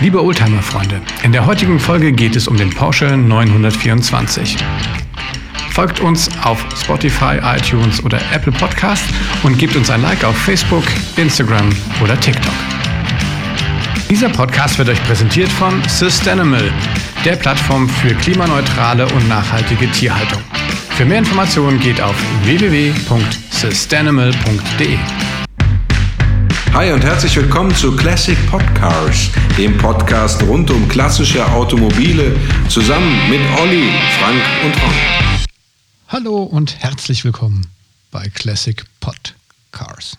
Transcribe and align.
Liebe 0.00 0.20
Oldtimer-Freunde, 0.22 1.00
in 1.22 1.30
der 1.30 1.46
heutigen 1.46 1.78
Folge 1.78 2.12
geht 2.12 2.34
es 2.34 2.48
um 2.48 2.56
den 2.56 2.70
Porsche 2.70 3.16
924. 3.16 4.56
Folgt 5.70 6.00
uns 6.00 6.28
auf 6.42 6.66
Spotify, 6.76 7.38
iTunes 7.56 8.02
oder 8.04 8.18
Apple 8.32 8.50
Podcast 8.52 9.04
und 9.44 9.56
gebt 9.56 9.76
uns 9.76 9.90
ein 9.90 10.02
Like 10.02 10.24
auf 10.24 10.36
Facebook, 10.36 10.82
Instagram 11.16 11.70
oder 12.02 12.18
TikTok. 12.18 12.52
Dieser 14.10 14.28
Podcast 14.28 14.78
wird 14.78 14.88
euch 14.88 15.00
präsentiert 15.04 15.50
von 15.50 15.80
Systanimal, 15.88 16.72
der 17.24 17.36
Plattform 17.36 17.88
für 17.88 18.14
klimaneutrale 18.14 19.06
und 19.06 19.28
nachhaltige 19.28 19.88
Tierhaltung. 19.92 20.42
Für 20.90 21.04
mehr 21.04 21.18
Informationen 21.18 21.78
geht 21.78 22.00
auf 22.00 22.16
www.systanimal.de. 22.44 24.98
Hi 26.74 26.90
und 26.90 27.04
herzlich 27.04 27.36
willkommen 27.36 27.72
zu 27.72 27.94
Classic 27.94 28.36
Podcars, 28.48 29.30
dem 29.56 29.78
Podcast 29.78 30.42
rund 30.42 30.72
um 30.72 30.88
klassische 30.88 31.46
Automobile, 31.52 32.34
zusammen 32.68 33.30
mit 33.30 33.38
Olli, 33.60 33.92
Frank 34.18 34.42
und 34.64 34.82
Ron. 34.82 34.94
Hallo 36.08 36.42
und 36.42 36.76
herzlich 36.80 37.24
willkommen 37.24 37.68
bei 38.10 38.28
Classic 38.28 38.84
Podcars. 38.98 40.16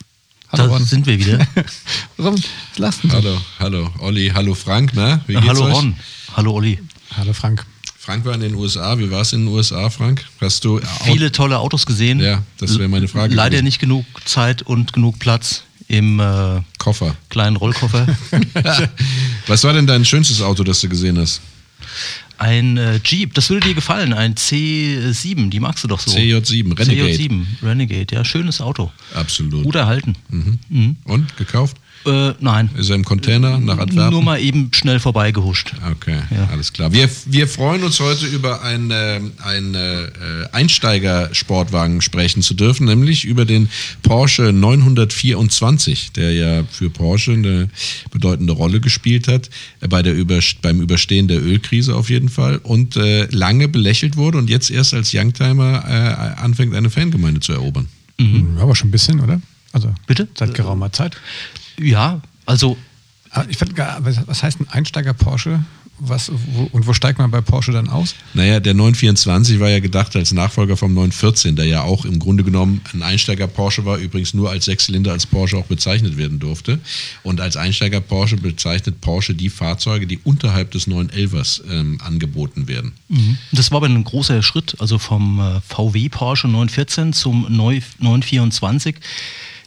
Hallo 0.50 0.64
da 0.64 0.70
Ron. 0.70 0.86
sind 0.86 1.06
wir 1.06 1.20
wieder. 1.20 1.46
Ron, 2.18 2.42
lassen 2.78 3.10
Sie. 3.10 3.16
Hallo, 3.18 3.38
hallo 3.60 3.90
Olli, 4.00 4.32
hallo 4.34 4.56
Frank, 4.56 4.92
na? 4.94 5.20
Wie 5.28 5.34
geht's 5.34 5.48
hallo 5.50 5.66
euch? 5.66 5.74
Ron, 5.74 5.96
hallo 6.38 6.52
Olli. 6.54 6.80
Hallo 7.18 7.34
Frank. 7.34 7.66
Frank 7.98 8.24
war 8.24 8.34
in 8.34 8.40
den 8.40 8.56
USA. 8.56 8.98
Wie 8.98 9.12
war 9.12 9.22
es 9.22 9.34
in 9.34 9.46
den 9.46 9.54
USA, 9.54 9.90
Frank? 9.90 10.24
Hast 10.40 10.64
du 10.64 10.80
viele 11.04 11.34
tolle 11.34 11.60
Autos 11.60 11.86
gesehen? 11.86 12.22
Ja, 12.22 12.44
das 12.60 12.80
wäre 12.80 12.88
meine 12.88 13.10
Frage. 13.10 13.36
Leider 13.36 13.50
gewesen. 13.50 13.66
nicht 13.66 13.80
genug 13.80 14.06
Zeit 14.24 14.62
und 14.62 14.94
genug 14.94 15.20
Platz 15.20 15.64
im 15.88 16.20
äh, 16.20 16.62
Koffer. 16.78 17.16
kleinen 17.30 17.56
Rollkoffer. 17.56 18.08
Was 19.48 19.64
war 19.64 19.74
denn 19.74 19.88
dein 19.88 20.06
schönstes 20.06 20.42
Auto, 20.42 20.64
das 20.64 20.82
du 20.82 20.90
gesehen 20.90 21.18
hast? 21.18 21.42
Ein 22.38 22.78
äh, 22.78 23.00
Jeep, 23.04 23.34
das 23.34 23.50
würde 23.50 23.68
dir 23.68 23.76
gefallen, 23.76 24.12
ein 24.12 24.36
C7, 24.36 25.50
die 25.50 25.60
magst 25.60 25.84
du 25.84 25.88
doch 25.88 26.00
so. 26.00 26.12
CJ7, 26.12 26.78
Renegade. 26.78 27.12
CJ7, 27.12 27.46
Renegade, 27.64 28.16
ja, 28.16 28.26
schönes 28.26 28.60
Auto. 28.60 28.92
Absolut. 29.14 29.64
Gut 29.64 29.76
erhalten. 29.76 30.16
Mhm. 30.30 30.60
Mhm. 30.70 30.96
Und, 31.06 31.38
gekauft? 31.38 31.78
Äh, 32.06 32.34
nein. 32.40 32.70
Ist 32.78 32.90
er 32.90 32.96
im 32.96 33.04
Container 33.04 33.58
nach 33.60 33.80
Antwerpen? 33.80 34.12
Nur 34.12 34.24
mal 34.24 34.40
eben 34.40 34.70
schnell 34.74 35.00
vorbeigehuscht. 35.00 35.74
Okay, 35.92 36.20
ja. 36.30 36.48
alles 36.52 36.72
klar. 36.72 36.94
Wir, 36.94 37.10
wir 37.26 37.48
freuen 37.48 37.84
uns 37.84 38.00
heute 38.00 38.28
über 38.28 38.62
einen 38.62 38.92
äh, 38.92 39.20
ein, 39.44 39.74
äh, 39.74 40.08
Einsteigersportwagen 40.52 42.02
sprechen 42.02 42.44
zu 42.44 42.54
dürfen, 42.54 42.86
nämlich 42.86 43.26
über 43.26 43.46
den 43.46 43.70
Porsche 44.04 44.54
924, 44.54 46.12
der 46.12 46.34
ja 46.34 46.64
für 46.70 46.90
Porsche 46.90 47.34
eine 47.34 47.70
bedeutende 48.12 48.54
Rolle 48.54 48.80
gespielt 48.80 49.28
hat, 49.28 49.50
äh, 49.82 49.88
bei 49.88 50.04
der 50.04 50.14
Über, 50.14 50.40
beim 50.62 50.82
Überstehen 50.82 51.28
der 51.28 51.42
Ölkrise 51.44 51.96
auf 51.96 52.10
jeden 52.10 52.30
Fall 52.30 52.58
und 52.58 52.98
äh, 52.98 53.26
lange 53.32 53.68
belächelt 53.68 54.16
wurde 54.16 54.38
und 54.38 54.50
jetzt 54.50 54.70
erst 54.70 54.94
als 54.94 55.12
Youngtimer 55.14 55.84
äh, 55.88 56.40
anfängt, 56.40 56.76
eine 56.76 56.92
Fangemeinde 56.92 57.40
zu 57.40 57.54
erobern. 57.54 57.88
Mhm. 58.20 58.58
Aber 58.60 58.76
schon 58.76 58.90
ein 58.90 58.92
bisschen, 58.92 59.20
oder? 59.20 59.42
Also 59.76 59.94
Bitte? 60.08 60.30
Seit 60.36 60.54
geraumer 60.54 60.94
Zeit. 60.94 61.18
Ja, 61.78 62.22
also. 62.46 62.78
Ah, 63.30 63.44
ich 63.50 63.58
find, 63.58 63.78
was 63.78 64.42
heißt 64.42 64.62
ein 64.62 64.70
Einsteiger 64.70 65.14
Porsche? 65.14 65.60
Was, 65.98 66.32
wo, 66.34 66.64
und 66.72 66.88
wo 66.88 66.94
steigt 66.94 67.20
man 67.20 67.32
bei 67.32 67.42
Porsche 67.42 67.74
dann 67.74 67.90
aus? 67.90 68.16
Naja, 68.34 68.62
der 68.62 68.74
924 68.74 69.60
war 69.60 69.70
ja 69.70 69.80
gedacht 69.80 70.16
als 70.16 70.32
Nachfolger 70.32 70.78
vom 70.78 70.94
914, 70.94 71.58
der 71.58 71.66
ja 71.66 71.84
auch 71.84 72.06
im 72.06 72.20
Grunde 72.20 72.46
genommen 72.46 72.82
ein 72.94 73.04
Einsteiger 73.04 73.48
Porsche 73.48 73.86
war, 73.86 73.98
übrigens 73.98 74.34
nur 74.34 74.50
als 74.50 74.66
Sechszylinder 74.66 75.12
als 75.12 75.26
Porsche 75.26 75.58
auch 75.58 75.66
bezeichnet 75.66 76.16
werden 76.16 76.40
durfte. 76.40 76.80
Und 77.24 77.42
als 77.42 77.58
Einsteiger 77.58 78.00
Porsche 78.00 78.38
bezeichnet 78.38 79.02
Porsche 79.02 79.36
die 79.36 79.50
Fahrzeuge, 79.50 80.08
die 80.08 80.20
unterhalb 80.24 80.72
des 80.72 80.88
911ers 80.88 81.62
ähm, 81.70 82.00
angeboten 82.02 82.70
werden. 82.70 82.94
Mhm. 83.10 83.38
Das 83.52 83.72
war 83.72 83.78
aber 83.78 83.88
ein 83.88 84.04
großer 84.04 84.42
Schritt, 84.44 84.76
also 84.80 84.98
vom 84.98 85.40
äh, 85.40 85.60
VW 85.62 86.08
Porsche 86.08 86.48
914 86.48 87.12
zum 87.12 87.46
924 87.50 88.96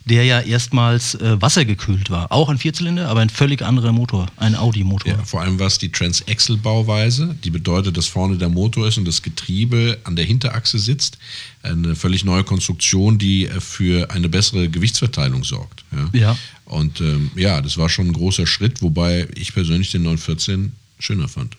der 0.08 0.24
ja 0.24 0.40
erstmals 0.40 1.14
äh, 1.14 1.40
wassergekühlt 1.40 2.10
war. 2.10 2.32
Auch 2.32 2.48
ein 2.48 2.58
Vierzylinder, 2.58 3.08
aber 3.08 3.20
ein 3.20 3.30
völlig 3.30 3.62
anderer 3.62 3.92
Motor, 3.92 4.26
ein 4.36 4.54
Audi-Motor. 4.54 5.12
Ja, 5.12 5.22
vor 5.24 5.42
allem 5.42 5.58
war 5.58 5.68
es 5.68 5.78
die 5.78 5.92
Transaxle-Bauweise, 5.92 7.36
die 7.44 7.50
bedeutet, 7.50 7.96
dass 7.96 8.06
vorne 8.06 8.36
der 8.36 8.48
Motor 8.48 8.88
ist 8.88 8.98
und 8.98 9.06
das 9.06 9.22
Getriebe 9.22 9.98
an 10.04 10.16
der 10.16 10.24
Hinterachse 10.24 10.78
sitzt. 10.78 11.18
Eine 11.62 11.94
völlig 11.94 12.24
neue 12.24 12.44
Konstruktion, 12.44 13.18
die 13.18 13.46
äh, 13.46 13.60
für 13.60 14.10
eine 14.10 14.28
bessere 14.28 14.68
Gewichtsverteilung 14.68 15.44
sorgt. 15.44 15.84
Ja. 15.92 16.18
ja. 16.18 16.38
Und 16.64 17.00
ähm, 17.00 17.30
ja, 17.36 17.60
das 17.60 17.78
war 17.78 17.88
schon 17.88 18.08
ein 18.08 18.12
großer 18.12 18.46
Schritt, 18.46 18.82
wobei 18.82 19.28
ich 19.34 19.54
persönlich 19.54 19.90
den 19.90 20.02
914 20.02 20.72
schöner 20.98 21.28
fand. 21.28 21.56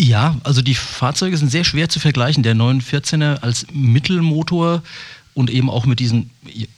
Ja, 0.00 0.36
also 0.44 0.62
die 0.62 0.76
Fahrzeuge 0.76 1.36
sind 1.36 1.50
sehr 1.50 1.64
schwer 1.64 1.88
zu 1.88 1.98
vergleichen. 1.98 2.44
Der 2.44 2.54
914er 2.54 3.40
als 3.40 3.66
Mittelmotor 3.72 4.82
und 5.38 5.50
eben 5.50 5.70
auch 5.70 5.86
mit 5.86 6.00
diesen 6.00 6.30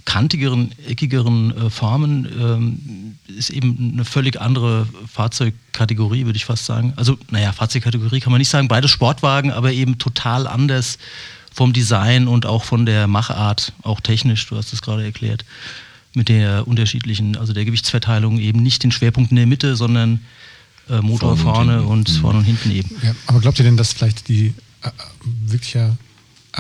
kantigeren, 0.04 0.72
eckigeren 0.86 1.56
äh, 1.56 1.70
Formen 1.70 2.28
ähm, 2.38 3.16
ist 3.34 3.48
eben 3.48 3.92
eine 3.94 4.04
völlig 4.04 4.38
andere 4.38 4.86
Fahrzeugkategorie, 5.10 6.26
würde 6.26 6.36
ich 6.36 6.44
fast 6.44 6.66
sagen. 6.66 6.92
Also, 6.96 7.16
naja, 7.30 7.52
Fahrzeugkategorie 7.52 8.20
kann 8.20 8.32
man 8.32 8.38
nicht 8.38 8.50
sagen, 8.50 8.68
beide 8.68 8.86
Sportwagen, 8.86 9.50
aber 9.50 9.72
eben 9.72 9.96
total 9.96 10.46
anders 10.46 10.98
vom 11.50 11.72
Design 11.72 12.28
und 12.28 12.44
auch 12.44 12.64
von 12.64 12.84
der 12.84 13.06
Machart, 13.06 13.72
auch 13.82 14.00
technisch, 14.00 14.46
du 14.46 14.56
hast 14.56 14.74
es 14.74 14.82
gerade 14.82 15.04
erklärt, 15.04 15.46
mit 16.12 16.28
der 16.28 16.68
unterschiedlichen, 16.68 17.38
also 17.38 17.54
der 17.54 17.64
Gewichtsverteilung 17.64 18.38
eben 18.38 18.62
nicht 18.62 18.82
den 18.82 18.92
Schwerpunkt 18.92 19.30
in 19.30 19.38
der 19.38 19.46
Mitte, 19.46 19.74
sondern 19.74 20.20
äh, 20.90 21.00
Motor 21.00 21.38
vorne, 21.38 21.80
und, 21.80 21.88
und 21.88 22.10
mhm. 22.10 22.20
vorne 22.20 22.38
und 22.40 22.44
hinten 22.44 22.72
eben. 22.72 22.94
Ja, 23.02 23.14
aber 23.26 23.40
glaubt 23.40 23.58
ihr 23.58 23.64
denn, 23.64 23.78
dass 23.78 23.94
vielleicht 23.94 24.28
die 24.28 24.52
äh, 24.82 24.90
wirklich 25.46 25.72
ja 25.72 25.96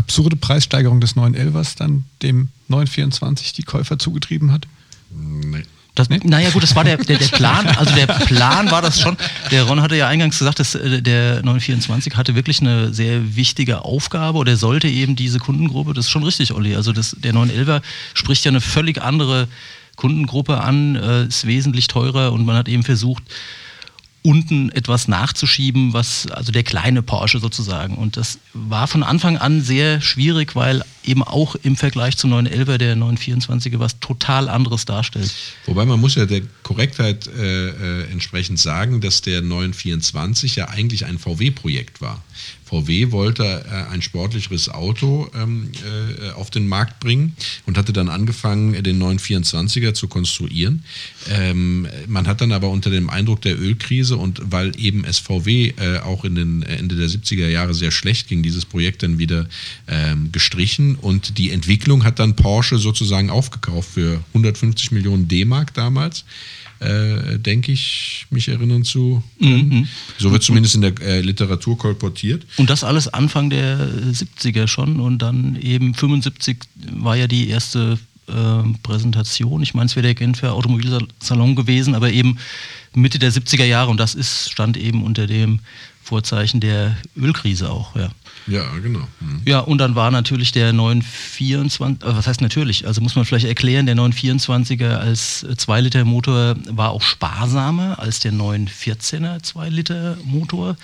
absurde 0.00 0.36
Preissteigerung 0.36 1.00
des 1.00 1.14
911ers 1.14 1.76
dann 1.76 2.04
dem 2.22 2.48
924 2.68 3.52
die 3.52 3.64
Käufer 3.64 3.98
zugetrieben 3.98 4.50
hat? 4.50 4.66
Nee. 5.10 5.64
Das, 5.94 6.08
nee? 6.08 6.20
Naja 6.22 6.48
gut, 6.50 6.62
das 6.62 6.74
war 6.74 6.84
der, 6.84 6.96
der, 6.96 7.18
der, 7.18 7.26
Plan, 7.26 7.66
also 7.76 7.94
der 7.94 8.06
Plan 8.06 8.70
war 8.70 8.80
das 8.80 9.00
schon. 9.00 9.16
Der 9.50 9.64
Ron 9.64 9.82
hatte 9.82 9.96
ja 9.96 10.08
eingangs 10.08 10.38
gesagt, 10.38 10.58
dass 10.58 10.74
äh, 10.74 11.02
der 11.02 11.42
924 11.42 12.16
hatte 12.16 12.34
wirklich 12.34 12.60
eine 12.60 12.94
sehr 12.94 13.36
wichtige 13.36 13.84
Aufgabe 13.84 14.38
oder 14.38 14.56
sollte 14.56 14.88
eben 14.88 15.16
diese 15.16 15.38
Kundengruppe, 15.38 15.92
das 15.92 16.06
ist 16.06 16.10
schon 16.10 16.22
richtig, 16.22 16.54
Olli, 16.54 16.76
also 16.76 16.92
das, 16.92 17.16
der 17.18 17.34
911er 17.34 17.82
spricht 18.14 18.44
ja 18.44 18.50
eine 18.50 18.62
völlig 18.62 19.02
andere 19.02 19.48
Kundengruppe 19.96 20.62
an, 20.62 20.96
äh, 20.96 21.26
ist 21.26 21.46
wesentlich 21.46 21.88
teurer 21.88 22.32
und 22.32 22.46
man 22.46 22.56
hat 22.56 22.68
eben 22.68 22.84
versucht, 22.84 23.22
unten 24.22 24.70
etwas 24.70 25.08
nachzuschieben, 25.08 25.94
was, 25.94 26.26
also 26.26 26.52
der 26.52 26.62
kleine 26.62 27.02
Porsche 27.02 27.38
sozusagen. 27.38 27.96
Und 27.96 28.16
das 28.16 28.38
war 28.52 28.86
von 28.86 29.02
Anfang 29.02 29.38
an 29.38 29.62
sehr 29.62 30.00
schwierig, 30.02 30.54
weil 30.54 30.82
eben 31.04 31.22
auch 31.22 31.54
im 31.54 31.76
Vergleich 31.76 32.18
zum 32.18 32.32
911er 32.34 32.76
der 32.76 32.96
924er 32.96 33.78
was 33.78 33.98
total 34.00 34.50
anderes 34.50 34.84
darstellt. 34.84 35.32
Wobei 35.64 35.86
man 35.86 35.98
muss 36.00 36.16
ja 36.16 36.26
der 36.26 36.42
Korrektheit 36.62 37.26
äh, 37.28 37.68
äh, 37.68 38.10
entsprechend 38.10 38.58
sagen, 38.58 39.00
dass 39.00 39.22
der 39.22 39.40
924 39.40 40.56
ja 40.56 40.68
eigentlich 40.68 41.06
ein 41.06 41.18
VW-Projekt 41.18 42.02
war. 42.02 42.22
VW 42.70 43.10
wollte 43.10 43.44
äh, 43.44 43.92
ein 43.92 44.00
sportlicheres 44.00 44.68
Auto 44.68 45.28
ähm, 45.34 45.72
äh, 45.82 46.30
auf 46.30 46.50
den 46.50 46.68
Markt 46.68 47.00
bringen 47.00 47.34
und 47.66 47.76
hatte 47.76 47.92
dann 47.92 48.08
angefangen, 48.08 48.80
den 48.82 49.02
924er 49.02 49.92
zu 49.92 50.06
konstruieren. 50.06 50.84
Ähm, 51.28 51.88
man 52.06 52.28
hat 52.28 52.40
dann 52.40 52.52
aber 52.52 52.68
unter 52.68 52.90
dem 52.90 53.10
Eindruck 53.10 53.42
der 53.42 53.60
Ölkrise 53.60 54.16
und 54.16 54.40
weil 54.44 54.72
eben 54.78 55.04
SVW 55.04 55.72
äh, 55.76 55.98
auch 55.98 56.24
in 56.24 56.36
den 56.36 56.62
Ende 56.62 56.94
der 56.94 57.08
70er 57.08 57.48
Jahre 57.48 57.74
sehr 57.74 57.90
schlecht 57.90 58.28
ging, 58.28 58.44
dieses 58.44 58.64
Projekt 58.64 59.02
dann 59.02 59.18
wieder 59.18 59.48
ähm, 59.88 60.30
gestrichen 60.30 60.94
und 60.94 61.38
die 61.38 61.50
Entwicklung 61.50 62.04
hat 62.04 62.20
dann 62.20 62.36
Porsche 62.36 62.78
sozusagen 62.78 63.30
aufgekauft 63.30 63.90
für 63.94 64.22
150 64.28 64.92
Millionen 64.92 65.26
D-Mark 65.26 65.74
damals 65.74 66.24
äh, 66.80 67.38
denke 67.38 67.72
ich, 67.72 68.26
mich 68.30 68.48
erinnern 68.48 68.84
zu 68.84 69.22
können. 69.38 69.68
Mhm. 69.68 69.88
So 70.18 70.32
wird 70.32 70.42
zumindest 70.42 70.74
in 70.74 70.80
der 70.80 70.98
äh, 71.00 71.20
Literatur 71.20 71.76
kolportiert. 71.76 72.46
Und 72.56 72.70
das 72.70 72.84
alles 72.84 73.08
Anfang 73.08 73.50
der 73.50 73.78
70er 73.78 74.66
schon 74.66 74.98
und 74.98 75.18
dann 75.18 75.56
eben 75.60 75.94
75 75.94 76.58
war 76.92 77.16
ja 77.16 77.26
die 77.26 77.48
erste 77.48 77.98
äh, 78.28 78.32
Präsentation. 78.82 79.62
Ich 79.62 79.74
meine, 79.74 79.86
es 79.86 79.96
wäre 79.96 80.04
der 80.04 80.14
Genfer 80.14 80.54
Automobilsalon 80.54 81.54
gewesen, 81.54 81.94
aber 81.94 82.10
eben 82.10 82.38
Mitte 82.94 83.18
der 83.18 83.32
70er 83.32 83.64
Jahre 83.64 83.90
und 83.90 83.98
das 83.98 84.14
ist, 84.14 84.50
stand 84.50 84.76
eben 84.76 85.04
unter 85.04 85.26
dem 85.26 85.60
Vorzeichen 86.02 86.60
der 86.60 86.96
Ölkrise 87.16 87.70
auch, 87.70 87.94
ja. 87.94 88.10
Ja, 88.46 88.68
genau. 88.78 89.06
Mhm. 89.20 89.42
Ja, 89.44 89.60
und 89.60 89.78
dann 89.78 89.94
war 89.94 90.10
natürlich 90.10 90.50
der 90.50 90.72
924, 90.72 92.02
äh, 92.02 92.16
was 92.16 92.26
heißt 92.26 92.40
natürlich, 92.40 92.86
also 92.86 93.00
muss 93.00 93.14
man 93.14 93.24
vielleicht 93.24 93.46
erklären, 93.46 93.86
der 93.86 93.96
924er 93.96 94.96
als 94.96 95.46
2-Liter-Motor 95.46 96.56
war 96.70 96.90
auch 96.90 97.02
sparsamer 97.02 97.98
als 97.98 98.18
der 98.20 98.32
914er 98.32 99.40
2-Liter-Motor 99.42 100.76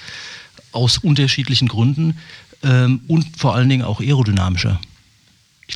aus 0.73 0.99
unterschiedlichen 0.99 1.67
Gründen 1.69 2.19
ähm, 2.63 3.01
und 3.09 3.37
vor 3.37 3.55
allen 3.55 3.69
Dingen 3.69 3.85
auch 3.85 4.01
aerodynamischer. 4.01 4.81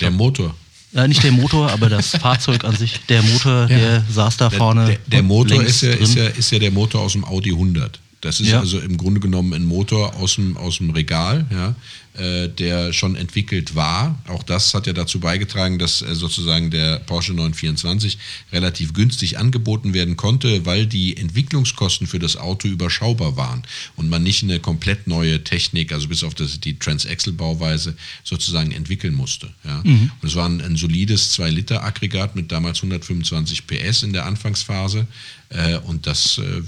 der 0.01 0.11
Motor? 0.11 0.55
Ja, 0.93 1.07
nicht 1.07 1.23
der 1.23 1.33
Motor, 1.33 1.71
aber 1.71 1.89
das 1.89 2.09
Fahrzeug 2.21 2.65
an 2.65 2.75
sich. 2.77 3.01
Der 3.09 3.23
Motor, 3.23 3.63
Ja. 3.71 3.79
der 3.79 4.05
saß 4.11 4.37
da 4.37 4.49
Der, 4.49 4.59
vorne. 4.59 4.87
der, 4.87 4.99
der 5.07 5.23
Motor 5.23 5.59
längs 5.59 5.71
ist 5.71 5.83
ja, 5.83 5.91
ist, 5.93 6.15
ja, 6.17 6.27
ist 6.27 6.51
ja 6.51 6.59
der 6.59 6.71
Motor 6.71 7.03
aus 7.03 7.13
dem 7.13 7.25
Audi 7.25 7.51
100. 7.51 7.99
Das 8.21 8.41
ist 8.41 8.49
Ja. 8.49 8.61
also 8.61 8.79
im 8.81 8.97
Grunde 8.99 9.21
genommen 9.21 9.55
ein 9.55 9.65
Motor 9.65 10.15
aus 10.17 10.35
dem, 10.35 10.57
aus 10.57 10.77
dem 10.79 10.91
Regal, 10.91 11.47
ja, 11.51 11.75
äh, 12.23 12.49
der 12.49 12.93
schon 12.93 13.17
entwickelt 13.17 13.75
war. 13.75 14.19
Auch 14.29 14.43
das 14.43 14.75
hat 14.75 14.87
ja 14.87 14.93
dazu 14.93 15.21
beigetragen, 15.21 15.79
dass 15.79 16.03
äh, 16.03 16.15
sozusagen 16.15 16.71
der 16.71 16.99
Porsche 16.99 17.33
924 17.33 18.19
relativ 18.53 18.93
günstig 18.93 19.39
angeboten 19.39 19.95
werden 19.95 20.17
konnte, 20.17 20.67
weil 20.67 20.87
die 20.87 21.17
Entwicklungskosten 21.17 22.07
für 22.07 22.19
das 22.19 22.37
Auto 22.37 22.69
überschaubar 22.69 23.37
waren 23.37 23.63
und 23.97 24.09
man 24.11 24.23
nicht 24.23 24.43
eine 24.43 24.59
komplett 24.61 25.07
neue 25.07 25.43
Technik, 25.45 25.93
also 25.93 26.09
bis 26.09 26.23
auf 26.23 26.35
das, 26.35 26.61
die 26.61 26.79
Transaxle-Bauweise 26.79 27.97
sozusagen 28.25 28.73
entwickeln 28.73 29.15
musste. 29.15 29.49
Ja. 29.65 29.81
Mhm. 29.85 30.11
Und 30.21 30.29
es 30.29 30.35
war 30.35 30.47
ein, 30.49 30.61
ein 30.61 30.77
solides 30.77 31.39
2-Liter-Aggregat 31.39 32.37
mit 32.37 32.53
damals 32.53 32.79
125 32.79 33.67
PS 33.67 34.03
in 34.03 34.13
der 34.13 34.27
Anfangsphase. 34.27 35.07
Äh, 35.51 35.79
und 35.79 36.07
das, 36.07 36.39
äh, 36.39 36.63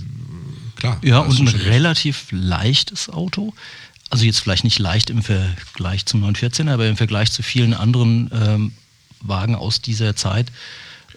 klar. 0.82 0.98
Ja, 1.02 1.20
und 1.20 1.38
ein 1.40 1.48
relativ 1.48 2.26
leichtes 2.30 3.08
Auto. 3.08 3.52
Also 4.10 4.24
jetzt 4.26 4.40
vielleicht 4.40 4.64
nicht 4.64 4.78
leicht 4.78 5.08
im 5.10 5.22
Vergleich 5.22 6.04
zum 6.04 6.22
914er, 6.24 6.70
aber 6.72 6.86
im 6.86 6.96
Vergleich 6.96 7.32
zu 7.32 7.42
vielen 7.42 7.72
anderen 7.72 8.30
ähm, 8.32 8.72
Wagen 9.20 9.54
aus 9.54 9.80
dieser 9.80 10.14
Zeit. 10.16 10.52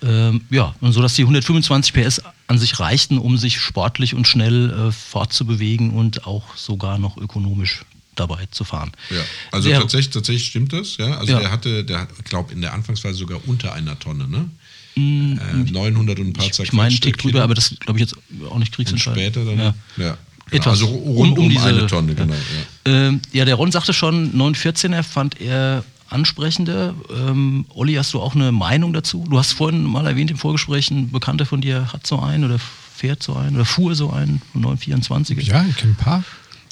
Ähm, 0.02 0.42
ja, 0.50 0.76
und 0.82 0.92
so 0.94 1.02
dass 1.02 1.14
die 1.16 1.24
125 1.24 1.94
PS 1.94 2.22
an 2.48 2.58
sich 2.58 2.80
reichten, 2.80 3.18
um 3.18 3.38
sich 3.38 3.60
sportlich 3.60 4.14
und 4.14 4.28
schnell 4.28 4.70
äh, 4.72 4.92
fortzubewegen 4.92 5.92
und 5.92 6.26
auch 6.28 6.56
sogar 6.56 6.98
noch 6.98 7.18
ökonomisch 7.18 7.84
dabei 8.16 8.46
zu 8.52 8.64
fahren. 8.64 8.92
Ja, 9.10 9.22
also 9.52 9.68
Der- 9.70 9.80
tatsächlich, 9.82 10.14
tatsächlich 10.14 10.48
stimmt 10.48 10.72
das. 10.72 10.96
Ja, 10.98 11.18
also 11.18 11.34
Ja. 11.34 11.40
der 11.40 11.52
hatte, 11.52 11.84
der 11.84 12.08
glaube 12.24 12.54
in 12.54 12.62
der 12.62 12.74
Anfangsphase 12.74 13.16
sogar 13.18 13.40
unter 13.48 13.74
einer 13.74 14.00
Tonne, 14.00 14.28
ne? 14.28 14.50
Äh, 14.96 15.72
900 15.72 16.20
und 16.20 16.28
ein 16.28 16.34
paar 16.34 16.46
Ich, 16.46 16.74
meine, 16.74 16.90
einen 16.90 17.02
Tick 17.02 17.18
drüber, 17.18 17.44
aber 17.44 17.54
das 17.54 17.76
glaube 17.80 18.00
ich 18.00 18.02
jetzt 18.02 18.16
auch 18.50 18.58
nicht 18.58 18.70
und 18.70 18.76
kriegsentscheidend. 18.76 19.36
später 19.36 19.46
dann. 19.46 19.58
Ja. 19.58 19.74
Ja. 19.98 20.18
Etwas. 20.52 20.74
Also 20.74 20.86
rund 20.88 21.38
um, 21.38 21.58
eine 21.58 21.88
Tonne, 21.88 22.14
genau. 22.14 22.34
Ja. 22.34 22.92
Ähm, 22.92 23.22
ja, 23.34 23.46
der 23.46 23.56
Ron 23.56 23.72
sagte 23.72 23.94
schon, 23.94 24.34
914er 24.34 25.02
fand 25.02 25.42
er 25.42 25.84
ansprechender. 26.10 26.94
Ähm, 27.10 27.66
Olli, 27.70 27.96
hast 27.96 28.14
du 28.14 28.22
auch 28.22 28.36
eine 28.36 28.52
Meinung 28.52 28.94
dazu? 28.94 29.26
Du 29.30 29.40
hast 29.40 29.54
vorhin 29.54 29.84
mal 29.84 30.06
erwähnt 30.06 30.30
im 30.30 30.38
Vorgespräch, 30.38 30.92
ein 30.92 31.12
Bekannter 31.12 31.46
von 31.46 31.62
dir 31.62 31.92
hat 31.92 32.06
so 32.06 32.20
einen 32.20 32.44
oder 32.44 32.60
fährt 32.60 33.24
so 33.24 33.36
einen 33.36 33.56
oder 33.56 33.66
fuhr 33.66 33.96
so 33.96 34.12
einen 34.12 34.42
von 34.52 34.62
924. 34.62 35.48
Ja, 35.48 35.66
ich 35.68 35.76
kenne 35.78 35.94
ein 35.94 35.96
paar. 35.96 36.24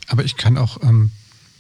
Aber 0.08 0.24
ich 0.24 0.38
kann 0.38 0.58
auch, 0.58 0.82
ähm, 0.84 1.12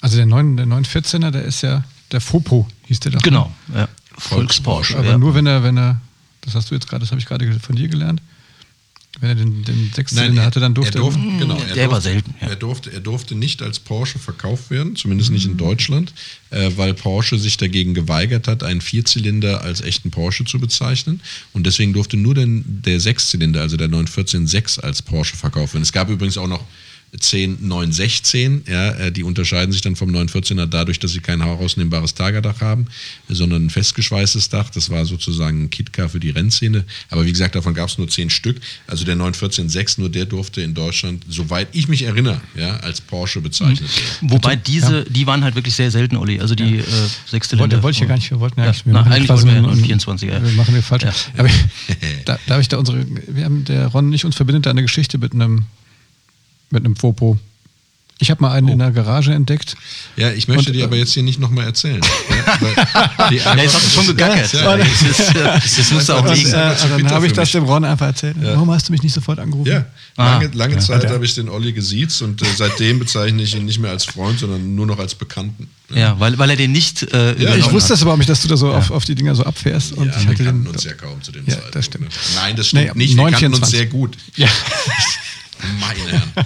also 0.01 0.18
der, 0.18 0.25
9, 0.25 0.57
der 0.57 0.65
914er, 0.68 1.31
der 1.31 1.44
ist 1.44 1.62
ja 1.62 1.83
der 2.12 2.21
Fopo, 2.21 2.68
hieß 2.86 3.00
der 3.01 3.13
doch. 3.13 3.19
ne? 3.19 3.24
Genau, 3.24 3.51
ja. 3.74 3.88
Volksporsch. 4.18 4.95
Aber 4.95 5.06
ja. 5.06 5.18
nur 5.18 5.33
wenn 5.33 5.48
er, 5.48 5.63
wenn 5.63 5.77
er, 5.77 6.00
das 6.45 6.55
hast 6.55 6.69
du 6.71 6.75
jetzt 6.75 6.87
gerade, 6.87 7.01
das 7.01 7.11
habe 7.11 7.19
ich 7.19 7.25
gerade 7.27 7.59
von 7.59 7.75
dir 7.75 7.87
gelernt. 7.87 8.21
Wenn 9.19 9.29
er 9.29 9.35
den, 9.35 9.63
den 9.63 9.91
Sechszylinder 9.93 10.41
er- 10.41 10.45
hatte, 10.47 10.59
dann 10.59 10.73
durfte 10.73 10.97
er. 10.97 11.01
Durfte, 11.01 11.19
er. 11.21 11.37
genau, 11.37 11.55
der 11.57 11.75
er 11.77 11.83
war 11.91 12.01
durfte, 12.01 12.09
selten, 12.09 12.33
ja. 12.41 12.47
Er, 12.47 12.55
durfte, 12.55 12.91
er 12.91 12.99
durfte 12.99 13.35
nicht 13.35 13.61
als 13.61 13.77
Porsche 13.79 14.17
verkauft 14.17 14.71
werden, 14.71 14.95
zumindest 14.95 15.29
nicht 15.29 15.45
Mhm. 15.45 15.51
in 15.51 15.57
Deutschland, 15.59 16.13
äh, 16.49 16.71
weil 16.77 16.95
Porsche 16.95 17.37
sich 17.37 17.57
dagegen 17.57 17.93
geweigert 17.93 18.47
hat, 18.47 18.63
einen 18.63 18.81
Vierzylinder 18.81 19.61
als 19.61 19.81
echten 19.81 20.09
Porsche 20.09 20.45
zu 20.45 20.59
bezeichnen. 20.59 21.21
Und 21.53 21.67
deswegen 21.67 21.93
durfte 21.93 22.17
nur 22.17 22.33
den, 22.33 22.81
der 22.81 22.99
Sechszylinder, 22.99 23.61
also 23.61 23.77
der 23.77 23.87
914-6 23.87 24.79
als 24.79 25.03
Porsche 25.03 25.35
verkauft 25.37 25.75
werden. 25.75 25.83
Es 25.83 25.91
gab 25.93 26.09
übrigens 26.09 26.39
auch 26.39 26.47
noch 26.47 26.63
10 27.19 27.60
916, 27.68 28.63
ja, 28.68 28.89
äh, 28.94 29.12
die 29.12 29.24
unterscheiden 29.24 29.71
sich 29.71 29.81
dann 29.81 29.95
vom 29.95 30.10
914er 30.10 30.65
dadurch, 30.65 31.00
dass 31.00 31.12
sie 31.12 31.19
kein 31.19 31.42
herausnehmbares 31.44 32.13
Tagerdach 32.15 32.62
haben, 32.62 32.88
sondern 33.30 33.65
ein 33.65 33.69
festgeschweißtes 33.69 34.50
Dach. 34.50 34.69
Das 34.71 34.89
war 34.89 35.06
sozusagen 35.06 35.63
ein 35.65 35.69
Kitcar 35.69 36.10
für 36.10 36.19
die 36.19 36.31
Rennszene. 36.31 36.86
Aber 37.10 37.25
wie 37.25 37.31
gesagt, 37.31 37.56
davon 37.56 37.74
gab 37.74 37.89
es 37.89 37.98
nur 37.98 38.07
10 38.07 38.30
Stück. 38.30 38.60
Also 38.88 39.06
der 39.06 39.15
914-6, 39.15 40.00
nur 40.00 40.10
der 40.10 40.25
durfte 40.25 40.62
in 40.62 40.74
Deutschland, 40.74 41.24
soweit 41.30 41.68
ich 41.74 41.88
mich 41.88 42.04
erinnere, 42.04 42.42
ja, 42.56 42.77
als 42.77 43.00
Porsche 43.01 43.42
bezeichnet 43.42 43.89
werden. 43.95 44.31
Wobei 44.31 44.56
diese, 44.56 45.04
die 45.06 45.27
waren 45.27 45.44
halt 45.44 45.56
wirklich 45.56 45.75
sehr 45.75 45.92
selten, 45.92 46.18
Olli. 46.18 46.39
Also 46.39 46.56
die 46.56 46.77
äh, 46.80 46.83
Sechszylinder. 47.27 47.63
Wollte, 47.77 47.83
wollte 47.83 47.95
ich 47.95 48.01
ja 48.01 48.07
gar 48.07 48.15
nicht, 48.15 48.31
wir 48.31 48.39
wollten 48.39 48.60
ja, 48.60 48.68
Ja, 48.68 48.74
wir 48.74 48.81
na, 48.86 49.00
machen 49.01 49.12
eigentlich 49.13 49.27
quasi 49.27 49.45
wollten 49.48 49.63
wir 49.63 49.69
einen- 49.71 49.83
einen 49.83 50.00
24er. 50.00 50.44
Wir 50.44 50.51
machen 50.54 50.74
wir 50.74 50.81
falsch. 50.83 51.04
Ja. 51.04 51.13
Aber 51.38 51.50
da, 52.25 52.39
darf 52.48 52.62
ich 52.62 52.68
da 52.69 52.77
unsere, 52.77 53.06
wir 53.27 53.45
haben, 53.45 53.63
der 53.65 53.88
Ron 53.88 54.10
nicht 54.10 54.25
uns 54.25 54.36
verbindet 54.36 54.65
da 54.65 54.71
eine 54.71 54.81
Geschichte 54.81 55.18
mit 55.18 55.33
einem, 55.33 55.65
mit 56.73 56.85
einem 56.85 56.95
Fopo. 56.95 57.39
Ich 58.19 58.29
habe 58.31 58.41
mal 58.41 58.51
einen 58.53 58.69
in 58.69 58.79
der 58.79 58.91
Garage 58.91 59.33
entdeckt. 59.33 59.75
Ja, 60.15 60.31
ich 60.31 60.47
möchte 60.47 60.69
Und, 60.69 60.75
dir 60.75 60.81
äh, 60.81 60.85
aber 60.85 60.95
jetzt 60.95 61.13
hier 61.13 61.23
nicht 61.23 61.39
nochmal 61.41 61.65
erzählen. 61.65 61.99
ja, 61.99 63.27
die 63.29 63.35
Ja, 63.37 63.55
jetzt 63.57 63.73
hast 63.73 63.85
du 63.87 63.89
schon 63.89 64.07
gegackert. 64.07 64.53
Ja, 64.53 64.77
das, 64.77 65.01
ist, 65.01 65.19
äh, 65.35 65.43
das 65.43 65.91
musst 65.91 66.07
du 66.07 66.13
auch 66.13 66.21
Das 66.25 66.39
äh, 66.45 66.55
einfach 66.55 66.77
zu 66.77 66.87
dann 66.89 67.09
habe 67.11 67.27
ich 67.27 67.33
das 67.33 67.51
dem 67.51 67.63
Ron 67.65 67.83
einfach 67.83 68.05
erzählt. 68.05 68.37
Warum 68.39 68.71
hast 68.71 68.87
du 68.87 68.93
mich 68.93 69.01
nicht 69.03 69.13
sofort 69.13 69.39
angerufen? 69.39 69.69
Ja, 69.69 69.85
Ah. 70.15 70.33
lange, 70.33 70.51
lange 70.53 70.73
Ja, 70.75 70.79
Zeit 70.79 71.09
habe 71.09 71.25
ich 71.25 71.33
den 71.33 71.49
Olli 71.49 71.73
gesiezt 71.73 72.21
und 72.21 72.41
äh, 72.43 72.45
seitdem 72.55 72.99
bezeichne 72.99 73.41
ich 73.41 73.55
ihn 73.55 73.65
nicht 73.65 73.79
mehr 73.79 73.89
als 73.91 74.05
Freund, 74.05 74.39
sondern 74.39 74.75
nur 74.75 74.85
noch 74.85 74.99
als 74.99 75.15
Bekannten. 75.15 75.67
ja, 75.93 76.17
weil, 76.19 76.37
weil 76.37 76.51
er 76.51 76.55
den 76.55 76.71
nicht 76.71 77.01
äh, 77.13 77.35
Ja, 77.41 77.55
Ich 77.55 77.71
wusste 77.71 77.89
hat. 77.89 77.91
das 77.95 78.01
aber 78.03 78.13
auch 78.13 78.17
nicht, 78.17 78.29
dass 78.29 78.41
du 78.41 78.47
da 78.47 78.55
so 78.55 78.71
auf, 78.71 78.91
auf 78.91 79.05
die 79.05 79.15
Dinger 79.15 79.33
so 79.33 79.43
abfährst. 79.43 79.93
Und 79.93 80.05
Ja, 80.09 80.11
ich 80.15 80.21
wir 80.27 80.29
hatte 80.33 80.43
kannten 80.45 80.63
den, 80.65 80.71
uns 80.71 80.83
ja 80.83 80.93
kaum 80.93 81.21
zu 81.23 81.31
dem 81.31 81.45
Ja, 81.47 81.53
Zeitpunkt. 81.55 81.75
das 81.75 81.85
stimmt. 81.85 82.03
Ne? 82.05 82.09
Nein, 82.35 82.55
das 82.55 82.67
stimmt 82.67 82.95
Nee, 82.95 83.05
nicht. 83.05 83.17
Wir 83.17 83.23
kannten 83.31 83.45
uns 83.55 83.59
924. 83.73 83.77
sehr 83.79 83.85
gut. 83.87 84.17
Ja. 84.37 84.47
Meine 85.80 86.12
Herren. 86.12 86.31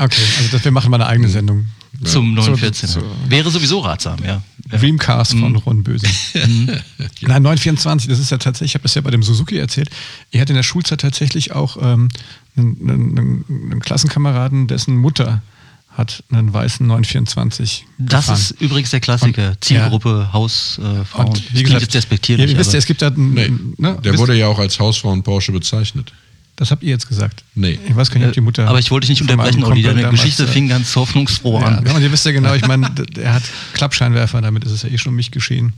Okay, 0.00 0.22
also 0.38 0.50
das, 0.52 0.64
wir 0.64 0.70
machen 0.70 0.92
mal 0.92 0.98
eine 1.00 1.06
eigene 1.08 1.28
Sendung. 1.28 1.66
Zum 2.04 2.36
Zu- 2.36 2.50
914. 2.50 2.88
zu- 2.88 3.02
Wäre 3.28 3.50
sowieso 3.50 3.80
ratsam, 3.80 4.16
ja. 4.22 4.40
ja. 4.70 4.78
Dreamcast 4.78 5.34
Mhm. 5.34 5.40
von 5.40 5.56
Ron 5.56 5.82
Böse. 5.82 6.06
Nein, 7.22 7.42
924, 7.42 8.08
das 8.08 8.20
ist 8.20 8.30
ja 8.30 8.38
tatsächlich, 8.38 8.70
ich 8.70 8.74
habe 8.76 8.84
das 8.84 8.94
ja 8.94 9.00
bei 9.00 9.10
dem 9.10 9.24
Suzuki 9.24 9.58
erzählt, 9.58 9.90
er 10.30 10.40
hat 10.42 10.50
in 10.50 10.54
der 10.56 10.62
Schulzeit 10.62 11.00
tatsächlich 11.00 11.50
auch 11.50 11.78
ähm, 11.82 12.10
einen, 12.56 12.78
einen, 12.88 13.44
einen 13.72 13.80
Klassenkameraden, 13.80 14.68
dessen 14.68 14.96
Mutter 14.96 15.42
hat 15.90 16.22
einen 16.30 16.52
weißen 16.52 16.86
924 16.86 17.86
Das 17.98 18.26
gefahren. 18.26 18.38
ist 18.38 18.50
übrigens 18.60 18.90
der 18.90 19.00
Klassiker. 19.00 19.48
Und- 19.48 19.64
Zielgruppe, 19.64 20.32
Haus, 20.32 20.78
äh, 20.78 21.04
Frauen. 21.04 21.26
Und 21.26 21.38
Das 21.38 21.62
klingt 21.64 21.70
jetzt 21.80 21.94
despektierlich. 21.94 22.52
ihr 22.52 22.56
wisst 22.58 22.72
ja, 22.72 22.78
es 22.78 22.86
gibt 22.86 23.02
da, 23.02 23.08
einen- 23.08 23.34
Nee, 23.34 23.50
ne, 23.78 23.98
der 24.04 24.12
wisst- 24.12 24.18
wurde 24.20 24.34
ja 24.36 24.46
auch 24.46 24.60
als 24.60 24.78
Hausfrauen 24.78 25.24
Porsche 25.24 25.50
bezeichnet. 25.50 26.12
Das 26.58 26.70
habt 26.72 26.82
ihr 26.82 26.90
jetzt 26.90 27.08
gesagt. 27.08 27.44
Nee. 27.54 27.78
Ich 27.88 27.94
weiß 27.96 28.10
gar 28.10 28.18
nicht, 28.18 28.28
ob 28.28 28.34
die 28.34 28.40
Mutter. 28.40 28.66
aber 28.68 28.78
ich 28.80 28.90
wollte 28.90 29.06
dich 29.06 29.10
nicht 29.20 29.22
unterbrechen, 29.22 29.62
Olli. 29.64 29.82
Deine 29.82 30.02
damals, 30.02 30.20
Geschichte 30.20 30.42
äh, 30.44 30.46
fing 30.48 30.68
ganz 30.68 30.94
hoffnungsfroh 30.96 31.60
Ja, 31.60 31.66
an. 31.66 31.86
ja, 31.86 31.94
und 31.94 32.02
ihr 32.02 32.10
wisst 32.12 32.26
ja 32.26 32.32
genau, 32.32 32.52
ich 32.54 32.66
meine, 32.66 32.90
er 33.16 33.34
hat 33.34 33.44
Klappscheinwerfer, 33.74 34.40
damit 34.42 34.64
ist 34.64 34.72
es 34.72 34.82
ja 34.82 34.88
eh 34.88 34.98
schon 34.98 35.10
um 35.10 35.16
mich 35.16 35.30
geschehen. 35.30 35.72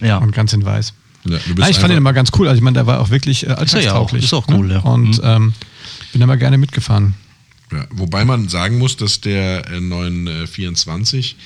Ja. 0.00 0.18
Und 0.18 0.32
ganz 0.32 0.52
in 0.52 0.64
weiß. 0.64 0.92
Ja, 1.26 1.30
du 1.30 1.36
bist 1.38 1.58
Nein, 1.58 1.70
ich 1.70 1.78
fand 1.78 1.92
ihn 1.92 1.96
immer 1.98 2.12
ganz 2.12 2.30
cool. 2.38 2.48
Also 2.48 2.58
ich 2.58 2.62
meine, 2.64 2.74
der 2.74 2.86
war 2.86 3.00
auch 3.00 3.10
wirklich 3.10 3.44
äh, 3.44 3.50
alltagstauglich. 3.50 4.24
Ist 4.24 4.32
ja 4.32 4.38
auch- 4.38 4.42
ist 4.48 4.50
auch 4.50 4.54
cool, 4.58 4.66
ne? 4.66 4.74
ja. 4.74 4.80
Und 4.80 5.20
ähm, 5.22 5.54
bin 6.12 6.20
da 6.20 6.26
mal 6.26 6.36
gerne 6.36 6.58
mitgefahren. 6.58 7.14
Ja, 7.72 7.86
wobei 7.92 8.24
man 8.24 8.48
sagen 8.48 8.78
muss, 8.78 8.96
dass 8.96 9.20
der 9.20 9.66
äh, 9.70 9.80
924 9.80 11.36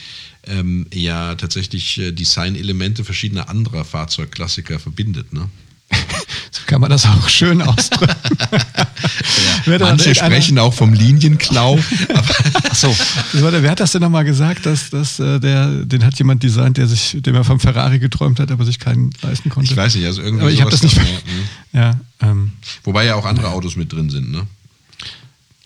ähm, 0.46 0.86
ja 0.92 1.34
tatsächlich 1.34 1.98
äh, 1.98 2.12
Designelemente 2.12 3.04
verschiedener 3.04 3.48
anderer 3.48 3.84
Fahrzeugklassiker 3.84 4.78
verbindet. 4.78 5.32
Ne? 5.32 5.48
So 6.50 6.62
kann 6.66 6.80
man 6.80 6.90
das 6.90 7.04
auch 7.06 7.28
schön 7.28 7.62
ausdrücken. 7.62 8.14
Da- 9.66 9.78
Manche 9.80 10.14
sprechen 10.14 10.58
auch 10.58 10.72
vom 10.72 10.92
Linienklau. 10.94 11.78
aber 12.14 12.34
Ach 12.70 12.74
so. 12.74 12.94
Das 13.32 13.42
war 13.42 13.50
der, 13.50 13.62
wer 13.62 13.70
hat 13.70 13.80
das 13.80 13.92
denn 13.92 14.00
nochmal 14.00 14.24
gesagt, 14.24 14.64
dass, 14.66 14.90
dass 14.90 15.20
äh, 15.20 15.38
der, 15.40 15.68
den 15.84 16.04
hat 16.04 16.18
jemand 16.18 16.42
designt, 16.42 16.78
der 16.78 16.86
sich, 16.86 17.16
dem 17.20 17.34
er 17.34 17.44
vom 17.44 17.60
Ferrari 17.60 17.98
geträumt 17.98 18.40
hat, 18.40 18.50
aber 18.50 18.64
sich 18.64 18.78
keinen 18.78 19.10
leisten 19.22 19.50
konnte. 19.50 19.70
ich 19.70 19.76
weiß 19.76 19.94
nicht, 19.96 20.06
also 20.06 20.22
irgendwie 20.22 20.42
aber 20.42 20.50
ich 20.52 20.60
habe 20.60 20.70
das 20.70 20.82
nicht. 20.82 20.96
ja, 20.96 21.02
mhm. 21.02 21.10
Ja, 21.72 22.00
ähm, 22.30 22.52
Wobei 22.84 23.04
ja 23.04 23.14
auch 23.16 23.26
andere 23.26 23.48
Autos 23.50 23.76
mit 23.76 23.92
drin 23.92 24.08
sind. 24.10 24.30
Ne? 24.32 24.42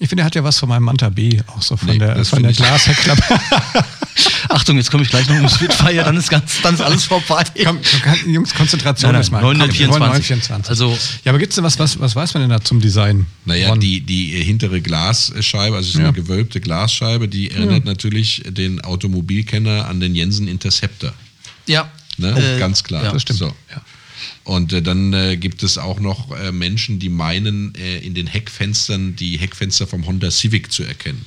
Ich 0.03 0.09
finde, 0.09 0.23
er 0.23 0.27
hat 0.27 0.35
ja 0.35 0.43
was 0.43 0.59
von 0.59 0.69
meinem 0.69 0.83
Manta 0.83 1.09
B, 1.11 1.41
auch 1.47 1.63
so 1.63 1.77
von 1.77 1.89
Nee, 1.89 1.99
der, 1.99 2.25
von 2.25 2.43
der 2.43 2.53
Glasheckklappe. 2.53 3.23
Achtung, 4.49 4.77
jetzt 4.77 4.91
komme 4.91 5.05
ich 5.05 5.11
gleich 5.11 5.29
noch 5.29 5.37
ums 5.37 5.55
Spitfire, 5.55 6.05
dann 6.05 6.17
ist, 6.17 6.29
ganz, 6.29 6.61
dann 6.61 6.75
ist 6.75 6.81
alles 6.81 7.05
vorbei. 7.05 7.45
Komm, 7.65 7.79
komm, 8.03 8.33
Jungs, 8.33 8.53
Konzentration 8.53 9.09
Nein, 9.09 9.15
nein, 9.15 9.23
ist 9.23 9.31
mal. 9.31 9.41
Komm, 9.41 9.59
924. 9.59 10.31
924. 10.31 10.71
Also- 10.71 10.99
ja, 11.25 11.31
aber 11.31 11.39
gibt's 11.39 11.55
denn 11.55 11.65
was, 11.65 11.79
was, 11.79 11.99
was 12.01 12.17
weiß 12.17 12.35
man 12.35 12.43
denn 12.43 12.51
da 12.51 12.61
zum 12.61 12.81
Design? 12.81 13.27
Naja, 13.45 13.75
die, 13.77 14.01
die 14.01 14.43
hintere 14.43 14.81
Glasscheibe, 14.81 15.77
also 15.77 15.89
es 15.89 15.95
ist 15.95 16.01
Ja. 16.01 16.07
eine 16.09 16.13
gewölbte 16.13 16.61
Glasscheibe, 16.61 17.29
die 17.29 17.53
erinnert 17.53 17.85
natürlich 17.85 18.43
den 18.47 18.81
Automobilkenner 18.81 19.87
an 19.87 20.01
den 20.01 20.15
Jensen 20.17 20.49
Interceptor. 20.49 21.13
Ja. 21.67 21.91
Ne? 22.19 22.57
Äh, 22.57 22.59
Ganz 22.59 22.83
klar. 22.83 23.05
ja. 23.05 23.13
Das 23.13 23.23
stimmt. 23.23 23.39
So. 23.39 23.47
Ja. 23.47 23.81
Und 24.45 24.73
äh, 24.73 24.83
dann 24.83 25.13
äh, 25.13 25.37
gibt 25.37 25.63
es 25.63 25.79
auch 25.79 26.01
noch 26.01 26.31
äh, 26.33 26.53
Menschen, 26.53 26.99
die 26.99 27.09
meinen, 27.09 27.75
äh, 27.75 27.99
in 27.99 28.15
den 28.15 28.27
Heckfenstern 28.27 29.17
die 29.17 29.39
Heckfenster 29.39 29.87
vom 29.87 30.07
Honda 30.07 30.31
Civic 30.31 30.73
zu 30.73 30.83
erkennen. 30.85 31.25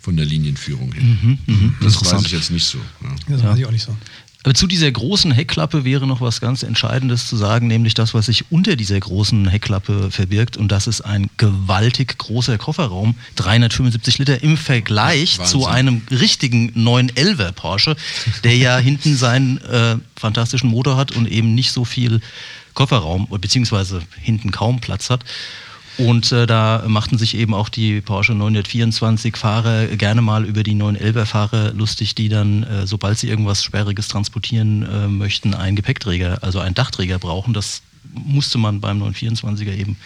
Von 0.00 0.16
der 0.16 0.26
Linienführung 0.26 0.92
her. 0.92 1.02
Mhm, 1.02 1.74
das 1.80 2.04
weiß 2.04 2.26
ich 2.26 2.32
jetzt 2.32 2.50
nicht 2.50 2.66
so. 2.66 2.78
Ja. 3.02 3.14
Das 3.28 3.42
weiß 3.42 3.58
ich 3.58 3.66
auch 3.66 3.70
nicht 3.70 3.84
so. 3.84 3.96
Aber 4.44 4.54
zu 4.54 4.66
dieser 4.66 4.92
großen 4.92 5.32
Heckklappe 5.32 5.84
wäre 5.84 6.06
noch 6.06 6.20
was 6.20 6.38
ganz 6.38 6.62
Entscheidendes 6.62 7.28
zu 7.28 7.36
sagen, 7.36 7.66
nämlich 7.66 7.94
das, 7.94 8.12
was 8.12 8.26
sich 8.26 8.52
unter 8.52 8.76
dieser 8.76 9.00
großen 9.00 9.48
Heckklappe 9.48 10.10
verbirgt. 10.10 10.58
Und 10.58 10.70
das 10.70 10.86
ist 10.86 11.00
ein 11.00 11.30
gewaltig 11.38 12.18
großer 12.18 12.58
Kofferraum, 12.58 13.14
375 13.36 14.18
Liter 14.18 14.42
im 14.42 14.58
Vergleich 14.58 15.38
Wahnsinn. 15.38 15.60
zu 15.60 15.66
einem 15.66 16.02
richtigen 16.10 16.72
911er 16.72 17.52
Porsche, 17.52 17.96
der 18.44 18.56
ja 18.56 18.76
hinten 18.84 19.16
seinen 19.16 19.58
äh, 19.62 19.96
fantastischen 20.14 20.68
Motor 20.68 20.98
hat 20.98 21.12
und 21.12 21.26
eben 21.26 21.54
nicht 21.54 21.72
so 21.72 21.86
viel 21.86 22.20
Kofferraum, 22.74 23.26
beziehungsweise 23.40 24.02
hinten 24.20 24.50
kaum 24.50 24.78
Platz 24.80 25.08
hat. 25.08 25.24
Und 25.96 26.32
äh, 26.32 26.46
da 26.46 26.84
machten 26.88 27.18
sich 27.18 27.36
eben 27.36 27.54
auch 27.54 27.68
die 27.68 28.00
Porsche 28.00 28.32
924-Fahrer 28.32 29.86
gerne 29.96 30.22
mal 30.22 30.44
über 30.44 30.62
die 30.64 30.74
911er-Fahrer 30.74 31.72
lustig, 31.72 32.14
die 32.16 32.28
dann, 32.28 32.64
äh, 32.64 32.86
sobald 32.86 33.18
sie 33.18 33.28
irgendwas 33.28 33.62
Sperriges 33.62 34.08
transportieren 34.08 34.82
äh, 34.82 35.06
möchten, 35.06 35.54
einen 35.54 35.76
Gepäckträger, 35.76 36.38
also 36.42 36.58
einen 36.58 36.74
Dachträger 36.74 37.18
brauchen. 37.18 37.54
Das 37.54 37.82
musste 38.12 38.58
man 38.58 38.80
beim 38.80 39.02
924er 39.02 39.72
eben 39.72 39.96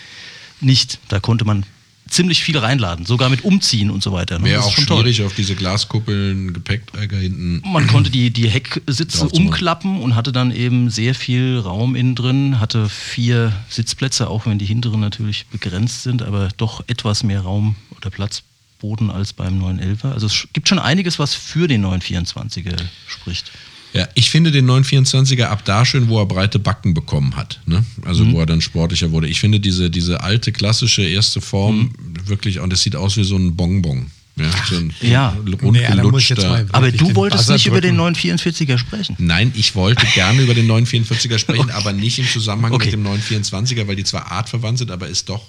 nicht. 0.60 0.98
Da 1.08 1.20
konnte 1.20 1.44
man 1.44 1.64
ziemlich 2.08 2.42
viel 2.42 2.58
reinladen, 2.58 3.06
sogar 3.06 3.28
mit 3.28 3.44
Umziehen 3.44 3.90
und 3.90 4.02
so 4.02 4.12
weiter. 4.12 4.38
ne? 4.38 4.46
Wäre 4.46 4.62
auch 4.62 4.72
schon 4.72 4.86
toll. 4.86 5.02
schwierig 5.02 5.22
auf 5.22 5.34
diese 5.34 5.54
Glaskuppeln, 5.54 6.52
Gepäckträger 6.52 7.16
hinten. 7.16 7.62
Man 7.64 7.86
konnte 7.86 8.10
die, 8.10 8.30
die 8.30 8.48
Hecksitze 8.48 9.28
umklappen 9.28 10.00
und 10.00 10.14
hatte 10.14 10.32
dann 10.32 10.50
eben 10.50 10.90
sehr 10.90 11.14
viel 11.14 11.58
Raum 11.58 11.94
innen 11.94 12.14
drin, 12.14 12.60
hatte 12.60 12.88
vier 12.88 13.52
Sitzplätze, 13.68 14.28
auch 14.28 14.46
wenn 14.46 14.58
die 14.58 14.66
hinteren 14.66 15.00
natürlich 15.00 15.46
begrenzt 15.46 16.02
sind, 16.02 16.22
aber 16.22 16.48
doch 16.56 16.82
etwas 16.86 17.22
mehr 17.22 17.42
Raum 17.42 17.76
oder 17.96 18.10
Platz 18.10 18.42
boten 18.80 19.10
als 19.10 19.32
beim 19.32 19.62
911er. 19.62 20.12
Also 20.12 20.26
es 20.26 20.48
gibt 20.52 20.68
schon 20.68 20.78
einiges, 20.78 21.18
was 21.18 21.34
für 21.34 21.68
den 21.68 21.84
924er 21.84 22.76
spricht. 23.06 23.50
Ja, 23.94 24.06
ich 24.14 24.28
finde 24.30 24.50
den 24.50 24.66
924er 24.70 25.44
ab 25.44 25.64
da 25.64 25.84
schön, 25.84 26.08
wo 26.08 26.20
er 26.20 26.26
breite 26.26 26.58
Backen 26.58 26.92
bekommen 26.94 27.36
hat. 27.36 27.60
Ne? 27.66 27.84
Also 28.04 28.24
Mhm. 28.24 28.32
wo 28.34 28.40
er 28.40 28.46
dann 28.46 28.60
sportlicher 28.60 29.10
wurde. 29.12 29.28
Ich 29.28 29.40
finde 29.40 29.60
diese, 29.60 29.90
diese 29.90 30.22
alte, 30.22 30.52
klassische 30.52 31.02
erste 31.02 31.40
Form 31.40 31.92
wirklich, 32.26 32.60
und 32.60 32.70
das 32.72 32.82
sieht 32.82 32.96
aus 32.96 33.16
wie 33.16 33.24
so 33.24 33.36
ein 33.36 33.56
Bonbon. 33.56 34.10
Ja, 34.36 34.50
so 34.68 34.76
ein 34.76 34.92
Ja. 35.00 35.36
Nee, 35.62 35.82
da 35.82 36.02
muss 36.04 36.22
ich 36.22 36.28
jetzt 36.28 36.38
rundgelutschter- 36.44 36.48
mal- 36.48 36.66
Aber 36.70 36.92
du 36.92 37.14
wolltest 37.16 37.48
nicht 37.50 37.66
über 37.66 37.80
den 37.80 37.96
drücken. 37.96 38.14
944er 38.16 38.78
sprechen. 38.78 39.16
Nein, 39.18 39.50
ich 39.56 39.74
wollte 39.74 40.06
gerne 40.14 40.42
über 40.42 40.54
den 40.54 40.66
944er 40.68 41.38
sprechen, 41.38 41.70
aber 41.72 41.92
nicht 41.92 42.18
im 42.20 42.26
Zusammenhang 42.28 42.72
Okay. 42.72 42.84
mit 42.86 42.92
dem 42.94 43.02
924er, 43.04 43.88
weil 43.88 43.96
die 43.96 44.04
zwar 44.04 44.30
artverwandt 44.30 44.78
sind, 44.78 44.92
aber 44.92 45.08
ist 45.08 45.28
doch 45.28 45.42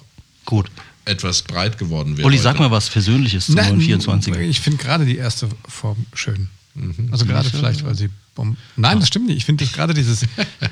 Gut. 0.46 0.72
etwas 1.06 1.44
breit 1.44 1.78
geworden 1.78 2.18
wäre. 2.18 2.26
Olli, 2.26 2.38
heute. 2.38 2.44
sag 2.44 2.58
mal 2.60 2.72
was 2.72 2.88
Versöhnliches 2.88 3.46
zum 3.46 3.58
924er. 3.58 4.40
Ich 4.40 4.60
finde 4.60 4.82
gerade 4.82 5.06
die 5.06 5.18
erste 5.18 5.48
Form 5.68 6.08
schön. 6.16 6.48
Mhm. 6.76 7.10
Also 7.12 7.26
gerade 7.26 7.50
vielleicht, 7.50 7.84
weil 7.86 7.96
sie 7.96 8.10
Bomben. 8.36 8.58
Nein, 8.76 9.00
das 9.00 9.08
stimmt 9.10 9.28
nicht. 9.28 9.38
Ich 9.38 9.46
finde 9.46 9.66
gerade 9.66 9.94
dieses 9.94 10.24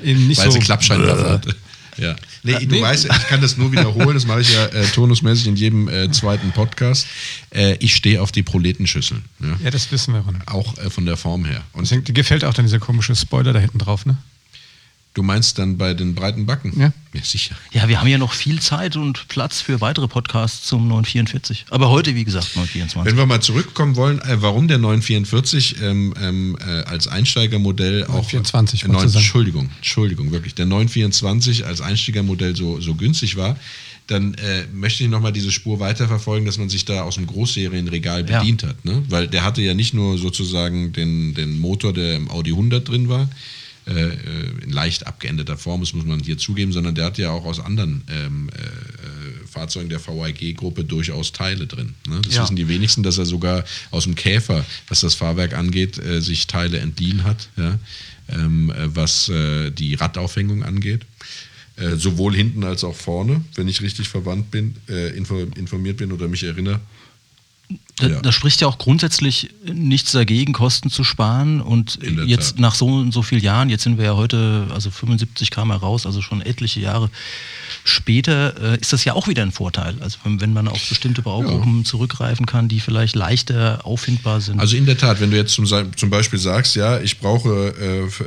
eben 0.02 0.26
nicht 0.26 0.38
Weil 0.40 0.46
so. 0.46 0.52
sie 0.52 0.58
Klappscheinwerfer 0.60 1.30
hatte. 1.30 1.56
Ja. 1.98 2.14
Nee, 2.44 2.52
Ja, 2.52 2.58
du 2.60 2.66
nee. 2.66 2.80
weißt, 2.80 3.06
ich 3.06 3.26
kann 3.26 3.40
das 3.40 3.56
nur 3.56 3.72
wiederholen, 3.72 4.14
das 4.14 4.24
mache 4.24 4.40
ich 4.40 4.52
ja 4.54 4.66
äh, 4.66 4.86
turnusmäßig 4.86 5.48
in 5.48 5.56
jedem 5.56 5.88
äh, 5.88 6.08
zweiten 6.12 6.52
Podcast. 6.52 7.06
Äh, 7.50 7.74
ich 7.80 7.94
stehe 7.96 8.22
auf 8.22 8.30
die 8.30 8.44
Proletenschüsseln. 8.44 9.24
Ja? 9.40 9.58
Ja, 9.64 9.70
das 9.70 9.90
wissen 9.90 10.14
wir, 10.14 10.20
Ron. 10.20 10.38
Auch 10.46 10.78
äh, 10.78 10.90
von 10.90 11.04
der 11.06 11.16
Form 11.16 11.44
her. 11.44 11.62
Und 11.72 11.82
Deswegen, 11.82 12.04
dir 12.04 12.12
gefällt 12.12 12.44
auch 12.44 12.54
dann 12.54 12.66
dieser 12.66 12.78
komische 12.78 13.16
Spoiler 13.16 13.52
da 13.52 13.58
hinten 13.58 13.78
drauf, 13.78 14.06
ne? 14.06 14.16
Du 15.14 15.22
meinst 15.22 15.58
dann 15.58 15.78
bei 15.78 15.94
den 15.94 16.14
breiten 16.14 16.46
Backen? 16.46 16.72
Ja. 16.78 16.92
Ja, 17.14 17.24
sicher. 17.24 17.56
Ja, 17.72 17.88
wir 17.88 18.00
haben 18.00 18.06
ja 18.08 18.18
noch 18.18 18.32
viel 18.34 18.60
Zeit 18.60 18.94
und 18.94 19.28
Platz 19.28 19.60
für 19.62 19.80
weitere 19.80 20.06
Podcasts 20.08 20.66
zum 20.66 20.86
944. 20.88 21.64
Aber 21.70 21.88
heute, 21.88 22.14
wie 22.14 22.22
gesagt, 22.24 22.54
924. 22.54 23.10
Wenn 23.10 23.16
wir 23.16 23.26
mal 23.26 23.40
zurückkommen 23.40 23.96
wollen, 23.96 24.20
äh, 24.20 24.40
warum 24.42 24.68
der 24.68 24.78
944 24.78 25.80
ähm, 25.80 26.14
ähm, 26.20 26.58
äh, 26.60 26.82
als 26.84 27.08
Einsteigermodell 27.08 28.04
auch. 28.04 28.30
924 28.32 28.84
äh, 28.84 28.88
wolltest 28.88 29.04
du 29.04 29.08
sagen. 29.08 29.22
Entschuldigung, 29.24 29.70
Entschuldigung, 29.78 30.30
wirklich. 30.32 30.54
Der 30.54 30.66
924 30.66 31.64
als 31.64 31.80
Einsteigermodell 31.80 32.54
so, 32.54 32.80
so 32.80 32.94
günstig 32.94 33.36
war, 33.36 33.56
dann 34.06 34.34
äh, 34.34 34.66
möchte 34.72 35.02
ich 35.04 35.10
nochmal 35.10 35.32
diese 35.32 35.50
Spur 35.50 35.80
weiterverfolgen, 35.80 36.46
dass 36.46 36.58
man 36.58 36.68
sich 36.68 36.84
da 36.84 37.02
aus 37.02 37.16
dem 37.16 37.26
Großserienregal 37.26 38.28
Ja. 38.28 38.38
bedient 38.40 38.64
hat. 38.64 38.84
Ne? 38.84 39.02
Weil 39.08 39.28
der 39.28 39.44
hatte 39.44 39.62
ja 39.62 39.74
nicht 39.74 39.94
nur 39.94 40.18
sozusagen 40.18 40.92
den, 40.92 41.34
den 41.34 41.58
Motor, 41.58 41.92
der 41.92 42.16
im 42.16 42.30
Audi 42.30 42.50
100 42.50 42.86
drin 42.88 43.08
war, 43.08 43.28
in 44.62 44.70
leicht 44.70 45.06
abgeänderter 45.06 45.56
Form, 45.56 45.80
das 45.80 45.92
muss 45.94 46.04
man 46.04 46.20
hier 46.20 46.36
zugeben, 46.38 46.72
sondern 46.72 46.94
der 46.94 47.06
hat 47.06 47.18
ja 47.18 47.30
auch 47.30 47.44
aus 47.46 47.58
anderen 47.60 48.02
ähm, 48.10 48.50
äh, 48.54 48.60
äh, 48.60 49.46
Fahrzeugen 49.46 49.88
der 49.88 49.98
VAG-Gruppe 50.06 50.84
durchaus 50.84 51.32
Teile 51.32 51.66
drin. 51.66 51.94
Ne? 52.06 52.20
Das 52.22 52.34
Ja. 52.34 52.42
wissen 52.42 52.56
die 52.56 52.68
wenigsten, 52.68 53.02
dass 53.02 53.16
er 53.18 53.24
sogar 53.26 53.64
aus 53.90 54.04
dem 54.04 54.14
Käfer, 54.14 54.64
was 54.88 55.00
das 55.00 55.14
Fahrwerk 55.14 55.54
angeht, 55.54 55.98
äh, 55.98 56.20
sich 56.20 56.46
Teile 56.46 56.78
entliehen 56.78 57.24
hat, 57.24 57.48
ja? 57.56 57.78
ähm, 58.28 58.70
äh, 58.70 58.94
was 58.94 59.28
äh, 59.30 59.70
die 59.70 59.94
Radaufhängung 59.94 60.62
angeht. 60.64 61.06
Äh, 61.76 61.96
sowohl 61.96 62.34
hinten 62.34 62.64
als 62.64 62.82
auch 62.84 62.96
vorne, 62.96 63.42
wenn 63.54 63.68
ich 63.68 63.80
richtig 63.80 64.08
verwandt 64.08 64.50
bin, 64.50 64.74
äh, 64.88 65.16
info 65.16 65.38
informiert 65.56 65.96
bin 65.98 66.10
oder 66.12 66.26
mich 66.28 66.42
erinnere. 66.42 66.80
Da, 67.96 68.06
Ja. 68.06 68.20
da 68.20 68.32
spricht 68.32 68.60
ja 68.60 68.68
auch 68.68 68.78
grundsätzlich 68.78 69.50
nichts 69.64 70.12
dagegen, 70.12 70.52
Kosten 70.52 70.88
zu 70.88 71.02
sparen. 71.04 71.60
Und 71.60 71.98
jetzt 72.26 72.52
Tat. 72.52 72.60
nach 72.60 72.74
so 72.74 72.86
und 72.86 73.12
so 73.12 73.22
vielen 73.22 73.42
Jahren, 73.42 73.70
jetzt 73.70 73.82
sind 73.82 73.98
wir 73.98 74.04
ja 74.04 74.16
heute, 74.16 74.68
also 74.72 74.90
75 74.90 75.50
kam 75.50 75.70
er 75.70 75.76
raus, 75.76 76.06
also 76.06 76.22
schon 76.22 76.40
etliche 76.40 76.80
Jahre 76.80 77.10
später, 77.84 78.74
äh, 78.74 78.80
ist 78.80 78.92
das 78.92 79.04
ja 79.04 79.14
auch 79.14 79.26
wieder 79.28 79.42
ein 79.42 79.50
Vorteil. 79.50 79.96
Also 80.00 80.18
wenn, 80.24 80.52
man 80.52 80.68
auf 80.68 80.88
bestimmte 80.88 81.22
Baugruppen 81.22 81.84
zurückgreifen 81.84 82.46
kann, 82.46 82.68
die 82.68 82.80
vielleicht 82.80 83.16
leichter 83.16 83.84
auffindbar 83.84 84.40
sind. 84.40 84.60
Also 84.60 84.76
in 84.76 84.86
der 84.86 84.96
Tat, 84.96 85.20
wenn 85.20 85.30
du 85.30 85.36
jetzt 85.36 85.54
zum, 85.54 85.66
zum 85.66 86.10
Beispiel 86.10 86.38
sagst, 86.38 86.76
ja, 86.76 87.00
ich 87.00 87.18
brauche 87.18 87.74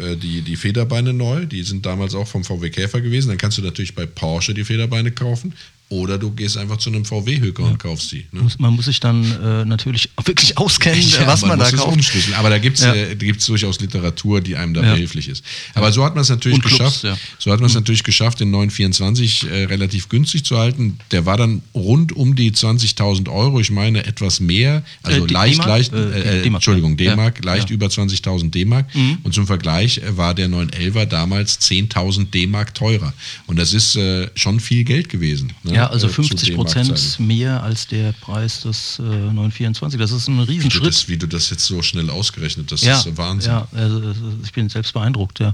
äh, 0.02 0.18
die, 0.18 0.42
die 0.42 0.56
Federbeine 0.56 1.14
neu, 1.14 1.46
die 1.46 1.64
sind 1.64 1.86
damals 1.86 2.14
auch 2.14 2.28
vom 2.28 2.44
VW 2.44 2.70
Käfer 2.70 3.02
gewesen, 3.02 3.30
dann 3.30 3.38
kannst 3.38 3.58
du 3.58 3.62
natürlich 3.62 3.96
bei 3.96 4.06
Porsche 4.06 4.54
die 4.54 4.66
Federbeine 4.66 5.12
kaufen 5.12 5.54
oder 5.92 6.18
du 6.18 6.32
gehst 6.32 6.58
einfach 6.58 6.78
zu 6.78 6.90
einem 6.90 7.04
VW-Höker 7.06 7.64
und 7.64 7.78
kaufst 7.78 8.12
die. 8.14 8.26
Ne? 8.32 8.42
man 8.60 8.74
muss 8.74 8.86
sich 8.86 9.00
dann 9.02 9.24
äh, 9.44 9.66
natürlich 9.66 10.10
wirklich 10.24 10.58
auskennen, 10.58 11.02
Ja, 11.02 11.28
was 11.28 11.42
man, 11.42 11.60
da 11.60 11.66
muss 11.66 11.74
es 11.74 11.80
kauft. 11.80 11.94
umschlüsseln. 11.94 12.34
Aber 12.36 12.50
da 12.50 12.58
gibt 12.60 12.78
es 12.80 12.86
Ja. 12.86 12.94
äh, 12.96 13.16
da 13.16 13.26
durchaus 13.46 13.80
Literatur, 13.82 14.40
die 14.40 14.56
einem 14.56 14.74
da 14.74 14.82
Ja. 14.84 14.94
behilflich 14.94 15.28
ist. 15.28 15.44
Aber 15.74 15.92
so 15.92 16.04
hat 16.06 16.16
man 16.16 16.22
es 16.22 16.30
natürlich 16.30 16.60
Clubs, 16.62 16.78
geschafft. 16.78 17.04
ja. 17.04 17.14
Mhm. 17.14 17.18
So 17.40 17.52
hat 17.52 17.60
man 17.60 17.68
es 17.70 17.76
natürlich 17.76 18.04
geschafft, 18.04 18.40
den 18.40 18.52
924 18.52 19.44
äh, 19.50 19.66
relativ 19.66 20.08
günstig 20.10 20.46
zu 20.46 20.58
halten. 20.58 20.98
Der 21.12 21.26
war 21.26 21.36
dann 21.38 21.62
rund 21.76 22.14
um 22.16 22.36
die 22.36 22.52
20.000 22.54 23.28
Euro. 23.30 23.60
Ich 23.60 23.70
meine 23.72 24.06
etwas 24.06 24.40
mehr. 24.40 24.84
Also 25.04 25.26
Äh, 25.26 25.32
leicht, 25.32 25.66
leicht, 25.66 25.92
D-Mark. 25.94 26.46
Entschuldigung, 26.62 26.98
Ja. 26.98 27.12
D-Mark, 27.12 27.44
leicht 27.44 27.70
Ja. 27.70 27.74
über 27.76 27.88
20.000 27.90 28.52
D-Mark. 28.56 28.88
Und 29.24 29.34
zum 29.34 29.46
Vergleich 29.46 29.98
äh, 29.98 30.16
war 30.16 30.34
der 30.34 30.48
911er 30.48 31.06
damals 31.06 31.60
10.000 31.60 32.32
D-Mark 32.32 32.74
teurer. 32.76 33.14
Und 33.48 33.60
das 33.60 33.74
ist 33.74 33.98
äh, 33.98 34.30
schon 34.36 34.60
viel 34.62 34.86
Geld 34.86 35.10
gewesen. 35.10 35.52
ne, 35.64 35.81
Ja, 35.82 35.90
also 35.90 36.08
äh, 36.08 36.10
zu 36.10 36.16
50 36.16 36.56
Prozent 36.56 36.88
D-Mark-Zeiten. 36.88 37.28
mehr 37.28 37.64
als 37.64 37.88
der 37.88 38.12
Preis 38.14 38.62
des 38.62 39.00
äh, 39.00 39.04
924. 39.04 40.00
Das 40.00 40.12
ist 40.12 40.28
ein 40.28 40.40
Wie 40.42 40.46
du, 40.46 40.52
Riesenschritt. 40.52 40.88
das, 40.88 41.08
wie 41.08 41.18
du 41.18 41.28
das 41.28 41.50
jetzt 41.50 41.66
so 41.66 41.82
schnell 41.82 42.10
ausgerechnet 42.10 42.72
hast, 42.72 42.84
ja, 42.84 42.94
das 42.94 43.06
ist 43.06 43.18
Wahnsinn. 43.18 43.52
Ja, 43.52 43.68
also 43.74 44.14
ich 44.44 44.52
bin 44.52 44.70
selbst 44.70 44.94
beeindruckt, 44.94 45.40
ja. 45.40 45.54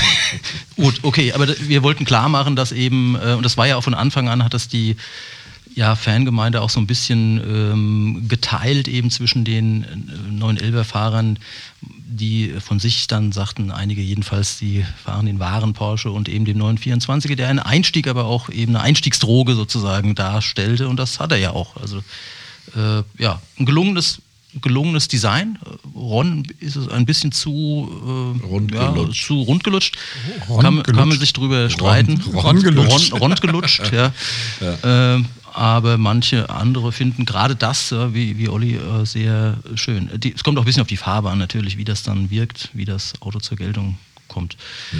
Gut, 0.76 1.00
okay, 1.02 1.32
aber 1.32 1.48
wir 1.48 1.82
wollten 1.82 2.04
klar 2.04 2.28
machen, 2.28 2.56
dass 2.56 2.72
eben, 2.72 3.16
äh, 3.16 3.34
und 3.34 3.42
das 3.44 3.56
war 3.56 3.66
ja 3.66 3.76
auch 3.76 3.84
von 3.84 3.94
Anfang 3.94 4.28
an, 4.28 4.44
hat 4.44 4.54
das 4.54 4.68
die 4.68 4.96
ja, 5.78 5.94
Fangemeinde 5.94 6.60
auch 6.60 6.70
so 6.70 6.80
ein 6.80 6.88
bisschen 6.88 7.38
ähm, 7.38 8.24
geteilt 8.28 8.88
eben 8.88 9.10
zwischen 9.12 9.44
den 9.44 9.84
äh, 9.84 10.42
911er-Fahrern, 10.44 11.38
die 11.80 12.52
von 12.58 12.80
sich 12.80 13.06
dann 13.06 13.30
sagten, 13.30 13.70
einige 13.70 14.02
jedenfalls, 14.02 14.58
die 14.58 14.84
fahren 15.04 15.26
den 15.26 15.38
wahren 15.38 15.74
Porsche 15.74 16.10
und 16.10 16.28
eben 16.28 16.44
dem 16.44 16.58
924er, 16.58 17.36
der 17.36 17.48
einen 17.48 17.60
Einstieg, 17.60 18.08
aber 18.08 18.24
auch 18.24 18.48
eben 18.48 18.74
eine 18.74 18.82
Einstiegsdroge 18.84 19.54
sozusagen 19.54 20.16
darstellte 20.16 20.88
und 20.88 20.96
das 20.96 21.20
hat 21.20 21.30
er 21.30 21.38
ja 21.38 21.50
auch. 21.52 21.76
Also 21.76 21.98
äh, 22.76 23.02
ja, 23.22 23.40
ein 23.60 23.64
gelungenes, 23.66 24.20
gelungenes 24.60 25.06
Design. 25.06 25.58
Ron 25.94 26.42
ist 26.58 26.74
es 26.74 26.88
ein 26.88 27.06
bisschen 27.06 27.30
zu, 27.30 27.88
äh, 28.42 28.46
Rundgelutscht. 28.46 29.22
Ja, 29.22 29.26
zu 29.28 29.42
rundgelutscht. 29.42 29.96
Ron 30.48 30.62
kann, 30.62 30.74
man- 30.74 30.82
kann 30.82 30.94
man 30.96 31.04
gelutscht. 31.04 31.20
sich 31.20 31.32
drüber 31.34 31.70
streiten. 31.70 32.20
Ron 32.34 32.60
gelutscht. 32.62 33.12
Ron, 33.12 33.20
rundgelutscht, 33.20 33.92
ja. 33.92 34.12
Ähm, 34.82 35.26
aber 35.58 35.98
manche 35.98 36.50
andere 36.50 36.92
finden 36.92 37.24
gerade 37.24 37.56
das, 37.56 37.90
äh, 37.90 38.14
wie, 38.14 38.38
wie 38.38 38.48
Olli, 38.48 38.76
äh, 38.76 39.04
sehr 39.04 39.58
schön. 39.74 40.08
Die, 40.14 40.32
es 40.32 40.44
kommt 40.44 40.56
auch 40.56 40.62
ein 40.62 40.66
bisschen 40.66 40.82
auf 40.82 40.88
die 40.88 40.96
Farbe 40.96 41.30
an, 41.30 41.38
natürlich, 41.38 41.76
wie 41.76 41.84
das 41.84 42.04
dann 42.04 42.30
wirkt, 42.30 42.70
wie 42.74 42.84
das 42.84 43.14
Auto 43.20 43.40
zur 43.40 43.56
Geltung 43.56 43.98
kommt. 44.28 44.56
Ja. 44.92 44.98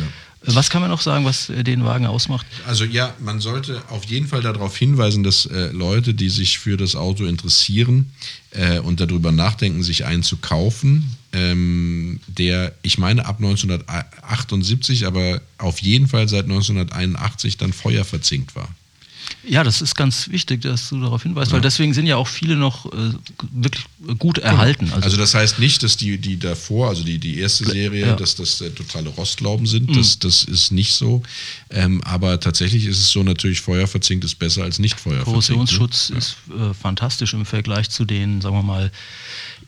Äh, 0.50 0.56
Was 0.56 0.68
kann 0.68 0.80
man 0.80 0.90
noch 0.90 1.00
sagen, 1.00 1.24
was 1.24 1.46
den 1.46 1.84
Wagen 1.84 2.06
ausmacht? 2.06 2.44
Also 2.66 2.84
ja, 2.84 3.14
man 3.20 3.38
sollte 3.38 3.82
auf 3.88 4.04
jeden 4.06 4.26
Fall 4.26 4.42
darauf 4.42 4.76
hinweisen, 4.76 5.22
dass 5.22 5.46
äh, 5.46 5.68
Leute, 5.68 6.12
die 6.12 6.28
sich 6.28 6.58
für 6.58 6.76
das 6.76 6.96
Auto 6.96 7.24
interessieren 7.24 8.10
äh, 8.50 8.80
und 8.80 8.98
darüber 8.98 9.30
nachdenken, 9.30 9.84
sich 9.84 10.06
einen 10.06 10.24
zu 10.24 10.38
kaufen, 10.38 11.16
ähm, 11.32 12.18
der, 12.26 12.74
ich 12.82 12.98
meine 12.98 13.26
ab 13.26 13.36
1978, 13.38 15.06
aber 15.06 15.40
auf 15.58 15.80
jeden 15.82 16.08
Fall 16.08 16.28
seit 16.28 16.46
1981 16.46 17.58
dann 17.58 17.72
feuerverzinkt 17.72 18.56
war. 18.56 18.68
Ja, 19.48 19.64
das 19.64 19.80
ist 19.80 19.94
ganz 19.94 20.28
wichtig, 20.28 20.62
dass 20.62 20.90
du 20.90 21.00
darauf 21.00 21.22
hinweist, 21.22 21.50
ja. 21.50 21.54
weil 21.54 21.60
deswegen 21.60 21.94
sind 21.94 22.06
ja 22.06 22.16
auch 22.16 22.28
viele 22.28 22.56
noch 22.56 22.86
äh, 22.86 23.12
wirklich 23.52 23.84
gut 24.18 24.38
erhalten. 24.38 24.86
Also, 24.86 25.04
also, 25.04 25.16
das 25.16 25.34
heißt 25.34 25.58
nicht, 25.58 25.82
dass 25.82 25.96
die, 25.96 26.18
die 26.18 26.38
davor, 26.38 26.88
also 26.88 27.02
die, 27.02 27.18
die 27.18 27.38
erste 27.38 27.64
Serie, 27.64 28.08
ja. 28.08 28.16
dass 28.16 28.34
das 28.34 28.60
äh, 28.60 28.70
totale 28.70 29.08
Rostlauben 29.08 29.66
sind. 29.66 29.90
Mhm. 29.90 29.94
Das, 29.94 30.18
das 30.18 30.44
ist 30.44 30.70
nicht 30.70 30.92
so. 30.92 31.22
Ähm, 31.70 32.02
aber 32.04 32.40
tatsächlich 32.40 32.84
ist 32.84 32.98
es 32.98 33.10
so 33.10 33.22
natürlich, 33.22 33.60
feuerverzinkt 33.60 34.24
ist 34.24 34.38
besser 34.38 34.64
als 34.64 34.78
nicht 34.78 35.00
feuerverzinkt. 35.00 35.26
Korrosionsschutz 35.26 36.10
ne? 36.10 36.18
ist 36.18 36.36
äh, 36.50 36.74
fantastisch 36.74 37.32
im 37.32 37.46
Vergleich 37.46 37.88
zu 37.90 38.04
den, 38.04 38.40
sagen 38.40 38.56
wir 38.56 38.62
mal, 38.62 38.92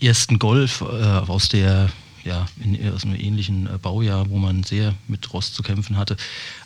ersten 0.01 0.39
Golf 0.39 0.83
äh, 0.83 0.85
aus 0.85 1.49
der 1.49 1.91
ja, 2.25 2.47
in, 2.63 2.93
aus 2.93 3.05
einem 3.05 3.15
ähnlichen 3.15 3.67
äh, 3.67 3.79
Baujahr, 3.79 4.31
wo 4.31 4.39
man 4.39 4.63
sehr 4.63 4.95
mit 5.09 5.33
Rost 5.33 5.55
zu 5.55 5.63
kämpfen 5.63 5.97
hatte. 5.97 6.17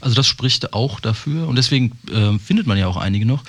Also 0.00 0.14
das 0.14 0.26
spricht 0.26 0.72
auch 0.72 1.00
dafür 1.00 1.48
und 1.48 1.56
deswegen 1.56 1.92
äh, 2.10 2.38
findet 2.38 2.66
man 2.66 2.78
ja 2.78 2.86
auch 2.86 2.96
einige 2.96 3.26
noch. 3.26 3.44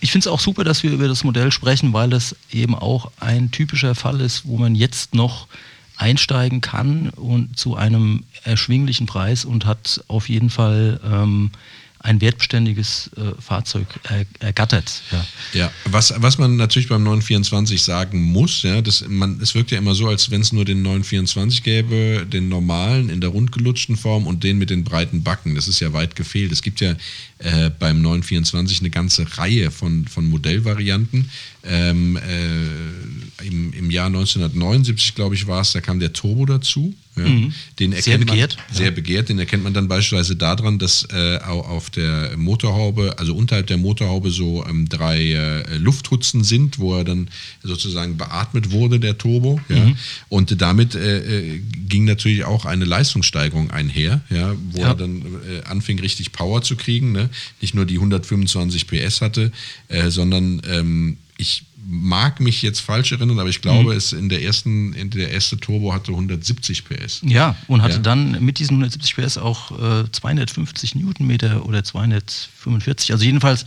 Ich 0.00 0.12
finde 0.12 0.28
es 0.28 0.32
auch 0.32 0.40
super, 0.40 0.62
dass 0.62 0.82
wir 0.82 0.92
über 0.92 1.08
das 1.08 1.24
Modell 1.24 1.50
sprechen, 1.50 1.92
weil 1.92 2.10
das 2.10 2.36
eben 2.52 2.74
auch 2.74 3.10
ein 3.18 3.50
typischer 3.50 3.94
Fall 3.94 4.20
ist, 4.20 4.46
wo 4.46 4.58
man 4.58 4.74
jetzt 4.74 5.14
noch 5.14 5.48
einsteigen 5.96 6.60
kann 6.60 7.08
und 7.10 7.58
zu 7.58 7.76
einem 7.76 8.24
erschwinglichen 8.44 9.06
Preis 9.06 9.44
und 9.44 9.64
hat 9.64 10.04
auf 10.08 10.28
jeden 10.28 10.50
Fall 10.50 11.00
ähm, 11.04 11.50
ein 11.98 12.20
wertbeständiges 12.20 13.10
äh, 13.16 13.40
Fahrzeug 13.40 13.86
er, 14.04 14.24
ergattert. 14.40 15.02
Ja, 15.10 15.26
ja 15.52 15.72
was, 15.86 16.12
was 16.18 16.38
man 16.38 16.56
natürlich 16.56 16.88
beim 16.88 17.02
924 17.02 17.82
sagen 17.82 18.22
muss, 18.22 18.62
ja, 18.62 18.82
das, 18.82 19.04
man, 19.08 19.40
es 19.40 19.54
wirkt 19.54 19.70
ja 19.70 19.78
immer 19.78 19.94
so, 19.94 20.08
als 20.08 20.30
wenn 20.30 20.40
es 20.40 20.52
nur 20.52 20.64
den 20.64 20.82
924 20.82 21.62
gäbe, 21.62 22.26
den 22.30 22.48
normalen 22.48 23.08
in 23.08 23.20
der 23.20 23.30
rundgelutschten 23.30 23.96
Form 23.96 24.26
und 24.26 24.44
den 24.44 24.58
mit 24.58 24.70
den 24.70 24.84
breiten 24.84 25.22
Backen. 25.22 25.54
Das 25.54 25.68
ist 25.68 25.80
ja 25.80 25.92
weit 25.92 26.16
gefehlt. 26.16 26.52
Es 26.52 26.62
gibt 26.62 26.80
ja 26.80 26.94
äh, 27.38 27.70
beim 27.70 28.02
924 28.02 28.80
eine 28.80 28.90
ganze 28.90 29.38
Reihe 29.38 29.70
von, 29.70 30.06
von 30.06 30.26
Modellvarianten. 30.26 31.30
Ähm, 31.64 32.16
äh, 32.16 33.15
im, 33.44 33.72
Im 33.72 33.90
Jahr 33.90 34.06
1979, 34.06 35.14
glaube 35.14 35.34
ich, 35.34 35.46
war 35.46 35.60
es, 35.60 35.72
da 35.72 35.80
kam 35.80 36.00
der 36.00 36.12
Turbo 36.12 36.46
dazu. 36.46 36.94
Ja, 37.16 37.24
mhm. 37.24 37.52
Den 37.78 37.92
sehr 37.92 38.18
begehrt. 38.18 38.56
Man, 38.56 38.76
sehr 38.76 38.90
begehrt. 38.90 39.30
Den 39.30 39.38
erkennt 39.38 39.64
man 39.64 39.72
dann 39.72 39.88
beispielsweise 39.88 40.36
daran, 40.36 40.78
dass 40.78 41.06
äh, 41.12 41.38
auf 41.38 41.88
der 41.88 42.36
Motorhaube, 42.36 43.18
also 43.18 43.34
unterhalb 43.34 43.66
der 43.68 43.78
Motorhaube 43.78 44.30
so 44.30 44.64
ähm, 44.66 44.86
drei 44.88 45.32
äh, 45.32 45.76
Lufthutzen 45.78 46.44
sind, 46.44 46.78
wo 46.78 46.94
er 46.94 47.04
dann 47.04 47.28
sozusagen 47.62 48.18
beatmet 48.18 48.70
wurde, 48.70 49.00
der 49.00 49.16
Turbo. 49.16 49.60
Ja. 49.68 49.84
Mhm. 49.86 49.96
Und 50.28 50.60
damit 50.60 50.94
äh, 50.94 51.54
äh 51.54 51.60
ging 51.88 52.04
natürlich 52.04 52.44
auch 52.44 52.64
eine 52.64 52.84
Leistungssteigerung 52.84 53.70
einher, 53.70 54.20
ja, 54.28 54.54
wo 54.72 54.82
er 54.82 54.94
dann 54.94 55.22
äh, 55.48 55.62
anfing, 55.64 55.98
richtig 56.00 56.32
Power 56.32 56.62
zu 56.62 56.76
kriegen. 56.76 57.12
Ne? 57.12 57.30
Nicht 57.60 57.74
nur 57.74 57.86
die 57.86 57.94
125 57.94 58.86
PS 58.86 59.20
hatte, 59.20 59.52
äh, 59.88 60.10
sondern 60.10 60.60
ähm, 60.68 61.16
ich 61.38 61.64
mag 61.88 62.40
mich 62.40 62.62
jetzt 62.62 62.80
falsch 62.80 63.12
erinnern, 63.12 63.38
aber 63.38 63.48
ich 63.48 63.60
glaube, 63.60 63.92
mhm. 63.92 63.96
es 63.96 64.12
in 64.12 64.28
der 64.28 64.42
ersten, 64.42 64.92
in 64.94 65.10
der 65.10 65.30
erste 65.30 65.56
Turbo 65.56 65.92
hatte 65.92 66.10
170 66.10 66.84
PS. 66.84 67.20
Ja, 67.22 67.54
und 67.68 67.82
hatte 67.82 67.96
ja. 67.96 68.00
dann 68.00 68.44
mit 68.44 68.58
diesen 68.58 68.74
170 68.82 69.16
PS 69.16 69.38
auch 69.38 69.70
äh, 70.02 70.10
250 70.10 70.96
Newtonmeter 70.96 71.64
oder 71.64 71.84
245. 71.84 73.12
Also 73.12 73.24
jedenfalls 73.24 73.66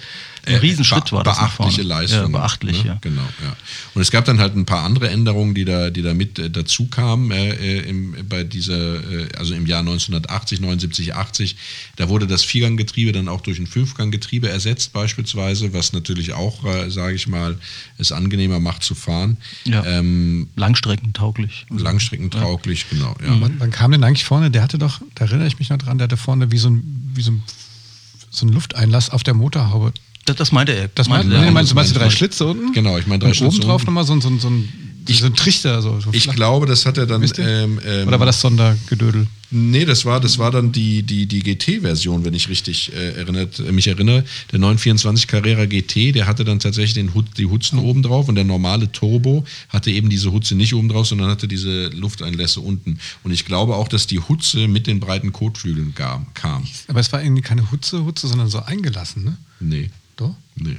ein 0.49 0.55
äh, 0.55 0.57
Riesenschritt 0.57 1.11
war 1.11 1.23
das. 1.23 1.37
Beachtliche 1.37 1.83
Leistung. 1.83 2.19
Ja, 2.19 2.27
beachtlich, 2.27 2.83
ne? 2.83 2.89
ja. 2.89 2.97
Genau, 3.01 3.21
ja. 3.21 3.55
Und 3.93 4.01
es 4.01 4.11
gab 4.11 4.25
dann 4.25 4.39
halt 4.39 4.55
ein 4.55 4.65
paar 4.65 4.83
andere 4.83 5.09
Änderungen, 5.09 5.53
die 5.53 5.65
da, 5.65 5.89
die 5.89 6.01
da 6.01 6.13
mit 6.13 6.39
äh, 6.39 6.49
dazu 6.49 6.87
kamen 6.87 7.31
äh, 7.31 7.51
äh 7.51 7.89
im, 7.89 8.15
bei 8.27 8.43
dieser, 8.43 8.95
äh, 8.95 9.27
also 9.37 9.53
im 9.53 9.65
Jahr 9.65 9.79
1980, 9.81 10.59
79, 10.59 11.15
80. 11.15 11.55
Da 11.95 12.09
wurde 12.09 12.27
das 12.27 12.43
Vierganggetriebe 12.43 13.11
dann 13.11 13.27
auch 13.27 13.41
durch 13.41 13.59
ein 13.59 13.67
Fünfganggetriebe 13.67 14.49
ersetzt 14.49 14.93
beispielsweise, 14.93 15.73
was 15.73 15.93
natürlich 15.93 16.33
auch, 16.33 16.65
äh, 16.65 16.89
sage 16.89 17.15
ich 17.15 17.27
mal, 17.27 17.57
es 17.97 18.11
angenehmer 18.11 18.59
macht 18.59 18.83
zu 18.83 18.95
fahren. 18.95 19.37
Ja. 19.65 19.85
Ähm, 19.85 20.47
Langstreckentauglich. 20.55 21.67
Langstreckentauglich, 21.69 22.85
ja. 22.91 22.97
genau. 22.97 23.15
Ja. 23.23 23.41
Wann, 23.41 23.55
wann, 23.59 23.71
kam 23.71 23.91
denn 23.91 24.03
eigentlich 24.03 24.25
vorne? 24.25 24.51
Der 24.51 24.63
hatte 24.63 24.77
doch, 24.77 25.01
da 25.15 25.25
erinnere 25.25 25.47
ich 25.47 25.59
mich 25.59 25.69
noch 25.69 25.77
dran, 25.77 25.97
der 25.97 26.05
hatte 26.05 26.17
vorne 26.17 26.51
wie 26.51 26.57
so 26.57 26.69
ein, 26.69 27.11
wie 27.13 27.21
so 27.21 27.31
ein, 27.31 27.43
so 28.29 28.45
ein 28.45 28.49
Lufteinlass 28.49 29.09
auf 29.09 29.23
der 29.23 29.33
Motorhaube 29.33 29.93
das, 30.29 30.37
das 30.37 30.51
meinte 30.51 30.73
er. 30.73 30.89
Das 30.95 31.09
meinte, 31.09 31.27
meinte 31.27 31.45
er. 31.45 31.51
meinst, 31.51 31.71
du 31.71 31.75
meinst 31.75 31.95
die 31.95 31.99
drei 31.99 32.09
Schlitze 32.09 32.45
unten? 32.45 32.71
Genau, 32.73 32.97
ich 32.97 33.07
meine 33.07 33.19
drei 33.19 33.33
Schlitze. 33.33 33.57
Oben 33.57 33.65
drauf 33.65 33.85
nochmal 33.85 34.05
so, 34.05 34.19
so, 34.19 34.29
so, 34.37 34.49
ein, 34.49 34.69
so 35.07 35.25
ein 35.25 35.35
Trichter. 35.35 35.81
So, 35.81 35.99
so 35.99 36.09
ich 36.11 36.29
glaube, 36.29 36.65
das 36.65 36.85
hat 36.85 36.97
er 36.97 37.05
dann. 37.05 37.23
Ähm, 37.37 37.79
ähm, 37.85 38.07
Oder 38.07 38.19
war 38.19 38.25
das 38.25 38.41
Sondergedödel? 38.41 39.27
Nee, 39.51 39.85
das 39.85 40.05
war, 40.05 40.19
das 40.19 40.37
war 40.37 40.51
dann 40.51 40.71
die, 40.71 41.01
die, 41.01 41.25
die 41.25 41.39
GT-Version, 41.39 42.23
wenn 42.23 42.35
ich 42.35 42.49
richtig 42.49 42.93
äh, 42.93 43.13
erinnert, 43.13 43.57
äh, 43.57 43.71
mich 43.71 43.87
erinnere. 43.87 44.23
Der 44.51 44.59
924 44.59 45.27
Carrera 45.27 45.65
GT, 45.65 46.13
der 46.13 46.27
hatte 46.27 46.45
dann 46.45 46.59
tatsächlich 46.59 46.93
den 46.93 47.15
Hut, 47.15 47.25
die 47.37 47.47
Hutzen 47.47 47.79
oben 47.79 48.03
drauf 48.03 48.27
und 48.29 48.35
der 48.35 48.43
normale 48.43 48.91
Turbo 48.91 49.43
hatte 49.69 49.89
eben 49.89 50.09
diese 50.09 50.31
Hutze 50.31 50.53
nicht 50.53 50.75
oben 50.75 50.89
drauf, 50.89 51.07
sondern 51.07 51.31
hatte 51.31 51.47
diese 51.47 51.87
Lufteinlässe 51.87 52.59
unten. 52.59 52.99
Und 53.23 53.31
ich 53.31 53.45
glaube 53.45 53.75
auch, 53.75 53.87
dass 53.87 54.05
die 54.05 54.19
Hutze 54.19 54.67
mit 54.67 54.85
den 54.85 54.99
breiten 54.99 55.33
Kotflügeln 55.33 55.95
kam. 55.95 56.27
Aber 56.87 56.99
es 56.99 57.11
war 57.11 57.23
irgendwie 57.23 57.41
keine 57.41 57.71
Hutze, 57.71 58.05
Hutze, 58.05 58.27
sondern 58.27 58.49
so 58.49 58.59
eingelassen, 58.59 59.23
ne? 59.23 59.37
Nee. 59.59 59.89
Doch? 60.19 60.35
Nee. 60.59 60.77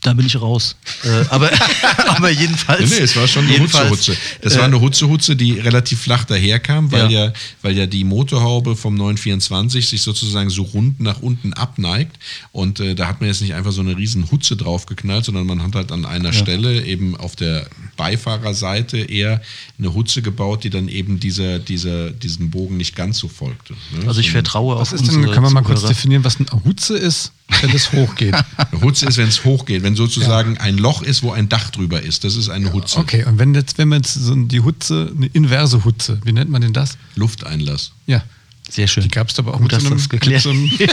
Da 0.00 0.12
bin 0.12 0.26
ich 0.26 0.40
raus. 0.40 0.76
Äh, 1.02 1.24
aber, 1.30 1.50
aber 2.06 2.30
jedenfalls. 2.30 2.88
Nee, 2.88 2.96
nee, 2.98 3.02
es 3.02 3.16
war 3.16 3.26
schon 3.26 3.46
eine 3.46 3.58
Hutze-Hutze. 3.58 4.16
Das 4.40 4.54
äh, 4.54 4.58
war 4.58 4.66
eine 4.66 4.80
Hutze-Hutze, 4.80 5.34
die 5.34 5.58
relativ 5.58 6.00
flach 6.02 6.24
daherkam, 6.24 6.92
weil 6.92 7.10
ja. 7.10 7.26
ja. 7.26 7.32
weil 7.62 7.76
ja 7.76 7.86
die 7.86 8.04
Motorhaube 8.04 8.76
vom 8.76 8.94
924 8.94 9.88
sich 9.88 10.02
sozusagen 10.02 10.50
so 10.50 10.62
rund 10.62 11.00
nach 11.00 11.20
unten 11.20 11.52
abneigt. 11.52 12.18
Und 12.52 12.78
äh, 12.78 12.94
da 12.94 13.08
hat 13.08 13.20
man 13.20 13.28
jetzt 13.28 13.40
nicht 13.40 13.54
einfach 13.54 13.72
so 13.72 13.80
eine 13.80 13.96
riesen 13.96 14.30
Hutze 14.30 14.56
draufgeknallt, 14.56 15.24
sondern 15.24 15.46
man 15.46 15.62
hat 15.62 15.74
halt 15.74 15.90
an 15.90 16.04
einer 16.04 16.32
ja. 16.32 16.32
Stelle 16.32 16.84
eben 16.84 17.16
auf 17.16 17.34
der 17.34 17.68
Beifahrerseite 17.96 18.98
eher 18.98 19.42
eine 19.78 19.94
Hutze 19.94 20.22
gebaut, 20.22 20.62
die 20.62 20.70
dann 20.70 20.88
eben 20.88 21.18
dieser, 21.18 21.58
dieser, 21.58 22.10
diesen 22.10 22.50
Bogen 22.50 22.76
nicht 22.76 22.94
ganz 22.94 23.18
so 23.18 23.26
folgte. 23.26 23.74
Ne? 23.98 24.06
Also 24.06 24.20
ich 24.20 24.30
vertraue 24.30 24.76
was 24.76 24.92
auf 24.92 25.00
ist 25.00 25.10
denn, 25.10 25.30
Kann 25.32 25.42
man 25.42 25.52
mal 25.52 25.62
kurz 25.62 25.82
definieren, 25.82 26.22
was 26.22 26.36
eine 26.36 26.46
Hutze 26.64 26.96
ist, 26.96 27.32
wenn 27.60 27.70
es 27.70 27.92
hochgeht? 27.92 28.34
eine 28.56 28.80
Hutze 28.80 29.06
ist, 29.06 29.15
wenn 29.16 29.28
es 29.28 29.44
hochgeht, 29.44 29.82
wenn 29.82 29.96
sozusagen 29.96 30.54
ja. 30.54 30.60
ein 30.60 30.78
Loch 30.78 31.02
ist, 31.02 31.22
wo 31.22 31.32
ein 31.32 31.48
Dach 31.48 31.70
drüber 31.70 32.02
ist. 32.02 32.24
Das 32.24 32.36
ist 32.36 32.48
eine 32.48 32.72
Hutze. 32.72 32.98
Okay, 32.98 33.24
und 33.24 33.38
wenn 33.38 33.54
jetzt, 33.54 33.78
wenn 33.78 33.88
man 33.88 34.00
jetzt 34.00 34.14
so 34.14 34.34
die 34.34 34.60
Hutze, 34.60 35.12
eine 35.16 35.26
inverse 35.26 35.84
Hutze, 35.84 36.20
wie 36.24 36.32
nennt 36.32 36.50
man 36.50 36.62
denn 36.62 36.72
das? 36.72 36.96
Lufteinlass. 37.14 37.92
Ja. 38.06 38.22
Sehr 38.68 38.88
schön. 38.88 39.04
Die 39.04 39.10
gab 39.10 39.28
es 39.28 39.38
aber 39.38 39.54
auch 39.54 39.60
Gut, 39.60 39.70
mit 39.70 39.80
so 39.80 39.86
einem, 39.86 39.96
das 39.96 40.08
geklärt 40.08 40.42
so 40.42 40.50
einem 40.50 40.64
Nein, 40.78 40.88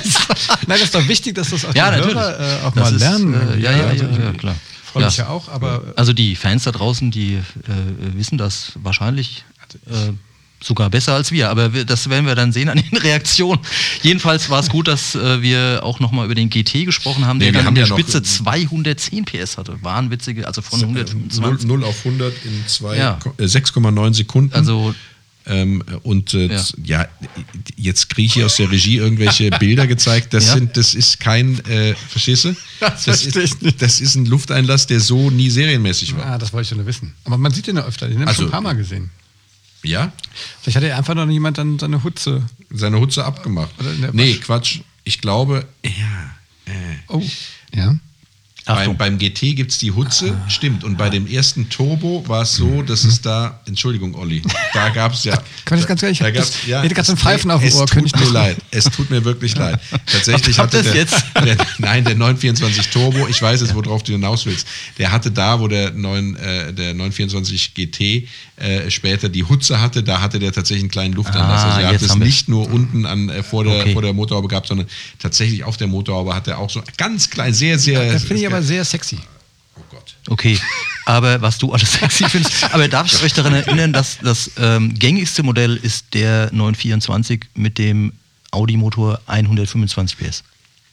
das 0.67 0.81
ist 0.83 0.95
doch 0.95 1.07
wichtig, 1.07 1.33
dass 1.33 1.49
das 1.49 1.65
auch 1.65 1.73
ja, 1.73 1.89
die 1.89 2.03
Hörer 2.03 2.39
äh, 2.39 2.65
auch 2.65 2.73
das 2.73 2.83
mal 2.83 2.93
ist, 2.93 2.99
lernen. 2.99 3.33
Äh, 3.33 3.59
ja, 3.59 3.71
ja, 3.71 3.87
also, 3.87 4.05
ja, 4.05 4.19
ja, 4.19 4.33
klar 4.33 4.55
freue 4.93 5.05
mich 5.05 5.17
ja 5.17 5.27
auch, 5.29 5.49
aber. 5.49 5.93
Also 5.95 6.13
die 6.13 6.35
Fans 6.35 6.63
da 6.63 6.71
draußen, 6.71 7.11
die 7.11 7.35
äh, 7.35 7.41
wissen 8.15 8.37
das 8.37 8.73
wahrscheinlich 8.75 9.43
äh, 9.87 10.13
sogar 10.63 10.89
besser 10.89 11.13
als 11.13 11.31
wir, 11.31 11.49
aber 11.49 11.73
wir, 11.73 11.85
das 11.85 12.09
werden 12.09 12.25
wir 12.25 12.35
dann 12.35 12.51
sehen 12.51 12.69
an 12.69 12.77
den 12.77 12.97
Reaktionen. 13.01 13.59
Jedenfalls 14.01 14.49
war 14.49 14.59
es 14.59 14.69
gut, 14.69 14.87
dass 14.87 15.15
äh, 15.15 15.41
wir 15.41 15.81
auch 15.83 15.99
nochmal 15.99 16.25
über 16.25 16.35
den 16.35 16.49
GT 16.49 16.85
gesprochen 16.85 17.25
haben, 17.25 17.37
nee, 17.37 17.51
der 17.51 17.63
dann 17.63 17.67
in 17.69 17.75
der 17.75 17.87
ja 17.87 17.93
Spitze 17.93 18.23
210 18.23 19.25
PS 19.25 19.57
hatte. 19.57 19.77
Wahnwitzige, 19.81 20.47
also 20.47 20.61
von 20.61 20.79
125. 20.79 21.67
0, 21.67 21.79
0 21.79 21.87
auf 21.87 22.05
100 22.05 22.33
in 22.45 22.63
ja. 22.97 23.19
6,9 23.39 24.09
äh, 24.09 24.13
Sekunden. 24.13 24.53
Also 24.53 24.95
ähm, 25.45 25.83
und 26.03 26.33
äh, 26.33 26.47
ja. 26.47 26.63
ja. 26.83 27.07
jetzt 27.75 28.09
kriege 28.09 28.27
ich 28.27 28.33
hier 28.33 28.45
aus 28.45 28.55
der 28.55 28.71
Regie 28.71 28.97
irgendwelche 28.97 29.49
Bilder 29.59 29.87
gezeigt. 29.87 30.33
Das, 30.33 30.47
ja. 30.47 30.53
sind, 30.53 30.77
das 30.77 30.95
ist 30.95 31.19
kein, 31.19 31.59
äh, 31.65 31.95
verstehst 31.95 32.45
du? 32.45 32.55
Das, 32.79 33.05
das, 33.05 33.25
ist, 33.25 33.57
das 33.81 34.01
ist 34.01 34.15
ein 34.15 34.25
Lufteinlass, 34.25 34.87
der 34.87 34.99
so 34.99 35.29
nie 35.29 35.49
serienmäßig 35.49 36.17
war. 36.17 36.25
Ah, 36.25 36.37
das 36.37 36.51
wollte 36.51 36.63
ich 36.63 36.69
schon 36.69 36.85
wissen. 36.85 37.13
Aber 37.23 37.37
man 37.37 37.53
sieht 37.53 37.67
den 37.67 37.77
ja 37.77 37.85
öfter, 37.85 38.07
den 38.07 38.15
habe 38.15 38.23
ich 38.23 38.27
also, 38.29 38.41
schon 38.41 38.49
ein 38.49 38.51
paar 38.51 38.61
Mal 38.61 38.73
gesehen. 38.73 39.09
Ja? 39.83 40.11
Vielleicht 40.61 40.77
hat 40.77 40.83
er 40.83 40.97
einfach 40.97 41.15
noch 41.15 41.27
jemand 41.27 41.57
dann 41.57 41.79
seine 41.79 42.03
Hutze. 42.03 42.43
Seine 42.71 42.99
Hutze 42.99 43.25
abgemacht. 43.25 43.71
Nee, 44.13 44.35
Quatsch. 44.35 44.79
Ich 45.03 45.19
glaube, 45.19 45.65
ja. 45.83 46.35
Äh. 46.65 46.97
Oh, 47.09 47.21
ja. 47.75 47.95
Beim, 48.65 48.95
beim, 48.95 49.17
GT 49.17 49.55
gibt 49.55 49.71
es 49.71 49.77
die 49.77 49.91
Hutze, 49.91 50.37
ah, 50.37 50.49
stimmt. 50.49 50.85
Und 50.85 50.97
bei 50.97 51.09
dem 51.09 51.27
ersten 51.27 51.69
Turbo 51.69 52.23
war 52.27 52.43
es 52.43 52.55
so, 52.55 52.81
dass 52.81 53.03
es 53.03 53.21
da, 53.21 53.59
Entschuldigung, 53.65 54.15
Olli, 54.15 54.41
da 54.73 54.89
gab 54.89 55.13
es 55.13 55.25
ja. 55.25 55.37
Kann 55.65 55.79
ich 55.79 55.85
ganz 55.85 56.01
ehrlich, 56.01 56.19
da 56.19 56.31
gab's, 56.31 56.65
ja, 56.65 56.81
ich 56.83 56.93
ganz 56.93 57.13
Pfeifen 57.13 57.51
auf 57.51 57.61
dem 57.61 57.73
Ohr. 57.73 57.83
Es 57.83 57.89
tut 57.89 58.19
mir 58.19 58.29
leid, 58.29 58.57
es 58.71 58.85
tut 58.85 59.09
mir 59.09 59.25
wirklich 59.25 59.55
leid. 59.57 59.79
Tatsächlich 60.05 60.57
hatte 60.59 60.81
der, 60.81 60.95
jetzt? 60.95 61.23
Der, 61.43 61.57
nein, 61.77 62.05
der 62.05 62.15
924 62.15 62.87
Turbo, 62.89 63.27
ich 63.27 63.41
weiß 63.41 63.61
jetzt, 63.61 63.75
worauf 63.75 64.01
du 64.03 64.13
hinaus 64.13 64.45
willst, 64.45 64.65
der 64.97 65.11
hatte 65.11 65.29
da, 65.29 65.59
wo 65.59 65.67
der, 65.67 65.91
9, 65.91 66.35
äh, 66.35 66.73
der 66.73 66.93
924 66.93 67.73
GT 67.73 68.29
äh, 68.55 68.89
später 68.89 69.27
die 69.27 69.43
Hutze 69.43 69.81
hatte, 69.81 70.03
da 70.03 70.21
hatte 70.21 70.39
der 70.39 70.53
tatsächlich 70.53 70.83
einen 70.83 70.91
kleinen 70.91 71.13
Luftanlass. 71.15 71.63
Ah, 71.63 71.69
also 71.69 71.81
er 71.81 71.87
hat 71.87 72.01
es 72.01 72.15
nicht 72.15 72.47
nur 72.47 72.71
unten 72.71 73.05
an, 73.05 73.27
äh, 73.29 73.43
vor, 73.43 73.63
der, 73.65 73.81
okay. 73.81 73.93
vor 73.93 74.01
der 74.01 74.13
Motorhaube 74.13 74.47
gehabt, 74.47 74.67
sondern 74.67 74.87
tatsächlich 75.19 75.63
auf 75.65 75.75
der 75.75 75.87
Motorhaube 75.87 76.33
hat 76.33 76.47
er 76.47 76.59
auch 76.59 76.69
so 76.69 76.81
ganz 76.97 77.29
klein, 77.29 77.53
sehr, 77.53 77.77
sehr. 77.77 78.13
Das 78.13 78.23
ich 78.23 78.52
aber 78.53 78.63
sehr 78.63 78.85
sexy. 78.85 79.19
Oh 79.75 79.81
Gott. 79.89 80.15
Okay, 80.29 80.59
aber 81.05 81.41
was 81.41 81.57
du 81.57 81.73
alles 81.73 81.93
sexy 81.93 82.29
findest. 82.29 82.63
Aber 82.73 82.87
darf 82.87 83.11
ich 83.11 83.21
euch 83.23 83.33
daran 83.33 83.53
erinnern, 83.53 83.91
dass 83.91 84.19
das 84.19 84.51
ähm, 84.57 84.93
gängigste 84.93 85.43
Modell 85.43 85.75
ist 85.75 86.13
der 86.13 86.49
924 86.53 87.45
mit 87.55 87.77
dem 87.77 88.13
Audi-Motor 88.51 89.19
125 89.25 90.17
PS. 90.17 90.43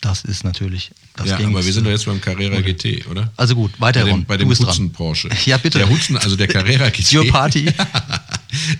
Das 0.00 0.24
ist 0.24 0.44
natürlich 0.44 0.90
Das 1.14 1.28
ja, 1.28 1.36
ging 1.36 1.48
aber 1.48 1.64
wir 1.64 1.72
sind 1.72 1.84
doch 1.84 1.90
jetzt 1.90 2.06
beim 2.06 2.20
Carrera 2.20 2.60
GT, 2.62 3.06
oder? 3.06 3.30
Also 3.36 3.54
gut, 3.54 3.78
weiter 3.78 4.00
bei 4.00 4.06
dem, 4.06 4.14
Ron. 4.14 4.24
bei 4.24 4.36
dem 4.38 4.48
Hudson 4.48 4.66
dran. 4.66 4.92
Porsche. 4.92 5.28
Ja, 5.44 5.58
bitte. 5.58 5.78
Der 5.78 5.90
Hudson, 5.90 6.16
also 6.16 6.36
der 6.36 6.48
Carrera 6.48 6.88
GT. 6.88 7.12
Your 7.14 7.28
party. 7.28 7.66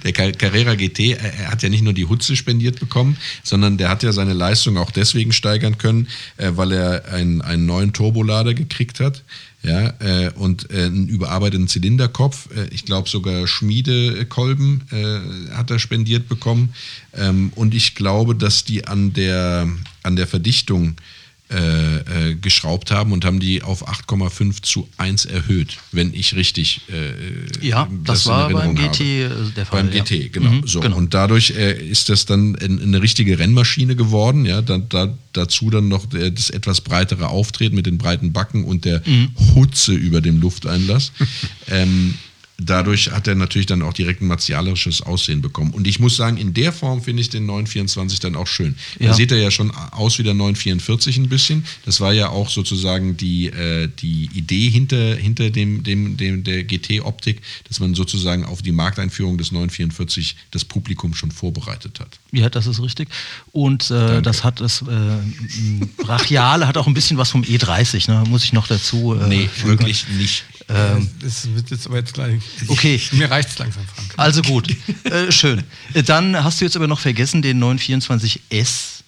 Der 0.05 0.13
Car- 0.13 0.33
Carrera 0.33 0.75
GT, 0.75 1.01
äh, 1.01 1.17
hat 1.47 1.63
ja 1.63 1.69
nicht 1.69 1.83
nur 1.83 1.93
die 1.93 2.07
Hutze 2.07 2.37
spendiert 2.37 2.81
bekommen, 2.81 3.17
sondern 3.43 3.77
der 3.77 3.89
hat 3.89 4.03
ja 4.03 4.13
seine 4.13 4.33
Leistung 4.33 4.77
auch 4.79 4.91
deswegen 4.91 5.33
steigern 5.33 5.79
können, 5.79 6.09
äh, 6.37 6.53
weil 6.55 6.73
er 6.73 7.05
einen, 7.13 7.43
einen 7.43 7.67
neuen 7.67 7.93
Turbolader 7.93 8.55
gekriegt 8.55 9.01
hat. 9.01 9.23
Ja, 9.63 9.93
äh, 9.99 10.31
und 10.37 10.71
einen 10.71 11.07
überarbeiteten 11.07 11.69
Zylinderkopf, 11.69 12.49
ich 12.71 12.87
glaube 12.87 13.11
sogar 13.11 13.47
Schmiedekolben 13.47 14.81
hat 15.53 15.71
er 15.71 15.79
spendiert 15.79 16.29
bekommen. 16.29 16.73
Ähm, 17.15 17.53
und 17.57 17.75
ich 17.75 17.95
glaube, 17.95 18.35
dass 18.35 18.65
die 18.65 18.87
an 18.87 19.13
der, 19.13 19.69
an 20.03 20.17
der 20.17 20.27
Verdichtung 20.27 20.97
äh, 21.51 22.31
äh, 22.31 22.35
geschraubt 22.37 22.91
haben 22.93 23.13
und 23.13 23.25
haben 23.25 23.41
die 23.41 23.63
auf 23.63 23.89
8,5 23.89 24.63
zu 24.63 24.89
1 24.99 25.25
erhöht, 25.25 25.79
wenn 25.91 26.15
ich 26.15 26.37
richtig 26.37 26.83
äh, 26.89 27.67
Ja, 27.67 27.89
das, 28.05 28.25
in 28.27 28.31
war 28.33 28.51
beim 28.51 28.75
GT 28.77 29.31
habe. 29.31 29.53
der 29.57 29.67
Fall. 29.67 29.83
Beim 29.85 29.93
ja. 29.93 30.05
GT, 30.05 30.33
genau. 30.33 30.51
Mhm, 30.51 30.67
so. 30.67 30.79
genau. 30.81 30.97
Und 30.97 31.13
dadurch 31.13 31.51
äh, 31.51 31.73
ist 31.89 32.09
das 32.09 32.25
dann 32.27 32.55
in, 32.55 32.79
in 32.79 32.89
eine 32.95 33.03
richtige 33.03 33.39
Rennmaschine 33.39 33.97
geworden. 33.97 34.45
Ja, 34.47 34.63
da, 34.63 34.79
da, 34.79 35.13
dazu 35.33 35.71
dann 35.71 35.89
noch 35.89 36.07
das 36.07 36.51
etwas 36.51 36.81
breitere 36.83 37.29
Auftreten 37.29 37.75
mit 37.75 37.87
den 37.87 37.99
breiten 37.99 38.33
Backen 38.33 38.65
und 38.65 38.85
der 38.85 39.03
Mhm. 39.07 39.31
Hutze 39.55 39.93
über 39.95 40.21
dem 40.21 40.41
Lufteinlass. 40.41 41.11
ähm, 41.69 42.15
dadurch 42.65 43.11
hat 43.11 43.27
er 43.27 43.35
natürlich 43.35 43.67
dann 43.67 43.83
auch 43.83 43.93
direkt 43.93 44.21
ein 44.23 44.27
martialisches 44.27 45.03
Aussehen 45.03 45.41
bekommen. 45.43 45.73
Und 45.73 45.87
ich 45.87 45.99
muss 45.99 46.17
sagen, 46.17 46.37
in 46.37 46.53
der 46.55 46.73
Form 46.73 47.03
finde 47.03 47.23
ich 47.23 47.29
den 47.31 47.47
924 47.47 48.21
dann 48.21 48.37
auch 48.37 48.47
schön. 48.47 48.77
Da 48.99 49.07
Ja. 49.07 49.15
sieht 49.15 49.33
er 49.33 49.39
ja 49.39 49.51
schon 49.51 49.71
aus 49.71 50.19
wie 50.19 50.23
der 50.23 50.35
944 50.35 51.17
ein 51.17 51.29
bisschen. 51.29 51.65
Das 51.85 52.01
war 52.01 52.13
ja 52.13 52.29
auch 52.29 52.51
sozusagen 52.51 53.17
die, 53.17 53.47
äh, 53.47 53.89
die 54.01 54.29
Idee 54.35 54.69
hinter, 54.69 55.17
hinter 55.17 55.51
dem, 55.51 55.83
dem, 55.83 56.17
dem, 56.17 56.45
der 56.45 56.65
GT-Optik, 56.65 57.41
dass 57.69 57.81
man 57.81 57.95
sozusagen 57.95 58.45
auf 58.45 58.63
die 58.63 58.73
Markteinführung 58.73 59.39
des 59.39 59.53
944 59.53 60.37
das 60.51 60.65
Publikum 60.65 61.15
schon 61.15 61.31
vorbereitet 61.31 62.01
hat. 62.01 62.19
Ja, 62.33 62.49
das 62.51 62.67
ist 62.67 62.81
richtig. 62.83 63.09
Und 63.53 63.91
äh, 63.91 64.21
das 64.23 64.45
hat 64.45 64.61
das 64.61 64.83
äh, 64.83 64.85
Brachiale 65.97 66.67
hat 66.67 66.77
auch 66.77 66.87
ein 66.87 66.95
bisschen 66.95 67.17
was 67.19 67.31
vom 67.31 67.43
E30, 67.43 68.11
ne? 68.11 68.25
muss 68.29 68.45
ich 68.45 68.53
noch 68.53 68.67
dazu. 68.67 69.15
Äh, 69.15 69.29
Nee, 69.31 69.49
wirklich 69.65 70.09
nicht. 70.19 70.45
Das 71.21 71.53
wird 71.55 71.71
jetzt 71.71 71.87
aber 71.87 71.97
jetzt 71.99 72.15
gleich. 72.15 72.41
Okay. 72.69 73.01
Mir 73.13 73.31
reicht's 73.31 73.59
langsam, 73.59 73.83
Frank. 73.95 74.15
Also 74.17 74.43
gut, 74.43 74.75
äh, 75.05 75.31
schön. 75.33 75.63
Äh, 75.95 76.03
Dann 76.03 76.43
hast 76.45 76.61
du 76.61 76.65
jetzt 76.65 76.77
aber 76.77 76.87
noch 76.87 77.01
vergessen 77.01 77.43
den 77.43 77.63
924S. 77.63 79.01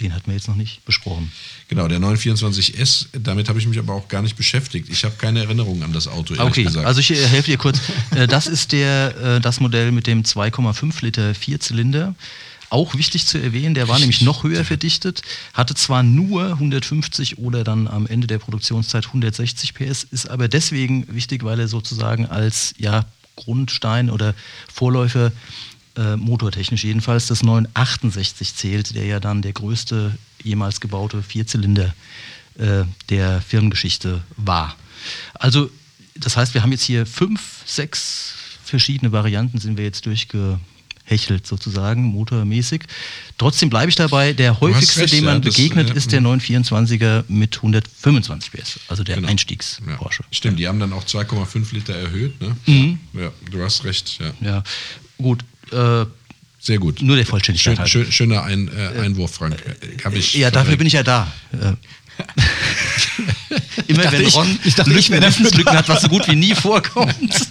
Den 0.00 0.14
hatten 0.14 0.26
wir 0.26 0.34
jetzt 0.34 0.46
noch 0.48 0.56
nicht 0.56 0.84
besprochen. 0.84 1.32
Genau, 1.68 1.88
der 1.88 1.98
924S, 2.00 3.06
damit 3.18 3.48
habe 3.48 3.58
ich 3.58 3.66
mich 3.66 3.78
aber 3.78 3.94
auch 3.94 4.08
gar 4.08 4.20
nicht 4.20 4.36
beschäftigt. 4.36 4.88
Ich 4.90 5.04
habe 5.04 5.14
keine 5.16 5.42
Erinnerung 5.42 5.82
an 5.82 5.92
das 5.94 6.06
Auto, 6.06 6.34
ehrlich 6.34 6.50
Okay, 6.50 6.64
gesagt. 6.64 6.86
also 6.86 7.00
ich 7.00 7.10
äh, 7.12 7.26
helfe 7.26 7.50
dir 7.50 7.56
kurz. 7.56 7.78
Äh, 8.14 8.26
Das 8.26 8.46
ist 8.46 8.72
der, 8.72 9.40
das 9.40 9.58
Modell 9.60 9.92
mit 9.92 10.06
dem 10.06 10.22
2,5 10.22 11.02
Liter 11.02 11.34
Vierzylinder. 11.34 12.14
Auch 12.68 12.94
wichtig 12.94 13.26
zu 13.26 13.38
erwähnen, 13.38 13.74
der 13.74 13.88
war 13.88 13.98
nämlich 13.98 14.22
noch 14.22 14.42
höher 14.42 14.64
verdichtet, 14.64 15.22
hatte 15.54 15.74
zwar 15.74 16.02
nur 16.02 16.46
150 16.46 17.38
oder 17.38 17.62
dann 17.62 17.86
am 17.86 18.06
Ende 18.06 18.26
der 18.26 18.38
Produktionszeit 18.38 19.06
160 19.06 19.74
PS, 19.74 20.04
ist 20.04 20.28
aber 20.28 20.48
deswegen 20.48 21.06
wichtig, 21.14 21.44
weil 21.44 21.60
er 21.60 21.68
sozusagen 21.68 22.26
als 22.26 22.74
ja, 22.78 23.04
Grundstein 23.36 24.10
oder 24.10 24.34
Vorläufer 24.72 25.30
äh, 25.96 26.16
motortechnisch 26.16 26.84
jedenfalls 26.84 27.26
das 27.26 27.42
968 27.42 28.54
zählt, 28.54 28.94
der 28.94 29.06
ja 29.06 29.20
dann 29.20 29.42
der 29.42 29.52
größte 29.52 30.16
jemals 30.42 30.80
gebaute 30.80 31.22
Vierzylinder 31.22 31.94
äh, 32.58 32.84
der 33.10 33.40
Firmengeschichte 33.42 34.22
war. 34.36 34.76
Also, 35.34 35.70
das 36.14 36.36
heißt, 36.36 36.54
wir 36.54 36.62
haben 36.62 36.72
jetzt 36.72 36.84
hier 36.84 37.06
fünf, 37.06 37.62
sechs 37.66 38.34
verschiedene 38.64 39.12
Varianten, 39.12 39.58
sind 39.58 39.76
wir 39.76 39.84
jetzt 39.84 40.06
durchgehechelt 41.06 41.46
sozusagen, 41.46 42.02
motormäßig. 42.04 42.82
Trotzdem 43.38 43.70
bleibe 43.70 43.88
ich 43.88 43.96
dabei, 43.96 44.32
der 44.32 44.60
häufigste, 44.60 45.02
recht, 45.02 45.14
dem 45.14 45.24
man 45.24 45.34
ja, 45.34 45.40
das, 45.40 45.54
begegnet, 45.54 45.88
ja, 45.88 45.94
ist 45.94 46.12
der 46.12 46.20
mhm. 46.20 46.38
924er 46.40 47.24
mit 47.28 47.56
125 47.56 48.52
PS, 48.52 48.80
also 48.88 49.04
der 49.04 49.16
Genau. 49.16 49.28
Einstiegs-Porsche. 49.28 50.22
Ja. 50.22 50.28
Stimmt, 50.30 50.58
die 50.58 50.68
haben 50.68 50.80
dann 50.80 50.92
auch 50.92 51.04
2,5 51.04 51.74
Liter 51.74 51.94
erhöht. 51.94 52.40
Ne? 52.40 52.56
Mhm. 52.66 52.98
Ja, 53.14 53.32
du 53.50 53.62
hast 53.62 53.84
recht. 53.84 54.18
Ja. 54.40 54.62
Gut. 55.18 55.44
Äh, 55.72 56.06
Sehr 56.60 56.78
gut. 56.78 57.02
Nur 57.02 57.16
der 57.16 57.26
Vollständigkeit 57.26 57.88
Schön, 57.88 58.04
schön, 58.04 58.12
schöner 58.12 58.42
Ein, 58.42 58.68
äh, 58.68 59.00
Einwurf, 59.00 59.34
Frank. 59.34 59.62
Äh, 59.64 60.38
ja, 60.38 60.50
dafür 60.50 60.76
bin 60.76 60.86
ich 60.86 60.94
ja 60.94 61.02
da. 61.02 61.32
Äh, 61.52 61.74
Immer 63.88 64.04
dachte, 64.04 64.18
wenn 64.18 64.26
ich- 64.26 64.34
Ron 64.34 64.58
ich 64.64 64.74
dachte, 64.74 64.90
ich 64.94 65.10
wäre 65.10 65.20
dafür 65.20 65.44
Wissenslücken 65.44 65.76
hat, 65.76 65.86
was 65.90 66.00
so 66.00 66.08
gut 66.08 66.26
wie 66.28 66.34
nie 66.34 66.54
vorkommt. 66.54 67.14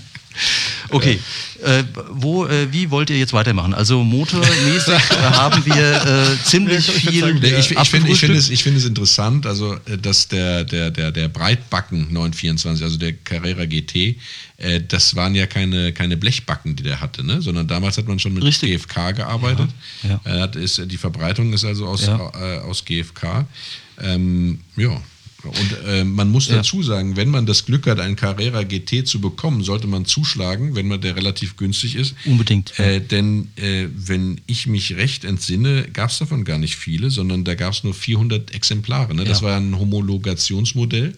Okay, 0.89 1.19
äh, 1.63 1.83
wo, 2.11 2.45
äh, 2.45 2.71
wie 2.71 2.89
wollt 2.91 3.09
ihr 3.09 3.17
jetzt 3.17 3.33
weitermachen? 3.33 3.73
Also 3.73 4.03
motormäßig 4.03 5.09
haben 5.21 5.65
wir 5.65 5.75
äh, 6.05 6.43
ziemlich 6.43 6.87
Ja, 6.87 6.93
ich 6.95 7.09
viel 7.09 7.19
sagen, 7.21 7.37
ich, 7.43 7.53
ich 7.53 7.65
finde 7.67 7.71
ich 7.71 7.77
abgefrühstückt. 7.77 8.35
es, 8.37 8.49
ich 8.49 8.63
finde 8.63 8.79
es 8.79 8.85
interessant, 8.85 9.45
also 9.45 9.73
äh, 9.85 9.97
dass 9.97 10.27
der, 10.27 10.63
der, 10.63 10.91
der, 10.91 11.11
der 11.11 11.27
Breitbacken 11.29 12.11
924, 12.13 12.83
also 12.83 12.97
der 12.97 13.13
Carrera 13.13 13.65
GT, 13.65 14.17
äh, 14.57 14.81
das 14.87 15.15
waren 15.15 15.33
ja 15.35 15.45
keine, 15.47 15.91
keine 15.93 16.17
Blechbacken, 16.17 16.75
die 16.75 16.83
der 16.83 17.01
hatte, 17.01 17.23
ne? 17.25 17.41
sondern 17.41 17.67
damals 17.67 17.97
hat 17.97 18.07
man 18.07 18.19
schon 18.19 18.33
mit 18.33 18.43
Richtig. 18.43 18.71
GFK 18.71 19.11
gearbeitet. 19.15 19.69
Ja, 20.03 20.19
Äh, 20.23 20.39
hat, 20.41 20.55
ist, 20.55 20.81
die 20.85 20.97
Verbreitung 20.97 21.51
ist 21.53 21.65
also 21.65 21.87
aus, 21.87 22.05
Ja. 22.05 22.31
äh, 22.39 22.59
aus 22.59 22.83
GFK. 22.85 23.45
Ähm, 24.01 24.59
ja. 24.75 25.01
Und 25.49 25.77
äh, 25.87 26.03
man 26.03 26.31
muss 26.31 26.47
Ja. 26.47 26.55
dazu 26.57 26.81
sagen, 26.83 27.15
wenn 27.15 27.29
man 27.29 27.45
das 27.45 27.65
Glück 27.65 27.87
hat, 27.87 27.99
einen 27.99 28.15
Carrera 28.15 28.63
GT 28.63 29.07
zu 29.07 29.19
bekommen, 29.21 29.63
sollte 29.63 29.87
man 29.87 30.05
zuschlagen, 30.05 30.75
wenn 30.75 30.87
man 30.87 31.01
der 31.01 31.15
relativ 31.15 31.55
günstig 31.57 31.95
ist. 31.95 32.15
Unbedingt. 32.25 32.77
Äh, 32.79 32.99
denn 33.01 33.49
äh, 33.55 33.87
wenn 33.95 34.41
ich 34.47 34.67
mich 34.67 34.95
recht 34.95 35.23
entsinne, 35.25 35.87
gab 35.93 36.09
es 36.09 36.19
davon 36.19 36.43
gar 36.45 36.57
nicht 36.57 36.75
viele, 36.75 37.09
sondern 37.09 37.43
da 37.43 37.55
gab 37.55 37.73
es 37.73 37.83
nur 37.83 37.93
400 37.93 38.53
Exemplare. 38.53 39.13
Ne? 39.15 39.23
Das 39.25 39.41
Ja. 39.41 39.47
war 39.47 39.57
ein 39.57 39.77
Homologationsmodell, 39.77 41.15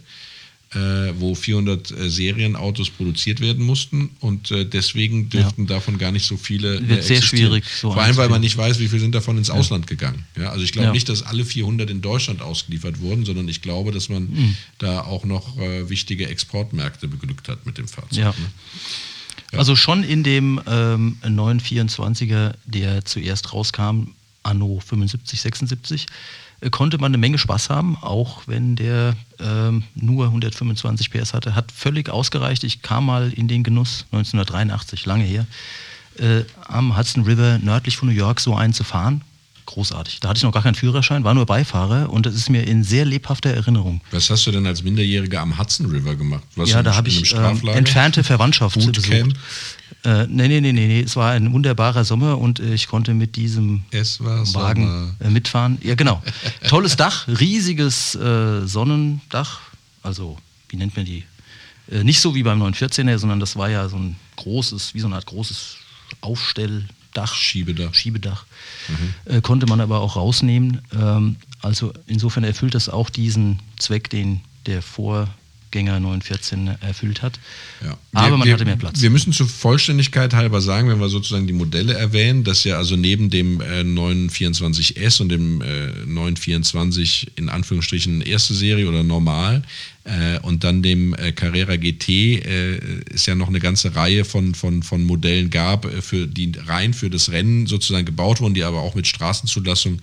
äh, 0.73 1.13
wo 1.17 1.33
400 1.33 1.91
äh, 1.91 2.09
Serienautos 2.09 2.89
produziert 2.89 3.39
werden 3.39 3.65
mussten 3.65 4.09
und 4.19 4.51
äh, 4.51 4.65
deswegen 4.65 5.29
dürften 5.29 5.65
davon 5.65 5.97
gar 5.97 6.11
nicht 6.11 6.25
so 6.27 6.35
viele 6.35 6.73
Wird 6.73 6.87
mehr 6.87 7.01
sehr 7.01 7.21
schwierig, 7.21 7.63
so 7.79 7.93
Vor 7.93 8.01
allem, 8.01 8.17
weil 8.17 8.27
man 8.27 8.41
nicht 8.41 8.57
weiß, 8.57 8.79
wie 8.79 8.87
viele 8.89 8.99
sind 8.99 9.15
davon 9.15 9.37
ins 9.37 9.49
Ausland 9.49 9.87
gegangen. 9.87 10.25
Ja, 10.37 10.49
also 10.49 10.63
ich 10.65 10.73
glaube 10.73 10.87
Ja. 10.87 10.91
nicht, 10.93 11.07
dass 11.07 11.23
alle 11.23 11.45
400 11.45 11.89
in 11.89 12.01
Deutschland 12.01 12.41
ausgeliefert 12.41 12.99
wurden, 12.99 13.23
sondern 13.23 13.47
ich 13.47 13.61
glaube, 13.61 13.91
dass 13.93 14.09
man 14.09 14.23
Mhm. 14.23 14.55
da 14.79 15.01
auch 15.01 15.23
noch 15.23 15.57
äh, 15.57 15.89
wichtige 15.89 16.27
Exportmärkte 16.27 17.07
beglückt 17.07 17.47
hat 17.47 17.65
mit 17.65 17.77
dem 17.77 17.87
Fahrzeug. 17.87 18.17
Ja. 18.19 18.29
Ne? 18.31 19.57
Also 19.57 19.77
schon 19.77 20.03
in 20.03 20.23
dem 20.23 20.59
ähm, 20.67 21.17
924er, 21.23 22.53
der 22.65 23.05
zuerst 23.05 23.53
rauskam, 23.53 24.09
anno 24.43 24.81
75, 24.85 25.39
76, 25.41 26.03
äh, 26.03 26.07
konnte 26.71 26.97
man 26.97 27.11
eine 27.11 27.17
Menge 27.17 27.37
Spaß 27.37 27.69
haben, 27.69 27.97
auch 28.01 28.43
wenn 28.47 28.75
der 28.75 29.15
ähm, 29.39 29.83
nur 29.95 30.25
125 30.25 31.11
PS 31.11 31.33
hatte. 31.33 31.55
Hat 31.55 31.71
völlig 31.71 32.09
ausgereicht. 32.09 32.63
Ich 32.63 32.81
kam 32.81 33.05
mal 33.05 33.31
in 33.31 33.47
den 33.47 33.63
Genuss, 33.63 34.05
1983, 34.11 35.05
lange 35.05 35.23
her, 35.23 35.45
äh, 36.17 36.43
am 36.67 36.97
Hudson 36.97 37.23
River 37.23 37.59
nördlich 37.59 37.97
von 37.97 38.09
New 38.09 38.15
York 38.15 38.39
so 38.39 38.55
einen 38.55 38.73
zu 38.73 38.83
fahren. 38.83 39.21
Großartig. 39.67 40.21
Da 40.21 40.29
hatte 40.29 40.37
ich 40.37 40.43
noch 40.43 40.53
gar 40.53 40.63
keinen 40.63 40.75
Führerschein, 40.75 41.25
war 41.25 41.33
nur 41.33 41.45
Beifahrer 41.45 42.09
und 42.09 42.25
das 42.25 42.35
ist 42.35 42.49
mir 42.49 42.65
in 42.65 42.85
sehr 42.85 43.03
lebhafter 43.03 43.49
Erinnerung. 43.49 43.99
Was 44.11 44.29
hast 44.29 44.47
du 44.47 44.51
denn 44.51 44.65
als 44.65 44.81
Minderjähriger 44.81 45.41
am 45.41 45.59
Hudson 45.59 45.87
River 45.87 46.15
gemacht? 46.15 46.43
Warst 46.55 46.71
ja, 46.71 46.81
da 46.81 46.95
habe 46.95 47.09
ich 47.09 47.27
Straflager? 47.27 47.77
entfernte 47.77 48.23
Verwandtschaft 48.23 48.75
Bootcamp? 48.75 49.33
besucht. 49.33 49.35
Äh, 50.05 50.25
nee, 50.27 50.47
nee, 50.47 50.61
nee, 50.61 50.71
nee, 50.71 50.87
nee, 50.87 51.01
es 51.01 51.17
war 51.17 51.31
ein 51.31 51.51
wunderbarer 51.51 52.05
Sommer 52.05 52.37
und 52.37 52.61
äh, 52.61 52.73
ich 52.73 52.87
konnte 52.87 53.13
mit 53.13 53.35
diesem 53.35 53.83
Es 53.91 54.23
war 54.23 54.41
Wagen 54.53 55.17
äh, 55.19 55.29
mitfahren. 55.29 55.77
Ja, 55.81 55.95
genau. 55.95 56.23
Tolles 56.69 56.95
Dach, 56.95 57.27
riesiges 57.27 58.15
äh, 58.15 58.65
Sonnendach. 58.65 59.59
Also, 60.01 60.37
wie 60.69 60.77
nennt 60.77 60.95
man 60.95 61.05
die? 61.05 61.25
Äh, 61.91 62.05
nicht 62.05 62.21
so 62.21 62.35
wie 62.35 62.43
beim 62.43 62.63
914er, 62.63 63.17
sondern 63.17 63.41
das 63.41 63.57
war 63.57 63.69
ja 63.69 63.89
so 63.89 63.97
ein 63.97 64.15
großes, 64.37 64.93
wie 64.93 65.01
so 65.01 65.07
eine 65.07 65.15
Art 65.15 65.25
großes 65.25 65.75
Aufstelldach. 67.17 67.35
Schiebedach. 67.35 67.93
Schiebedach. 67.93 68.45
Äh, 69.25 69.41
konnte 69.41 69.65
man 69.65 69.81
aber 69.81 70.01
auch 70.01 70.15
rausnehmen. 70.15 70.81
Ähm, 70.93 71.37
also 71.61 71.93
insofern 72.05 72.43
erfüllt 72.43 72.75
das 72.75 72.89
auch 72.89 73.09
diesen 73.09 73.59
Zweck, 73.77 74.09
den 74.09 74.41
der 74.65 74.81
Vorgänger 75.67 75.99
914 75.99 76.67
erfüllt 76.81 77.21
hat. 77.21 77.39
Ja. 77.83 77.97
Aber 78.13 78.27
Wir- 78.27 78.37
man 78.37 78.47
wir, 78.47 78.53
hatte 78.53 78.65
mehr 78.65 78.77
Platz. 78.77 79.01
Wir 79.01 79.09
müssen 79.09 79.33
zur 79.33 79.47
Vollständigkeit 79.47 80.33
halber 80.33 80.61
sagen, 80.61 80.89
wenn 80.89 80.99
wir 80.99 81.09
sozusagen 81.09 81.45
die 81.45 81.53
Modelle 81.53 81.93
erwähnen, 81.93 82.43
dass 82.43 82.63
ja 82.63 82.77
also 82.77 82.95
neben 82.95 83.29
dem 83.29 83.59
äh, 83.61 83.81
924S 83.81 85.21
und 85.21 85.29
dem 85.29 85.61
äh, 85.61 85.89
924 86.05 87.33
in 87.35 87.49
Anführungsstrichen 87.49 88.21
erste 88.21 88.53
Serie 88.53 88.87
oder 88.87 89.03
normal 89.03 89.63
äh, 90.05 90.39
und 90.39 90.63
dann 90.63 90.81
dem 90.81 91.13
äh, 91.13 91.31
Carrera 91.33 91.75
GT 91.75 92.09
äh, 92.09 92.77
es 93.13 93.25
ja 93.25 93.35
noch 93.35 93.49
eine 93.49 93.59
ganze 93.59 93.95
Reihe 93.95 94.23
von, 94.23 94.55
von, 94.55 94.83
von 94.83 95.03
Modellen 95.03 95.49
gab, 95.49 95.85
äh, 95.85 96.01
für 96.01 96.27
die 96.27 96.53
rein 96.65 96.93
für 96.93 97.09
das 97.09 97.29
Rennen 97.31 97.67
sozusagen 97.67 98.05
gebaut 98.05 98.39
wurden, 98.39 98.53
die 98.53 98.63
aber 98.63 98.81
auch 98.81 98.95
mit 98.95 99.05
Straßenzulassung 99.05 99.99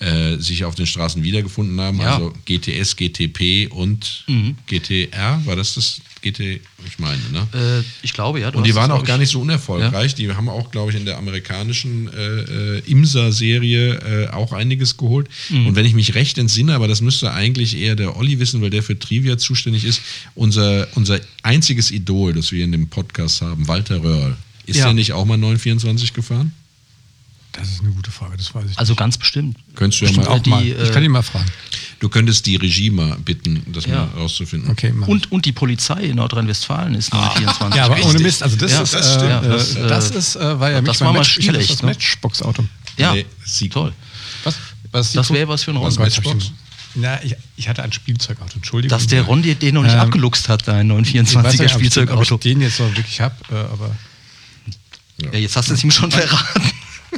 äh, 0.00 0.36
sich 0.38 0.64
auf 0.64 0.74
den 0.74 0.86
Straßen 0.86 1.22
wiedergefunden 1.22 1.80
haben. 1.80 2.00
Ja. 2.00 2.14
Also 2.16 2.32
GTS, 2.44 2.96
GTP 2.96 3.68
und 3.70 4.24
GTR, 4.66 5.40
war 5.44 5.56
das 5.56 5.74
das 5.74 6.00
GT? 6.20 6.60
Ich 6.86 6.98
meine, 6.98 7.20
ne? 7.32 7.46
Äh, 7.54 7.84
ich 8.02 8.12
glaube, 8.12 8.40
ja. 8.40 8.50
du 8.50 8.58
Und 8.58 8.66
die 8.66 8.74
waren 8.74 8.90
auch 8.90 9.04
gar 9.04 9.16
ich- 9.16 9.20
nicht 9.20 9.30
so 9.30 9.40
unerfolgreich. 9.40 10.14
Die 10.14 10.30
haben 10.32 10.48
auch, 10.48 10.70
glaube 10.70 10.90
ich, 10.90 10.96
in 10.96 11.04
der 11.04 11.16
amerikanischen 11.18 12.08
äh, 12.12 12.78
äh, 12.78 12.82
IMSA-Serie 12.86 14.24
äh, 14.24 14.28
auch 14.30 14.52
einiges 14.52 14.96
geholt. 14.96 15.28
Mhm. 15.50 15.66
Und 15.68 15.76
wenn 15.76 15.86
ich 15.86 15.94
mich 15.94 16.14
recht 16.14 16.38
entsinne, 16.38 16.74
aber 16.74 16.88
das 16.88 17.00
müsste 17.00 17.32
eigentlich 17.32 17.76
eher 17.76 17.94
der 17.96 18.16
Olli 18.16 18.38
wissen, 18.40 18.60
weil 18.62 18.70
der 18.70 18.82
für 18.82 18.98
Trivia 18.98 19.38
zuständig 19.38 19.84
ist, 19.84 20.00
unser, 20.34 20.88
unser 20.96 21.20
einziges 21.42 21.90
Idol, 21.90 22.32
das 22.32 22.52
wir 22.52 22.64
in 22.64 22.72
dem 22.72 22.88
Podcast 22.88 23.42
haben, 23.42 23.68
Walter 23.68 24.02
Röhrl, 24.02 24.36
ist 24.66 24.78
Ja. 24.78 24.86
der 24.86 24.94
nicht 24.94 25.12
auch 25.12 25.24
mal 25.26 25.36
924 25.36 26.12
gefahren? 26.14 26.52
Das 27.56 27.68
ist 27.68 27.80
eine 27.80 27.90
gute 27.92 28.10
Frage, 28.10 28.36
das 28.36 28.54
weiß 28.54 28.64
ich 28.72 28.78
Also 28.78 28.94
ganz 28.94 29.16
bestimmt. 29.16 29.56
Könntest 29.76 30.00
du 30.00 30.04
ja 30.06 30.10
Bestimmt 30.10 30.26
mal 30.26 30.32
auch 30.32 30.36
nicht. 30.44 30.46
Auch 30.52 30.56
mal. 30.58 30.62
die, 30.64 30.72
ich 30.72 30.92
kann 30.92 31.02
ihn 31.04 31.10
mal 31.12 31.22
fragen. 31.22 31.46
Du 32.00 32.08
könntest 32.08 32.44
die 32.46 32.56
Regie 32.56 32.90
mal 32.90 33.16
bitten, 33.24 33.62
das 33.72 33.86
Ja. 33.86 34.06
mal 34.06 34.20
rauszufinden. 34.20 34.70
Okay, 34.70 34.92
mach 34.92 35.06
ich. 35.06 35.12
Und, 35.12 35.32
und 35.32 35.44
die 35.46 35.52
Polizei 35.52 36.02
in 36.04 36.16
Nordrhein-Westfalen 36.16 36.94
ist 36.94 37.12
924. 37.14 37.76
ja, 37.76 37.84
aber 37.84 37.94
Richtig. 37.96 38.10
ohne 38.14 38.22
Mist, 38.24 38.42
also 38.42 38.56
das 38.56 38.72
Ja, 38.72 38.82
ist, 38.82 38.92
das 38.94 39.06
äh, 39.06 39.14
stimmt. 39.14 39.24
äh, 39.24 39.28
Ja, 39.30 39.40
das, 39.40 39.74
das, 39.74 40.10
ist, 40.10 40.36
äh, 40.36 40.60
war 40.60 40.70
ja 40.70 40.80
das 40.80 41.00
war 41.00 41.12
mal 41.12 41.20
Match, 41.20 41.38
ich 41.38 41.44
stilecht, 41.44 41.70
das 41.70 41.82
ne? 41.82 41.88
Matchbox-Auto. 41.88 42.64
ja, 42.98 43.14
Nee, 43.14 43.24
Sieg. 43.44 43.72
toll. 43.72 43.92
Was? 44.42 44.56
Was 44.90 45.12
Das 45.12 45.30
wäre 45.32 45.48
was 45.48 45.62
für 45.62 45.70
ein 45.70 45.76
Ron. 45.76 45.84
meinst 45.94 45.98
Matchbox? 45.98 46.50
Na, 46.96 47.22
ich, 47.24 47.34
ich 47.56 47.68
hatte 47.68 47.82
ein 47.82 47.92
Spielzeugauto, 47.92 48.54
Entschuldigung. 48.56 48.96
Dass 48.96 49.06
der 49.08 49.22
Ron 49.22 49.42
dir 49.42 49.54
den 49.54 49.74
noch 49.74 49.82
nicht 49.82 49.94
Ähm, 49.94 50.00
abgeluchst 50.00 50.48
hat, 50.48 50.68
dein 50.68 50.86
Ich 50.90 50.96
weiß 50.96 51.12
nicht, 51.12 51.16
924er 51.16 51.34
ob 51.34 51.46
ich 51.46 51.54
den- 51.54 51.64
Ob 51.64 51.70
Spielzeugauto. 51.70 52.34
ich 52.34 52.40
den 52.40 52.60
jetzt 52.60 52.78
noch 52.80 52.88
wirklich 52.96 53.20
habe, 53.20 53.34
äh, 53.50 53.54
aber 53.54 53.96
Ja, 55.32 55.38
jetzt 55.38 55.56
hast 55.56 55.70
du 55.70 55.74
es 55.74 55.82
ihm 55.84 55.90
schon 55.90 56.10
verraten. 56.10 56.70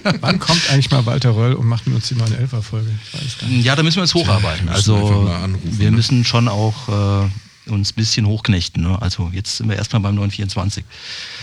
wann 0.21 0.39
kommt 0.39 0.71
eigentlich 0.71 0.91
mal 0.91 1.07
Walter 1.07 1.35
Röll 1.35 1.55
und 1.55 1.67
macht 1.67 1.87
mit 1.87 1.97
uns 1.97 2.09
die 2.09 2.15
911er-Folge? 2.15 2.91
Ich 3.05 3.15
weiß 3.15 3.39
gar 3.39 3.49
nicht. 3.49 3.65
Ja, 3.65 3.77
da 3.77 3.83
müssen 3.83 3.97
wir 3.97 4.03
uns 4.03 4.15
hocharbeiten. 4.15 4.69
Also 4.69 5.31
wir 5.63 5.91
ne? 5.91 5.97
müssen 5.97 6.25
schon 6.25 6.49
auch 6.49 6.89
äh, 7.27 7.71
uns 7.71 7.93
ein 7.93 7.95
bisschen 7.95 8.27
hochknechten. 8.27 8.83
Ne? 8.83 9.01
Also 9.01 9.31
jetzt 9.33 9.57
sind 9.57 9.69
wir 9.69 9.77
erstmal 9.77 10.01
beim 10.03 10.15
924. 10.15 10.85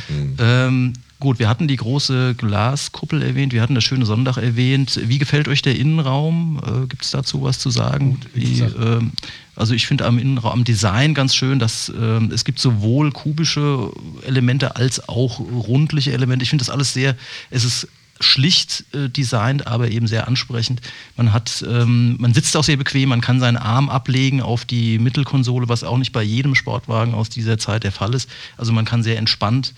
Mhm. 0.09 0.35
Ähm, 0.39 0.93
gut, 1.19 1.39
wir 1.39 1.47
hatten 1.47 1.67
die 1.67 1.75
große 1.75 2.35
Glaskuppel 2.35 3.21
erwähnt, 3.21 3.53
wir 3.53 3.61
hatten 3.61 3.75
das 3.75 3.83
schöne 3.83 4.05
Sonntag 4.05 4.37
erwähnt. 4.37 4.99
Wie 5.03 5.17
gefällt 5.17 5.47
euch 5.47 5.61
der 5.61 5.77
Innenraum? 5.77 6.59
Äh, 6.65 6.87
Gibt 6.87 7.03
es 7.03 7.11
dazu 7.11 7.43
was 7.43 7.59
zu 7.59 7.69
sagen? 7.69 8.19
Wie, 8.33 8.59
gesagt. 8.59 8.75
ähm, 8.79 9.11
also 9.55 9.73
ich 9.73 9.87
finde 9.87 10.05
am 10.05 10.17
Innenraum, 10.17 10.51
am 10.51 10.63
Design 10.63 11.13
ganz 11.13 11.35
schön, 11.35 11.59
dass 11.59 11.91
ähm, 11.97 12.31
es 12.33 12.45
gibt 12.45 12.59
sowohl 12.59 13.11
kubische 13.11 13.91
Elemente 14.25 14.75
als 14.75 15.07
auch 15.07 15.39
rundliche 15.39 16.11
Elemente. 16.11 16.43
Ich 16.43 16.49
finde 16.49 16.63
das 16.63 16.69
alles 16.69 16.93
sehr, 16.93 17.15
es 17.49 17.63
ist 17.63 17.87
schlicht 18.19 18.85
äh, 18.93 19.09
designt, 19.09 19.67
aber 19.67 19.89
eben 19.89 20.07
sehr 20.07 20.27
ansprechend. 20.27 20.81
Man 21.17 21.33
hat, 21.33 21.63
ähm, 21.67 22.15
man 22.19 22.33
sitzt 22.33 22.55
auch 22.55 22.63
sehr 22.63 22.77
bequem, 22.77 23.09
man 23.09 23.21
kann 23.21 23.39
seinen 23.39 23.57
Arm 23.57 23.89
ablegen 23.89 24.41
auf 24.41 24.65
die 24.65 24.99
Mittelkonsole, 24.99 25.67
was 25.69 25.83
auch 25.83 25.97
nicht 25.97 26.11
bei 26.11 26.23
jedem 26.23 26.55
Sportwagen 26.55 27.13
aus 27.13 27.29
dieser 27.29 27.57
Zeit 27.57 27.83
der 27.83 27.91
Fall 27.91 28.13
ist. 28.13 28.29
Also 28.57 28.71
man 28.71 28.85
kann 28.85 29.03
sehr 29.03 29.17
entspannt 29.17 29.73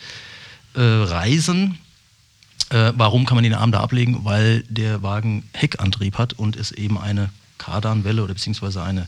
äh, 0.74 0.82
reisen. 0.82 1.80
Äh, 2.70 2.94
warum 2.96 3.26
kann 3.26 3.36
man 3.36 3.44
den 3.44 3.54
Arm 3.54 3.72
da 3.72 3.80
ablegen? 3.80 4.26
Weil 4.26 4.64
der 4.70 5.02
Wagen 5.04 5.44
Heckantrieb 5.54 6.18
hat 6.18 6.34
und 6.34 6.56
es 6.56 6.72
eben 6.72 6.98
eine 6.98 7.30
Kardanwelle 7.58 8.24
oder 8.24 8.34
beziehungsweise 8.34 8.84
eine 8.84 9.08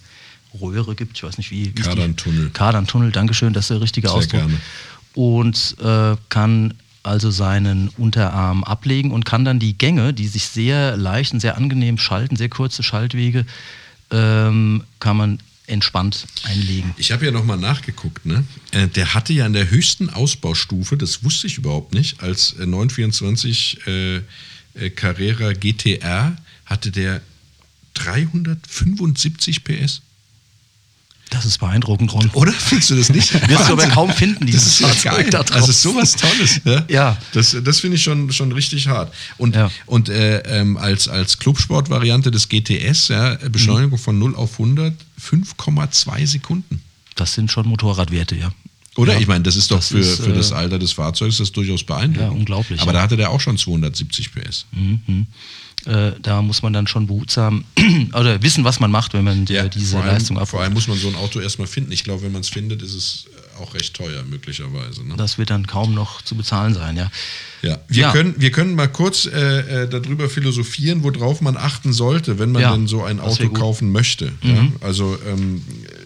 Röhre 0.59 0.95
gibt. 0.95 1.17
Ich 1.17 1.23
weiß 1.23 1.37
nicht 1.37 1.51
wie. 1.51 1.71
Kardantunnel. 1.71 2.49
Kardantunnel, 2.51 3.11
Dankeschön, 3.11 3.53
das 3.53 3.65
ist 3.65 3.69
der 3.71 3.81
richtige 3.81 4.07
Sehr 4.07 4.17
Ausdruck. 4.17 4.41
gerne. 4.41 4.57
Und 5.13 5.75
äh, 5.81 6.15
kann 6.29 6.73
also 7.07 7.31
seinen 7.31 7.89
Unterarm 7.97 8.63
ablegen 8.63 9.11
und 9.11 9.25
kann 9.25 9.45
dann 9.45 9.59
die 9.59 9.77
Gänge, 9.77 10.13
die 10.13 10.27
sich 10.27 10.47
sehr 10.47 10.97
leicht 10.97 11.33
und 11.33 11.39
sehr 11.39 11.57
angenehm 11.57 11.97
schalten, 11.97 12.35
sehr 12.35 12.49
kurze 12.49 12.83
Schaltwege, 12.83 13.45
ähm, 14.11 14.83
kann 14.99 15.17
man 15.17 15.39
entspannt 15.67 16.27
einlegen. 16.43 16.93
Ich 16.97 17.11
habe 17.11 17.25
ja 17.25 17.31
nochmal 17.31 17.57
nachgeguckt, 17.57 18.25
ne? 18.25 18.45
Äh, 18.71 18.87
der 18.87 19.13
hatte 19.13 19.33
ja 19.33 19.45
in 19.45 19.53
der 19.53 19.69
höchsten 19.69 20.09
Ausbaustufe, 20.09 20.95
das 20.97 21.23
wusste 21.23 21.47
ich 21.47 21.57
überhaupt 21.57 21.93
nicht, 21.93 22.21
als 22.23 22.53
äh, 22.53 22.65
924 22.65 23.85
äh, 23.85 24.15
äh, 24.15 24.89
Carrera 24.91 25.53
GTR 25.53 26.37
hatte 26.65 26.91
der 26.91 27.21
375 27.95 29.63
PS. 29.63 30.01
Das 31.29 31.43
ist 31.45 31.57
beeindruckend, 31.57 32.13
Ron. 32.13 32.29
Oder 32.33 32.53
findest 32.53 32.89
du 32.91 32.95
das 32.95 33.09
nicht? 33.09 33.33
Wirst 33.49 33.67
du 33.67 33.73
aber 33.73 33.87
kaum 33.87 34.09
finden, 34.11 34.45
Das 34.45 34.51
dieses 34.51 34.67
ist 34.67 34.79
ja 34.79 34.87
Fahrzeug 34.87 35.11
geil. 35.23 35.29
da 35.31 35.39
Also 35.39 35.53
draußen. 35.67 35.73
sowas 35.73 36.15
Tolles. 36.15 36.61
Ja, 36.63 36.85
Ja. 36.87 37.17
Das, 37.33 37.55
das 37.63 37.79
finde 37.81 37.97
ich 37.97 38.03
schon, 38.03 38.31
schon 38.31 38.51
richtig 38.53 38.87
hart. 38.87 39.13
Und, 39.37 39.55
Ja. 39.55 39.69
und 39.87 40.07
äh, 40.09 40.39
ähm, 40.59 40.77
als, 40.77 41.07
als 41.09 41.37
Clubsport-Variante 41.39 42.31
des 42.31 42.47
GTS, 42.47 43.09
ja, 43.09 43.35
Beschleunigung 43.51 43.97
von 43.99 44.17
0 44.17 44.35
auf 44.35 44.53
100, 44.53 44.93
5,2 45.21 46.27
Sekunden. 46.27 46.81
Das 47.15 47.33
sind 47.33 47.51
schon 47.51 47.67
Motorradwerte, 47.67 48.35
ja. 48.35 48.51
Oder? 48.95 49.13
Ja. 49.13 49.19
Ich 49.19 49.27
meine, 49.27 49.43
das 49.43 49.55
ist 49.55 49.69
doch 49.71 49.77
Das 49.77 49.89
für, 49.89 49.99
ist, 49.99 50.21
für 50.23 50.33
das 50.33 50.51
äh, 50.51 50.55
Alter 50.55 50.79
des 50.79 50.93
Fahrzeugs 50.93 51.37
das 51.37 51.51
durchaus 51.51 51.83
beeindruckend. 51.83 52.31
Ja, 52.33 52.37
unglaublich, 52.39 52.81
Aber 52.81 52.91
ja. 52.93 52.97
da 52.99 53.03
hatte 53.03 53.17
der 53.17 53.29
auch 53.31 53.41
schon 53.41 53.57
270 53.57 54.31
PS. 54.33 54.65
Mhm. 54.71 55.27
Äh, 55.87 56.11
da 56.21 56.41
muss 56.41 56.61
man 56.61 56.73
dann 56.73 56.85
schon 56.85 57.07
behutsam 57.07 57.63
oder 58.13 58.41
wissen, 58.43 58.63
was 58.65 58.79
man 58.81 58.91
macht, 58.91 59.13
wenn 59.13 59.23
man 59.23 59.47
äh, 59.47 59.69
diese 59.69 59.91
vor 59.95 60.03
allem, 60.03 60.13
Leistung 60.13 60.35
Vor 60.35 60.43
abruft. 60.43 60.63
allem 60.63 60.73
muss 60.73 60.87
man 60.87 60.97
so 60.97 61.07
ein 61.07 61.15
Auto 61.15 61.39
erstmal 61.39 61.67
finden. 61.67 61.91
Ich 61.93 62.03
glaube, 62.03 62.23
wenn 62.23 62.31
man 62.33 62.41
es 62.41 62.49
findet, 62.49 62.81
ist 62.81 62.93
es 62.93 63.25
auch 63.59 63.73
recht 63.73 63.95
teuer, 63.95 64.23
möglicherweise. 64.23 65.03
Ne? 65.07 65.15
Das 65.17 65.37
wird 65.37 65.49
dann 65.49 65.65
kaum 65.65 65.93
noch 65.95 66.21
zu 66.21 66.35
bezahlen 66.35 66.73
sein, 66.73 66.95
ja. 66.97 67.09
Ja, 67.63 67.79
wir, 67.87 68.01
Ja. 68.03 68.11
Können, 68.11 68.35
wir 68.37 68.51
können 68.51 68.75
mal 68.75 68.87
kurz 68.87 69.25
äh, 69.25 69.83
äh, 69.83 69.89
darüber 69.89 70.29
philosophieren, 70.29 71.03
worauf 71.03 71.41
man 71.41 71.57
achten 71.57 71.91
sollte, 71.93 72.37
wenn 72.37 72.51
man 72.51 72.61
Ja, 72.61 72.71
denn 72.73 72.87
so 72.87 73.03
ein 73.03 73.19
Auto. 73.19 73.45
Mhm. 73.45 73.53
kaufen 73.53 73.91
möchte. 73.91 74.31
Ja? 74.43 74.67
Also 74.81 75.17
ähm, 75.27 75.63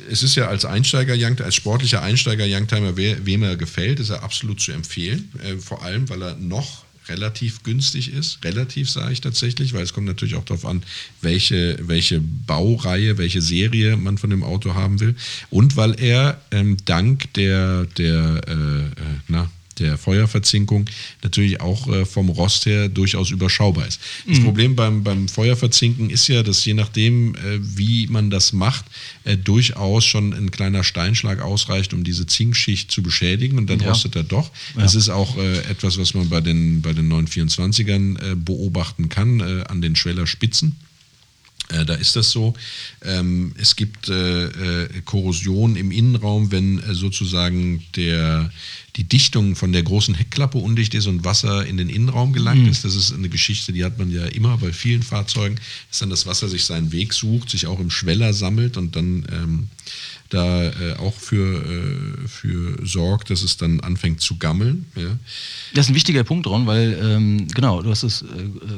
es 0.10 0.24
ist 0.24 0.36
ja 0.36 0.48
als 0.48 0.63
Einsteiger, 0.63 1.13
als 1.44 1.56
sportlicher 1.56 2.02
Einsteiger 2.02 2.46
Youngtimer, 2.48 2.96
wem 2.96 3.44
er 3.44 3.58
gefällt, 3.58 4.00
ist 4.00 4.12
er 4.12 4.24
absolut 4.24 4.62
zu 4.62 4.72
empfehlen. 4.72 5.32
Äh, 5.44 5.58
vor 5.58 5.84
allem, 5.84 6.08
weil 6.10 6.22
er 6.22 6.36
noch 6.36 6.84
relativ 7.12 7.63
günstig 7.63 8.13
ist. 8.13 8.43
Relativ 8.43 8.89
sage 8.89 9.13
ich 9.13 9.21
tatsächlich, 9.21 9.74
weil 9.74 9.84
es 9.84 9.93
kommt 9.93 10.08
natürlich 10.08 10.36
auch 10.36 10.45
darauf 10.45 10.65
an, 10.65 10.82
welche, 11.21 11.78
welche 11.82 12.21
Baureihe, 12.21 13.17
welche 13.17 13.41
Serie 13.41 13.97
man 13.97 14.17
von 14.17 14.30
dem 14.30 14.43
Auto 14.43 14.74
haben 14.74 15.00
will. 15.00 15.15
Und 15.50 15.76
weil 15.76 16.00
er 16.00 16.41
ähm, 16.52 16.78
dank 16.86 17.34
der, 17.34 17.86
der 17.97 18.41
äh, 18.47 18.52
äh, 18.52 19.19
na, 19.28 19.50
der 19.82 19.98
Feuerverzinkung 19.98 20.86
natürlich 21.24 21.60
auch 21.60 21.88
äh, 21.88 22.06
vom 22.06 22.30
Rost 22.30 22.65
her 22.65 22.88
durchaus 22.89 23.32
überschaubar 23.32 23.88
ist. 23.88 24.00
Das 24.28 24.39
Problem 24.39 24.76
beim, 24.76 25.04
beim 25.04 25.28
Feuerverzinken 25.28 26.10
ist 26.10 26.28
ja, 26.28 26.44
dass 26.44 26.63
je 26.63 26.74
nachdem, 26.74 27.36
äh, 27.36 27.60
wie 27.60 28.08
man 28.08 28.30
das 28.30 28.54
macht, 28.54 28.86
äh, 29.24 29.36
durchaus 29.38 30.06
schon 30.06 30.34
ein 30.34 30.52
kleiner 30.52 30.84
Steinschlag 30.84 31.41
ausreicht, 31.41 31.94
um 31.94 32.04
diese 32.04 32.26
Zinkschicht 32.26 32.91
zu 32.91 33.02
beschädigen 33.04 33.58
und 33.58 33.70
dann 33.70 33.80
Ja. 33.80 33.89
rostet 33.89 34.15
er 34.15 34.24
doch. 34.24 34.52
Das 34.76 34.96
ist 34.96 35.10
auch 35.10 35.38
etwas, 35.38 35.98
was 35.98 36.13
man 36.13 36.30
bei 36.30 36.41
den, 36.41 36.82
bei 36.82 36.94
den 36.94 37.12
924ern 37.12 38.32
äh, 38.32 38.36
beobachten 38.36 39.10
kann, 39.10 39.41
an 39.41 39.82
den 39.82 39.96
Schwellerspitzen. 39.96 40.76
Da 41.70 41.94
ist 41.94 42.15
das 42.17 42.32
so. 42.32 42.54
Ähm, 43.02 43.54
es 43.58 43.76
gibt 43.78 44.12
Korrosion 45.06 45.76
im 45.78 45.91
Innenraum, 45.91 46.52
wenn 46.52 46.82
sozusagen 46.91 47.84
der, 47.96 48.52
die 48.97 49.06
Dichtung 49.06 49.56
von 49.56 49.71
der 49.71 49.84
großen 49.84 50.15
Heckklappe 50.15 50.58
undicht 50.58 50.93
ist 50.93 51.08
und 51.08 51.23
Wasser 51.23 51.65
in 51.65 51.77
den 51.77 51.89
Innenraum 51.89 52.34
gelangt 52.34 52.67
ist. 52.67 52.84
Das 52.84 52.95
ist 52.95 53.13
eine 53.13 53.30
Geschichte, 53.30 53.71
die 53.71 53.86
hat 53.86 53.97
man 53.97 54.12
ja 54.12 54.25
immer 54.25 54.58
bei 54.58 54.73
vielen 54.73 55.01
Fahrzeugen, 55.01 55.56
dass 55.89 55.99
dann 55.99 56.10
das 56.10 56.25
Wasser 56.25 56.49
sich 56.49 56.65
seinen 56.65 56.91
Weg 56.91 57.13
sucht, 57.13 57.49
sich 57.49 57.67
auch 57.67 57.80
im 57.80 57.89
Schweller 57.89 58.34
sammelt 58.34 58.77
und 58.77 58.95
dann 58.95 59.25
ähm, 59.32 59.69
da 60.32 60.63
äh, 60.63 60.93
auch 60.97 61.13
für, 61.13 61.62
äh, 61.62 62.27
für 62.27 62.77
sorgt, 62.86 63.30
dass 63.30 63.43
es 63.43 63.58
dann 63.58 63.82
anfängt 63.82 64.21
zu 64.21 64.38
gammeln. 64.38 64.86
Ja. 64.95 65.17
Das 65.73 65.86
ist 65.86 65.91
ein 65.91 65.95
wichtiger 65.95 66.23
Punkt, 66.23 66.47
Ron, 66.47 66.67
weil, 66.67 66.97
ähm, 67.04 67.47
genau, 67.49 67.82
du 67.82 67.89
hast 67.89 68.04
es 68.04 68.21
äh, 68.21 68.25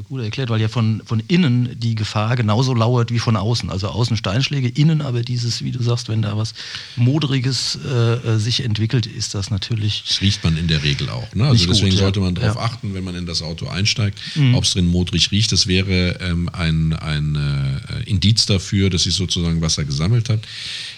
gut 0.10 0.22
erklärt, 0.22 0.50
weil 0.50 0.60
ja 0.60 0.68
von, 0.68 1.04
von 1.06 1.22
innen 1.28 1.80
die 1.80 1.96
Gefahr 1.96 2.36
genauso 2.36 2.74
lauert 2.74 3.12
wie 3.12 3.20
von 3.20 3.36
außen. 3.36 3.70
Also 3.70 3.88
außen 3.88 4.18
Steinschläge, 4.18 4.68
innen 4.68 5.02
aber 5.02 5.22
dieses, 5.22 5.64
wie 5.64 5.72
du 5.72 5.82
sagst, 5.82 6.10
wenn 6.10 6.24
da 6.24 6.36
was 6.38 6.54
Moderiges 6.96 7.78
äh, 7.86 8.14
äh, 8.14 8.40
sich 8.40 8.64
entwickelt, 8.64 9.06
ist 9.06 9.36
das 9.36 9.52
natürlich. 9.52 10.03
Das 10.08 10.20
riecht 10.22 10.44
man 10.44 10.58
in 10.58 10.68
der 10.68 10.84
Regel 10.84 11.10
auch. 11.10 11.34
Ne? 11.34 11.44
Also 11.44 11.54
Nicht 11.54 11.68
gut, 11.68 11.76
deswegen 11.76 11.96
ja. 11.96 12.00
sollte 12.02 12.20
man 12.20 12.36
darauf 12.36 12.56
Ja. 12.56 12.62
Mhm. 12.62 12.68
achten, 12.68 12.94
wenn 12.94 13.04
man 13.04 13.16
in 13.16 13.26
das 13.26 13.42
Auto 13.42 13.68
einsteigt, 13.68 14.20
ob 14.54 14.64
es 14.66 14.74
drin 14.74 14.88
modrig 14.88 15.32
riecht. 15.32 15.52
Das 15.52 15.68
wäre 15.68 16.20
ähm, 16.22 16.50
ein, 16.50 16.94
ein 16.94 17.36
äh, 17.36 18.10
Indiz 18.10 18.46
dafür, 18.46 18.90
dass 18.90 19.04
sich 19.04 19.14
sozusagen 19.16 19.62
Wasser 19.62 19.86
gesammelt 19.86 20.28
hat. 20.30 20.42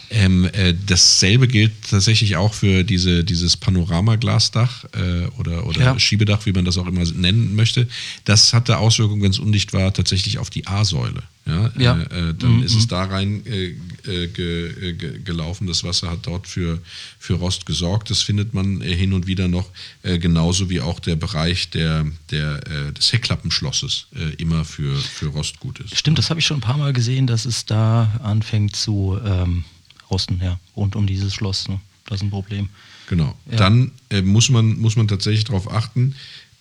Ähm, 0.10 0.46
äh, 0.54 0.74
dasselbe 0.86 1.48
gilt 1.48 1.72
tatsächlich 1.90 2.36
auch 2.36 2.54
für 2.54 2.84
diese, 2.84 3.24
dieses 3.24 3.58
Panoramaglasdach 3.58 4.86
äh, 4.94 5.26
oder, 5.38 5.66
oder 5.66 5.82
Ja. 5.82 6.00
Schiebedach, 6.00 6.46
wie 6.46 6.52
man 6.54 6.66
das 6.66 6.78
auch 6.78 6.88
immer 6.88 7.04
nennen 7.04 7.56
möchte. 7.56 7.88
Das 8.24 8.54
hatte 8.54 8.78
Auswirkungen, 8.78 9.22
wenn 9.22 9.32
es 9.32 9.40
undicht 9.40 9.74
war, 9.74 9.94
tatsächlich 9.94 10.38
auf 10.40 10.50
die 10.50 10.68
A-Säule. 10.68 11.24
Ja, 11.48 11.72
Ja. 11.78 12.00
Äh, 12.00 12.30
äh, 12.30 12.34
dann 12.34 12.58
Mhm. 12.58 12.64
ist 12.64 12.76
es 12.76 12.88
da 12.88 13.04
rein 13.04 13.46
äh, 13.46 13.76
äh, 14.12 14.28
ge, 14.28 14.90
äh, 14.90 14.94
ge, 14.94 15.20
gelaufen. 15.24 15.68
Das 15.68 15.84
Wasser 15.84 16.10
hat 16.10 16.26
dort 16.26 16.48
für, 16.48 16.80
für 17.20 17.36
Rost 17.36 17.66
gesorgt. 17.68 18.10
Das 18.10 18.24
findet 18.24 18.54
man 18.56 18.82
äh, 18.82 18.96
hin 18.96 19.14
und 19.14 19.28
wieder 19.28 19.48
noch, 19.48 19.70
äh, 20.02 20.18
genauso 20.18 20.70
wie 20.72 20.82
auch 20.82 21.00
der 21.00 21.16
Bereich 21.16 21.70
der, 21.70 22.06
der, 22.32 22.62
äh, 22.68 22.92
des 22.94 23.14
Heckklappenschlosses 23.14 24.08
äh, 24.16 24.34
immer 24.42 24.66
für, 24.66 24.96
für 24.98 25.28
Rost 25.28 25.60
gut 25.60 25.80
ist. 25.80 25.96
Stimmt, 25.98 26.18
das 26.18 26.30
habe 26.32 26.40
ich 26.40 26.46
schon 26.48 26.58
ein 26.58 26.62
paar 26.62 26.78
Mal 26.78 26.94
gesehen, 26.94 27.28
dass 27.28 27.46
es 27.46 27.66
da 27.66 28.20
anfängt 28.24 28.76
zu 28.76 29.20
ähm, 29.24 29.66
rosten, 30.10 30.40
ja, 30.44 30.60
rund 30.76 30.96
um 30.96 31.08
dieses 31.08 31.34
Schloss. 31.34 31.68
Ne? 31.68 31.80
Das 32.06 32.18
ist 32.18 32.24
ein 32.24 32.30
Problem. 32.30 32.70
Genau. 33.08 33.36
Ja. 33.50 33.58
Dann 33.58 33.92
äh, 34.10 34.22
muss, 34.22 34.50
man, 34.50 34.78
muss 34.80 34.96
man 34.96 35.08
tatsächlich 35.08 35.44
darauf 35.44 35.72
achten, 35.72 36.16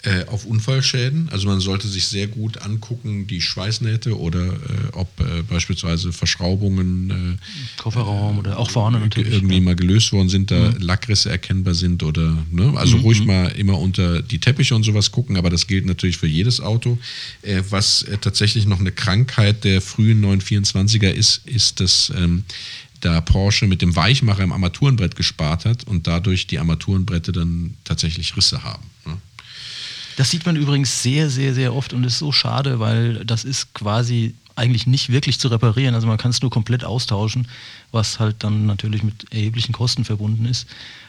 äh, 0.07 0.27
auf 0.27 0.45
Unfallschäden. 0.45 1.31
Also 1.31 1.49
man 1.49 1.61
sollte 1.61 1.89
sich 1.89 2.07
sehr 2.09 2.27
gut 2.27 2.59
angucken, 2.59 3.27
die 3.27 3.41
Schweißnähte 3.41 4.19
oder 4.19 4.49
äh, 4.49 4.57
ob 4.93 5.09
äh, 5.19 5.43
beispielsweise 5.49 6.13
Verschraubungen 6.13 7.39
Kofferraum 7.79 8.39
oder 8.39 8.59
auch 8.59 8.71
vorne 8.71 8.99
äh, 8.99 9.01
natürlich. 9.01 9.33
irgendwie 9.33 9.55
ja. 9.55 9.61
Mhm. 9.61 9.65
mal 9.65 9.77
gelöst 9.77 10.13
worden 10.13 10.29
sind, 10.29 10.51
da 10.51 10.75
Lackrisse 10.79 11.31
erkennbar 11.31 11.73
sind 11.73 12.03
oder 12.03 12.37
ne? 12.51 12.75
also 12.77 12.99
ruhig 12.99 13.25
mal 13.25 13.47
immer 13.53 13.79
unter 13.79 14.21
die 14.21 14.39
Teppiche 14.39 14.75
und 14.75 14.83
sowas 14.83 15.11
gucken, 15.11 15.39
aber 15.39 15.49
das 15.49 15.67
gilt 15.67 15.87
natürlich 15.87 16.19
für 16.19 16.27
jedes 16.27 16.61
Auto. 16.61 16.99
Äh, 17.41 17.63
was 17.71 18.03
äh, 18.03 18.19
tatsächlich 18.19 18.67
noch 18.67 18.81
eine 18.81 18.93
Krankheit 18.93 19.65
der 19.65 19.81
frühen 19.81 20.23
924er 20.23 21.09
ist, 21.09 21.47
ist, 21.47 21.81
dass 21.81 22.13
ähm, 22.15 22.45
da 23.05 23.21
Porsche 23.21 23.67
mit 23.67 23.83
dem 23.83 23.97
Weichmacher 23.97 24.43
im 24.43 24.53
Armaturenbrett 24.53 25.17
gespart 25.17 25.65
hat 25.65 25.85
und 25.85 26.07
dadurch 26.07 26.47
die 26.47 26.59
Armaturenbrette 26.59 27.33
dann 27.33 27.75
tatsächlich 27.85 28.37
Risse 28.37 28.63
haben. 28.63 28.85
Ne? 29.05 29.17
Das 30.17 30.31
sieht 30.31 30.47
man 30.47 30.57
übrigens 30.57 31.03
sehr, 31.03 31.29
sehr, 31.29 31.55
sehr 31.55 31.75
oft 31.75 31.93
und 31.93 32.05
ist 32.05 32.19
so 32.19 32.33
schade, 32.33 32.81
weil 32.81 33.25
das 33.25 33.45
ist 33.45 33.75
quasi 33.75 34.35
eigentlich 34.57 34.87
nicht 34.87 35.11
wirklich 35.11 35.41
zu 35.41 35.49
reparieren. 35.49 35.95
Also 35.95 36.07
man 36.07 36.19
kann 36.19 36.31
es 36.31 36.41
nur 36.41 36.51
komplett 36.51 36.85
austauschen, 36.85 37.49
was 37.91 38.21
halt 38.21 38.37
dann 38.39 38.67
natürlich 38.67 39.03
mit 39.03 39.33
erheblichen 39.33 39.73
Kosten 39.73 40.05
verbunden 40.05 40.47
ist. 40.47 40.67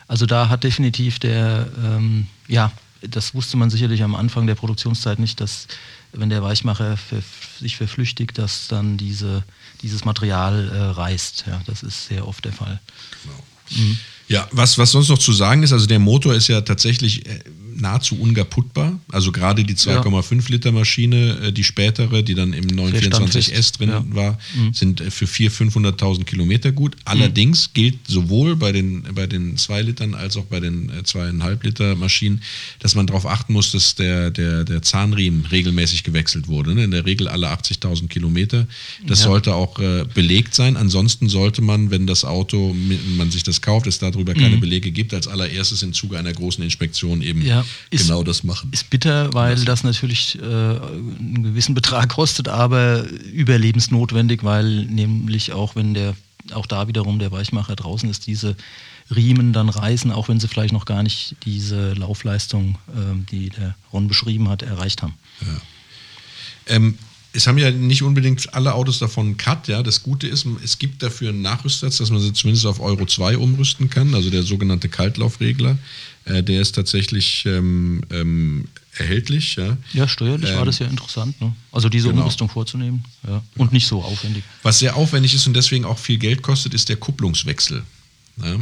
Also 0.07 0.25
da 0.25 0.49
hat 0.49 0.63
definitiv 0.63 1.19
der, 1.19 1.67
ähm, 1.83 2.27
ja, 2.47 2.71
das 3.01 3.35
wusste 3.35 3.57
man 3.57 3.69
sicherlich 3.69 4.03
am 4.03 4.15
Anfang 4.15 4.47
der 4.47 4.55
Produktionszeit 4.55 5.19
nicht, 5.19 5.39
dass 5.39 5.67
wenn 6.11 6.29
der 6.29 6.41
Weichmacher 6.41 6.97
ver 6.97 7.21
sich 7.59 7.77
verflüchtigt, 7.77 8.37
dass 8.37 8.67
dann 8.67 8.97
diese, 8.97 9.43
dieses 9.81 10.05
Material 10.05 10.69
äh, 10.69 10.77
reißt. 10.77 11.45
Ja, 11.47 11.61
das 11.65 11.83
ist 11.83 12.07
sehr 12.07 12.27
oft 12.27 12.43
der 12.45 12.53
Fall. 12.53 12.79
Genau. 13.23 13.95
Ja, 14.27 14.47
was, 14.51 14.77
was 14.77 14.91
sonst 14.91 15.09
noch 15.09 15.17
zu 15.17 15.33
sagen 15.33 15.63
ist, 15.63 15.73
also 15.73 15.85
der 15.85 15.99
Motor 15.99 16.33
ist 16.33 16.47
ja 16.47 16.61
tatsächlich 16.61 17.25
äh, 17.27 17.39
nahezu 17.75 18.15
unkaputtbar. 18.19 18.99
Also 19.11 19.31
gerade 19.31 19.63
die 19.63 19.75
2,5 19.75 20.51
Liter 20.51 20.71
Maschine, 20.71 21.37
äh, 21.43 21.51
die 21.51 21.63
spätere, 21.63 22.23
die 22.23 22.33
dann 22.35 22.53
im 22.53 22.65
924S 22.67 23.77
drin 23.77 23.89
Ja. 23.89 24.03
war, 24.09 24.37
sind 24.73 25.01
äh, 25.01 25.11
für 25.11 25.25
400.000, 25.25 25.71
500.000 25.71 26.23
Kilometer 26.25 26.71
gut. 26.71 26.95
Allerdings 27.05 27.71
gilt 27.73 27.95
sowohl 28.07 28.55
bei 28.55 28.71
den, 28.71 29.03
bei 29.13 29.27
den 29.27 29.57
2 29.57 29.81
Litern 29.81 30.13
als 30.13 30.37
auch 30.37 30.45
bei 30.45 30.59
den 30.59 30.89
äh, 30.89 31.01
2,5 31.03 31.63
Liter 31.63 31.95
Maschinen, 31.95 32.41
dass 32.79 32.95
man 32.95 33.07
darauf 33.07 33.25
achten 33.25 33.53
muss, 33.53 33.71
dass 33.71 33.95
der, 33.95 34.31
der, 34.31 34.63
der 34.63 34.81
Zahnriemen 34.81 35.45
regelmäßig 35.45 36.03
gewechselt 36.03 36.47
wurde. 36.47 36.73
Ne? 36.75 36.83
In 36.85 36.91
der 36.91 37.05
Regel 37.05 37.27
alle 37.27 37.49
80.000 37.51 38.07
Kilometer. 38.07 38.67
Das 39.05 39.19
Ja. 39.19 39.25
sollte 39.25 39.53
auch 39.55 39.79
äh, 39.79 40.05
belegt 40.13 40.55
sein. 40.55 40.77
Ansonsten 40.77 41.29
sollte 41.29 41.61
man, 41.61 41.91
wenn 41.91 42.07
das 42.07 42.23
Auto, 42.25 42.75
man 43.17 43.31
sich 43.31 43.43
das 43.43 43.61
kauft, 43.61 43.87
es 43.87 43.99
darüber 43.99 44.33
keine 44.33 44.57
Belege 44.57 44.91
gibt, 44.91 45.13
als 45.13 45.27
allererstes 45.27 45.81
im 45.83 45.93
Zuge 45.93 46.17
einer 46.17 46.31
großen 46.33 46.63
Inspektion 46.63 47.21
eben 47.21 47.41
Ja, 47.45 47.64
ist- 47.89 48.03
genau 48.07 48.23
das 48.23 48.43
machen. 48.43 48.69
Ist 48.71 48.89
bitter, 48.89 49.33
weil 49.33 49.63
das 49.65 49.83
natürlich 49.83 50.37
äh, 50.39 50.43
einen 50.43 51.43
gewissen 51.43 51.75
Betrag 51.75 52.09
kostet, 52.15 52.47
aber 52.47 53.05
überlebensnotwendig, 53.31 54.43
weil 54.43 54.85
nämlich 54.85 55.53
auch 55.53 55.75
wenn 55.75 55.93
der 55.93 56.15
auch 56.53 56.67
da 56.67 56.87
wiederum 56.87 57.17
der 57.17 57.31
Weichmacher 57.31 57.75
draußen 57.75 58.07
ist, 58.09 58.27
diese 58.27 58.55
Riemen 59.15 59.51
dann 59.53 59.69
reißen, 59.69 60.11
auch 60.11 60.29
wenn 60.29 60.39
sie 60.39 60.47
vielleicht 60.47 60.73
noch 60.73 60.85
gar 60.85 61.01
nicht 61.03 61.35
diese 61.43 61.93
Laufleistung, 61.93 62.77
ähm, 62.95 63.25
die 63.31 63.49
der 63.49 63.75
Ron 63.91 64.07
beschrieben 64.07 64.47
hat, 64.49 64.61
erreicht 64.61 65.01
haben. 65.01 65.13
Ähm, 66.67 66.97
es 67.33 67.47
haben 67.47 67.57
ja 67.57 67.69
nicht 67.69 68.01
unbedingt 68.01 68.53
alle 68.53 68.73
Autos 68.73 68.99
davon 68.99 69.25
einen 69.25 69.37
Cut, 69.37 69.67
ja. 69.67 69.83
Das 69.83 70.03
Gute 70.03 70.27
ist, 70.27 70.45
es 70.63 70.79
gibt 70.79 71.03
dafür 71.03 71.29
einen 71.29 71.41
Nachrüstsatz, 71.41 71.97
dass 71.97 72.09
man 72.09 72.21
sie 72.21 72.31
zumindest 72.33 72.65
auf 72.65 72.79
Euro 72.79 73.05
2 73.05 73.37
umrüsten 73.37 73.89
kann, 73.89 74.13
also 74.15 74.29
der 74.29 74.43
sogenannte 74.43 74.87
Kaltlaufregler. 74.87 75.77
Äh, 76.25 76.43
der 76.43 76.61
ist 76.61 76.73
tatsächlich 76.73 77.45
ähm, 77.45 78.01
ähm, 78.09 78.67
erhältlich, 78.97 79.55
ja. 79.55 79.77
Ja, 79.93 80.07
steuerlich 80.07 80.49
war 80.51 80.59
Ähm, 80.61 80.65
das 80.65 80.79
ja 80.79 80.87
interessant, 80.87 81.39
ne? 81.39 81.53
also 81.71 81.87
diese 81.87 82.07
genau. 82.09 82.21
Umrüstung 82.21 82.49
vorzunehmen 82.49 83.03
ja. 83.27 83.43
und 83.57 83.71
nicht 83.71 83.85
so 83.85 84.01
aufwendig. 84.01 84.43
Was 84.63 84.79
sehr 84.79 84.95
aufwendig 84.95 85.35
ist 85.35 85.45
und 85.45 85.55
deswegen 85.55 85.85
auch 85.85 85.99
viel 85.99 86.17
Geld 86.17 86.41
kostet, 86.41 86.73
ist 86.73 86.89
der 86.89 86.95
Kupplungswechsel. 86.95 87.83
Ja? 88.43 88.57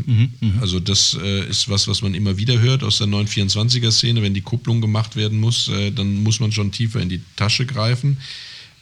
Also 0.61 0.79
das 0.79 1.17
äh, 1.21 1.47
ist 1.49 1.69
was, 1.69 1.87
was 1.87 2.01
man 2.01 2.13
immer 2.13 2.37
wieder 2.37 2.59
hört 2.59 2.83
aus 2.83 2.97
der 2.97 3.07
924er-Szene. 3.07 4.21
Wenn 4.21 4.33
die 4.33 4.41
Kupplung 4.41 4.81
gemacht 4.81 5.15
werden 5.15 5.39
muss, 5.39 5.69
äh, 5.69 5.91
dann 5.91 6.21
muss 6.21 6.39
man 6.39 6.51
schon 6.51 6.71
tiefer 6.71 6.99
in 6.99 7.09
die 7.09 7.21
Tasche 7.35 7.65
greifen. 7.65 8.17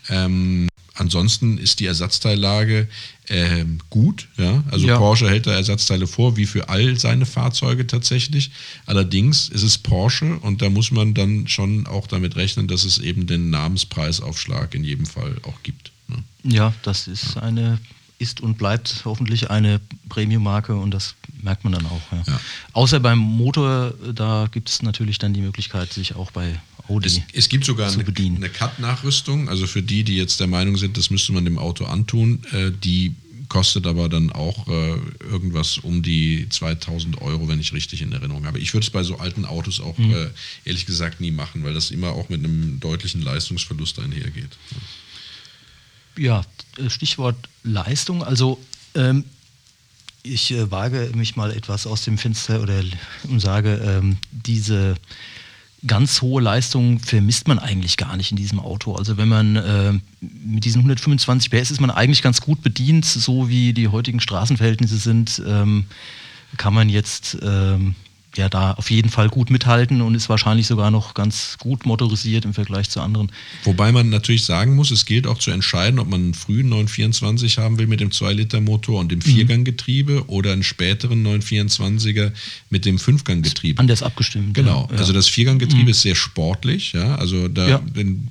Ähm, 0.10 0.68
ansonsten 0.96 1.58
ist 1.58 1.80
die 1.80 1.86
Ersatzteillage 1.86 2.88
ähm, 3.30 3.80
gut. 3.90 4.28
Ja? 4.38 4.64
Also 4.72 4.88
Ja. 4.88 4.98
Porsche 4.98 5.30
hält 5.30 5.48
da 5.48 5.54
Ersatzteile 5.54 6.08
vor, 6.08 6.38
wie 6.38 6.46
für 6.46 6.70
all 6.70 7.00
seine 7.00 7.26
Fahrzeuge 7.26 7.88
tatsächlich. 7.88 8.52
Allerdings 8.86 9.50
ist 9.50 9.64
es 9.64 9.78
Porsche 9.78 10.38
und 10.40 10.62
da 10.62 10.70
muss 10.70 10.92
man 10.92 11.14
dann 11.14 11.48
schon 11.48 11.88
auch 11.88 12.08
damit 12.08 12.36
rechnen, 12.36 12.68
dass 12.68 12.84
es 12.84 12.98
eben 12.98 13.28
den 13.28 13.50
Namenspreisaufschlag 13.50 14.76
in 14.76 14.84
jedem 14.84 15.06
Fall 15.06 15.38
auch 15.44 15.64
gibt. 15.64 15.92
Ne? 16.08 16.24
Ja, 16.44 16.74
das 16.84 17.08
ist 17.08 17.38
eine 17.38 17.80
ist 18.22 18.40
und 18.40 18.58
bleibt 18.58 19.02
hoffentlich 19.04 19.50
eine 19.50 19.82
Premium-Marke 20.08 20.76
und 20.76 20.92
das 20.92 21.16
merkt 21.42 21.64
man 21.64 21.74
dann 21.74 21.88
auch. 21.88 22.02
Ja. 22.12 22.24
Ja. 22.28 22.40
Außer 22.74 23.00
beim 23.00 23.18
Motor, 23.18 23.96
äh, 24.08 24.14
da 24.14 24.48
gibt 24.50 24.70
es 24.70 24.84
natürlich 24.84 25.18
dann 25.18 25.34
die 25.34 25.42
Möglichkeit, 25.42 25.92
sich 25.92 26.16
auch 26.16 26.30
bei 26.32 26.62
Audi 26.92 27.08
Es, 27.08 27.22
es 27.34 27.50
gibt 27.50 27.66
sogar 27.66 27.92
eine, 27.92 28.06
eine 28.06 28.50
Cut-Nachrüstung, 28.50 29.50
also 29.50 29.68
für 29.68 29.82
die, 29.82 30.04
die 30.04 30.16
jetzt 30.18 30.40
der 30.40 30.48
Meinung 30.48 30.78
sind, 30.78 30.98
das 30.98 31.10
müsste 31.10 31.32
man 31.34 31.46
dem 31.46 31.58
Auto 31.58 31.86
antun, 31.86 32.44
äh, 32.52 32.72
die 32.72 33.16
kostet 33.52 33.86
aber 33.86 34.08
dann 34.08 34.32
auch 34.32 34.68
äh, 34.70 34.96
irgendwas 35.30 35.78
um 35.78 36.02
die 36.02 36.48
2000 36.50 37.22
Euro, 37.22 37.50
wenn 37.50 37.60
ich 37.60 37.74
richtig 37.74 38.02
in 38.02 38.14
Erinnerung 38.14 38.46
habe. 38.46 38.60
Ich 38.60 38.74
würde 38.74 38.86
es 38.86 38.90
bei 38.90 39.04
so 39.04 39.18
alten 39.18 39.44
Autos 39.44 39.82
auch 39.82 39.98
Mhm. 39.98 40.14
äh, 40.14 40.30
ehrlich 40.64 40.86
gesagt 40.86 41.20
nie 41.20 41.32
machen, 41.32 41.64
weil 41.66 41.74
das 41.74 41.92
immer 41.92 42.12
auch 42.14 42.30
mit 42.30 42.40
einem 42.46 42.80
deutlichen 42.80 43.22
Leistungsverlust 43.22 44.00
einhergeht. 44.00 44.52
Ja, 46.18 46.46
äh, 46.78 46.90
Stichwort 46.90 47.36
Leistung. 47.64 48.24
Also 48.24 48.58
ähm, 48.96 49.26
ich 50.24 50.52
äh, 50.52 50.72
wage 50.72 51.12
mich 51.16 51.36
mal 51.36 51.52
etwas 51.52 51.86
aus 51.86 52.06
dem 52.06 52.18
Fenster 52.18 52.62
oder 52.62 52.82
und 53.24 53.40
sage, 53.42 53.82
ähm, 53.84 54.18
diese 54.32 54.96
ganz 55.88 56.22
hohe 56.22 56.42
Leistung 56.42 57.00
vermisst 57.00 57.48
man 57.48 57.58
eigentlich 57.58 57.98
gar 57.98 58.16
nicht 58.16 58.32
in 58.32 58.38
diesem 58.38 58.60
Auto. 58.60 58.96
Also 58.96 59.18
wenn 59.18 59.28
man 59.28 59.56
äh, 59.56 59.94
mit 60.20 60.66
diesen 60.66 60.80
125 60.80 61.50
PS 61.50 61.72
ist 61.72 61.82
man 61.82 61.90
eigentlich 61.90 62.22
ganz 62.22 62.42
gut 62.42 62.62
bedient, 62.62 63.06
so 63.06 63.50
wie 63.50 63.74
die 63.74 63.88
heutigen 63.88 64.20
Straßenverhältnisse 64.20 64.98
sind, 64.98 65.42
ähm, 65.46 65.86
kann 66.58 66.74
man 66.74 66.90
jetzt 66.90 67.38
ähm, 67.42 67.96
ja 68.38 68.50
da 68.50 68.72
auf 68.72 68.90
jeden 68.92 69.10
Fall 69.10 69.30
gut 69.30 69.50
mithalten 69.50 70.02
und 70.02 70.16
ist 70.16 70.30
wahrscheinlich 70.30 70.68
sogar 70.68 70.92
noch 70.92 71.14
ganz 71.14 71.58
gut 71.60 71.86
motorisiert 71.86 72.46
im 72.46 72.54
Vergleich 72.54 72.90
zu 72.90 73.02
anderen. 73.02 73.32
Wobei 73.64 73.92
man 73.92 74.10
natürlich 74.10 74.46
sagen 74.46 74.76
muss, 74.76 74.92
es 74.92 75.06
gilt 75.06 75.28
auch 75.28 75.38
zu 75.38 75.52
entscheiden, 75.52 76.00
ob 76.00 76.10
man 76.10 76.22
einen 76.22 76.34
frühen 76.34 76.70
924 76.70 77.58
haben 77.58 77.78
will 77.78 77.88
mit 77.88 78.00
dem 78.00 78.10
2-Liter-Motor 78.10 79.00
und 79.00 79.12
dem 79.12 79.22
Vierganggetriebe 79.22 80.26
oder 80.28 80.54
einen 80.54 80.64
späteren 80.64 81.26
924er 81.26 82.32
mit 82.70 82.86
dem 82.86 83.00
Fünfganggetriebe. 83.00 83.80
Anders 83.80 84.02
abgestimmt. 84.04 84.54
Genau, 84.54 84.88
ja. 84.92 84.98
also 84.98 85.12
das 85.14 85.28
Vierganggetriebe 85.28 85.92
ist 85.92 86.02
sehr 86.02 86.16
sportlich, 86.16 86.94
ja. 86.94 87.16
Also 87.16 87.48
da, 87.48 87.68
Ja. 87.68 87.82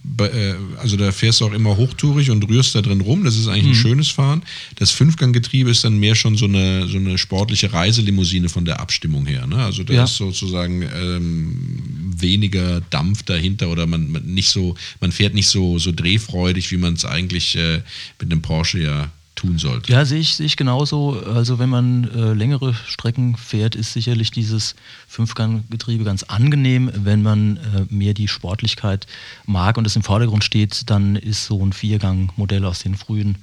bei, 0.03 0.27
äh, 0.29 0.55
also 0.79 0.97
da 0.97 1.13
fährst 1.13 1.41
du 1.41 1.47
auch 1.47 1.53
immer 1.53 1.77
hochtourig 1.77 2.31
und 2.31 2.49
rührst 2.49 2.75
da 2.75 2.81
drin 2.81 3.01
rum. 3.01 3.25
Das 3.25 3.37
ist 3.37 3.49
eigentlich 3.49 3.69
ein 3.69 3.75
schönes 3.75 4.09
Fahren. 4.09 4.43
Das 4.77 4.91
Fünfganggetriebe 4.91 5.71
ist 5.71 5.85
dann 5.85 5.99
mehr 5.99 6.15
schon 6.15 6.37
so 6.37 6.47
eine, 6.47 6.87
so 6.89 6.97
eine 6.97 7.19
sportliche 7.19 7.73
Reiselimousine 7.73 8.49
von 8.49 8.65
der 8.65 8.81
Abstimmung 8.81 9.27
her. 9.27 9.47
Ne? 9.47 9.57
Also 9.57 9.85
da 9.91 9.97
Ja. 9.97 10.05
ist 10.05 10.17
sozusagen 10.17 10.83
ähm, 10.83 12.13
weniger 12.17 12.81
Dampf 12.91 13.23
dahinter 13.23 13.69
oder 13.69 13.87
man, 13.87 14.11
man 14.11 14.25
nicht 14.25 14.51
so, 14.51 14.75
man 15.01 15.13
fährt 15.13 15.35
nicht 15.35 15.49
so, 15.49 15.79
so 15.79 15.93
drehfreudig, 15.93 16.71
wie 16.71 16.77
man 16.77 16.95
es 16.95 17.05
eigentlich 17.05 17.57
äh, 17.57 17.83
mit 18.21 18.31
einem 18.31 18.43
Porsche 18.43 18.81
ja 18.81 19.11
tun 19.37 19.59
sollte. 19.59 19.91
Ja, 19.91 20.05
sehe 20.05 20.21
ich, 20.21 20.35
sehe 20.35 20.45
ich 20.45 20.57
genauso. 20.59 21.19
Also 21.25 21.59
wenn 21.59 21.71
man 21.71 22.05
äh, 22.11 22.35
längere 22.35 22.75
Strecken 22.87 23.37
fährt, 23.39 23.75
ist 23.75 23.95
sicherlich 23.95 24.31
dieses 24.31 24.75
Fünfganggetriebe 25.09 26.05
ganz 26.05 26.25
angenehm. 26.25 26.91
Wenn 26.95 27.23
man 27.23 27.57
äh, 27.57 27.87
mehr 27.89 28.13
die 28.13 28.29
Sportlichkeit 28.29 29.07
mag 29.47 29.79
und 29.79 29.87
es 29.87 29.97
im 29.97 30.03
Vordergrund 30.03 30.45
steht, 30.45 30.91
dann 30.91 31.17
ist 31.17 31.47
so 31.47 31.65
ein 31.65 31.73
Viergang-Modell 31.73 32.67
aus 32.67 32.81
den 32.81 32.97
frühen 32.97 33.37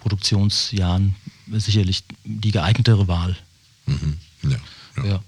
Produktionsjahren 0.00 1.14
sicherlich 1.52 2.02
die 2.24 2.50
geeignetere 2.50 3.06
Wahl. 3.06 3.36
Mhm. 3.86 4.18
Ja, 4.42 4.56
ja. 4.96 5.04
Ja. 5.06 5.20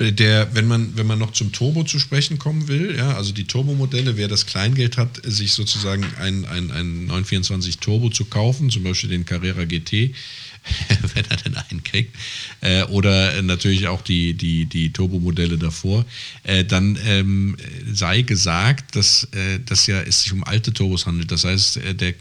Der, 0.00 0.54
wenn 0.54 0.68
man, 0.68 0.96
wenn 0.96 1.08
man 1.08 1.18
noch 1.18 1.32
zum 1.32 1.50
Turbo 1.50 1.82
zu 1.82 1.98
sprechen 1.98 2.38
kommen 2.38 2.68
will, 2.68 2.94
ja, 2.96 3.16
also 3.16 3.32
die 3.32 3.48
Turbo-Modelle, 3.48 4.16
wer 4.16 4.28
das 4.28 4.46
Kleingeld 4.46 4.96
hat, 4.96 5.20
sich 5.24 5.52
sozusagen 5.54 6.04
ein, 6.20 6.44
ein, 6.44 6.70
ein 6.70 7.06
924 7.06 7.78
Turbo 7.78 8.08
zu 8.08 8.26
kaufen, 8.26 8.70
zum 8.70 8.84
Beispiel 8.84 9.10
den 9.10 9.24
Carrera 9.24 9.64
GT, 9.64 10.14
wenn 11.14 11.24
er 11.28 11.36
denn 11.36 11.56
einen 11.56 11.82
kriegt, 11.84 12.14
äh, 12.60 12.82
oder 12.84 13.40
natürlich 13.42 13.86
auch 13.88 14.02
die, 14.02 14.34
die, 14.34 14.66
die 14.66 14.92
Turbo-Modelle 14.92 15.58
davor, 15.58 16.04
äh, 16.44 16.64
dann 16.64 16.98
ähm, 17.06 17.56
sei 17.92 18.22
gesagt, 18.22 18.96
dass 18.96 19.24
äh, 19.32 19.60
das 19.64 19.86
ja 19.86 20.00
es 20.00 20.22
sich 20.22 20.32
um 20.32 20.44
alte 20.44 20.72
Turbos 20.72 21.06
handelt. 21.06 21.30
Das 21.30 21.44
heißt, 21.44 21.78
äh, 21.78 21.94
der 21.94 22.14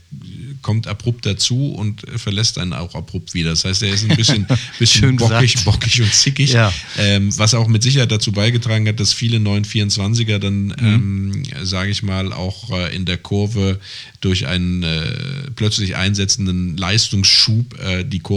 kommt 0.62 0.88
abrupt 0.88 1.26
dazu 1.26 1.72
und 1.74 2.02
verlässt 2.16 2.58
einen 2.58 2.74
auch 2.74 2.95
abrupt 2.95 3.34
wieder. 3.34 3.52
Das 3.52 3.66
heißt, 3.66 3.84
er 3.84 3.93
ist 3.93 4.10
ein 4.10 4.16
bisschen, 4.16 4.48
bisschen 4.80 5.16
bockig, 5.18 5.64
bockig 5.64 6.02
und 6.02 6.14
zickig, 6.14 6.54
Ja. 6.54 6.74
ähm, 6.98 7.36
was 7.38 7.54
auch 7.54 7.68
mit 7.68 7.84
Sicherheit 7.84 8.12
dazu 8.12 8.32
beigetragen 8.32 8.88
hat, 8.88 9.00
dass 9.00 9.14
viele 9.14 9.38
924er 9.38 10.39
dann, 10.39 10.74
ähm, 10.80 11.43
sage 11.64 11.91
ich 11.91 12.04
mal, 12.04 12.34
auch 12.34 12.72
äh, 12.72 12.95
in 12.95 13.06
der 13.06 13.18
Kurve 13.18 13.80
durch 14.22 14.48
einen 14.48 14.84
äh, 14.84 15.52
plötzlich 15.56 15.95
einsetzenden 15.95 16.78
Leistungsschub 16.78 17.80
äh, 17.80 18.04
die 18.04 18.20
Kurve 18.20 18.37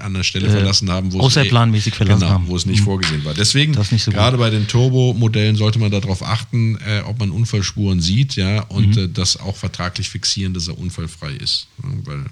an 0.00 0.14
der 0.14 0.22
Stelle 0.22 0.46
Äh, 0.48 0.50
verlassen 0.50 0.90
haben, 0.90 1.12
wo 1.12 1.20
außerplanmäßig 1.20 1.92
es, 1.92 1.96
verlassen 1.96 2.20
genau, 2.20 2.32
haben. 2.32 2.46
wo 2.48 2.56
es 2.56 2.66
nicht 2.66 2.80
Mhm. 2.80 2.84
vorgesehen 2.84 3.24
war. 3.24 3.34
Deswegen, 3.34 3.74
so 3.74 4.10
gerade 4.12 4.38
bei 4.38 4.50
den 4.50 4.66
Turbo-Modellen 4.68 5.56
sollte 5.56 5.78
man 5.78 5.90
darauf 5.90 6.22
achten, 6.22 6.76
äh, 6.86 7.00
ob 7.04 7.18
man 7.18 7.30
Unfallspuren 7.30 8.00
sieht, 8.00 8.36
ja, 8.36 8.62
und 8.62 8.96
Mhm. 8.96 9.02
äh, 9.04 9.08
das 9.08 9.38
auch 9.38 9.56
vertraglich 9.56 10.08
fixieren, 10.08 10.54
dass 10.54 10.68
er 10.68 10.78
unfallfrei 10.78 11.32
ist. 11.32 11.66
Ja, 11.82 11.88
weil 12.04 12.24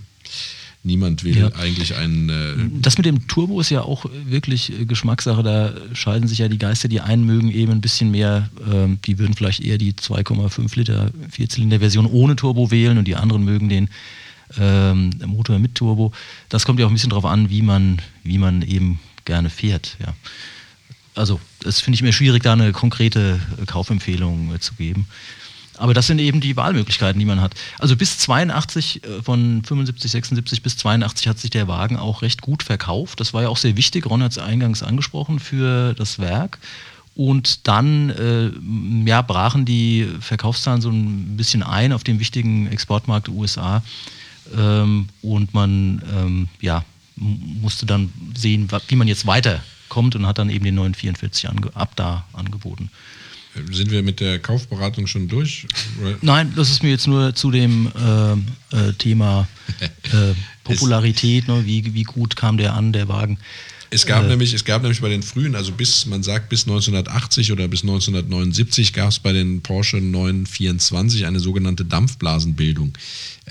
niemand 0.85 1.23
will 1.23 1.37
Ja. 1.39 1.53
eigentlich 1.55 1.95
einen 1.97 2.29
äh, 2.29 2.81
Das 2.81 2.97
mit 2.97 3.07
dem 3.07 3.29
Turbo 3.29 3.61
ist 3.61 3.71
ja 3.71 3.83
auch 3.83 4.05
wirklich 4.27 4.73
äh, 4.73 4.85
Geschmackssache. 4.85 5.43
Da 5.45 5.73
scheiden 5.95 6.27
sich 6.29 6.39
ja 6.39 6.49
die 6.49 6.59
Geister. 6.59 6.89
Die 6.89 7.01
einen 7.01 7.25
mögen 7.25 7.51
eben 7.53 7.71
ein 7.73 7.81
bisschen 7.81 8.11
mehr, 8.11 8.49
ähm, 8.73 8.99
die 9.07 9.19
würden 9.19 9.35
vielleicht 9.35 9.61
eher 9.61 9.79
die 9.79 9.93
2,5 9.95 10.75
Liter 10.77 11.13
Vierzylinder-Version 11.31 12.07
ohne 12.07 12.35
Turbo 12.35 12.71
wählen 12.73 12.99
und 12.99 13.07
die 13.07 13.15
anderen 13.17 13.45
mögen 13.45 13.69
den 13.69 13.89
ähm, 14.59 15.11
Motor 15.27 15.59
mit 15.59 15.75
Turbo. 15.75 16.13
Das 16.49 16.65
kommt 16.65 16.81
ja 16.81 16.87
auch 16.87 16.91
ein 16.91 16.95
bisschen 16.95 17.11
darauf 17.11 17.25
an, 17.25 17.51
wie 17.51 17.63
man, 17.63 18.01
wie 18.23 18.39
man 18.39 18.63
eben 18.63 19.01
gerne 19.25 19.51
fährt. 19.51 19.97
Ja. 20.01 20.15
Also, 21.15 21.41
das 21.61 21.81
finde 21.81 21.97
ich 21.97 22.03
mir 22.03 22.13
schwierig, 22.13 22.43
da 22.43 22.53
eine 22.53 22.73
konkrete 22.73 23.41
Kaufempfehlung 23.67 24.55
äh, 24.55 24.61
zu 24.61 24.75
geben. 24.75 25.07
Aber 25.79 25.95
das 25.95 26.07
sind 26.07 26.19
eben 26.21 26.41
die 26.41 26.57
Wahlmöglichkeiten, 26.57 27.19
die 27.19 27.25
man 27.25 27.41
hat. 27.41 27.55
Also 27.79 27.97
bis 27.97 28.19
82, 28.19 29.05
äh, 29.05 29.23
von 29.23 29.63
75, 29.65 30.11
76 30.11 30.63
bis 30.63 30.77
82 30.77 31.29
hat 31.29 31.39
sich 31.39 31.51
der 31.51 31.67
Wagen 31.67 31.97
auch 31.97 32.23
recht 32.23 32.41
gut 32.41 32.63
verkauft. 32.63 33.21
Das 33.21 33.35
war 33.35 33.43
ja 33.43 33.49
auch 33.49 33.57
sehr 33.57 33.77
wichtig. 33.77 34.07
Ron 34.07 34.23
hat 34.23 34.33
es 34.33 34.39
eingangs 34.39 34.83
angesprochen 34.83 35.41
für 35.41 35.95
das 35.95 36.19
Werk. 36.19 36.59
Und 37.15 37.67
dann 37.69 38.11
äh, 38.11 38.51
ja, 39.09 39.23
brachen 39.23 39.65
die 39.65 40.09
Verkaufszahlen 40.21 40.81
so 40.81 40.91
ein 40.91 41.37
bisschen 41.37 41.63
ein 41.63 41.93
auf 41.93 42.05
dem 42.05 42.21
wichtigen 42.21 42.69
Exportmarkt 42.69 43.29
USA. 43.29 43.83
Ähm, 44.57 45.09
und 45.23 45.55
man 45.55 46.03
ähm, 46.15 46.49
ja, 46.61 46.85
musste 47.17 47.87
dann 47.87 48.13
sehen, 48.37 48.69
wie 48.89 48.97
man 48.97 49.09
jetzt 49.09 49.27
weiterkommt 49.27 50.17
und 50.17 50.27
hat 50.27 50.39
dann 50.39 50.51
eben 50.51 50.65
den 50.65 50.75
944 50.75 51.49
ange 51.49 51.75
ab 51.75 51.93
da 51.97 52.27
angeboten. 52.33 52.91
Sind 53.71 53.91
wir 53.91 54.03
mit 54.03 54.21
der 54.21 54.39
Kaufberatung 54.39 55.07
schon 55.07 55.29
durch? 55.29 55.67
Nein, 56.23 56.53
das 56.57 56.71
ist 56.71 56.83
mir 56.83 56.89
jetzt 56.89 57.07
nur 57.07 57.35
zu 57.35 57.51
dem 57.51 57.93
ähm, 58.03 58.47
äh, 58.71 58.93
Thema 58.95 59.47
äh, 59.81 60.35
Popularität, 60.65 61.49
ne? 61.49 61.67
wie, 61.67 61.93
wie 61.93 62.05
gut 62.05 62.35
kam 62.35 62.57
der 62.57 62.73
an, 62.75 62.93
der 62.93 63.09
Wagen. 63.09 63.39
Es 63.91 64.07
gab, 64.07 64.25
Äh. 64.25 64.29
nämlich, 64.29 64.55
es 64.55 64.65
gab 64.65 64.81
nämlich 64.81 65.03
bei 65.03 65.11
den 65.11 65.23
frühen, 65.23 65.55
also 65.55 65.73
bis, 65.73 66.07
man 66.07 66.23
sagt 66.23 66.49
bis 66.49 66.63
1980 66.63 67.53
oder 67.53 67.69
bis 67.69 67.83
1979 67.83 68.95
gab 68.95 69.11
es 69.11 69.19
bei 69.19 69.35
den 69.35 69.61
Porsche 69.61 69.99
924 69.99 71.27
eine 71.27 71.39
sogenannte 71.39 71.85
Dampfblasenbildung. 71.85 72.95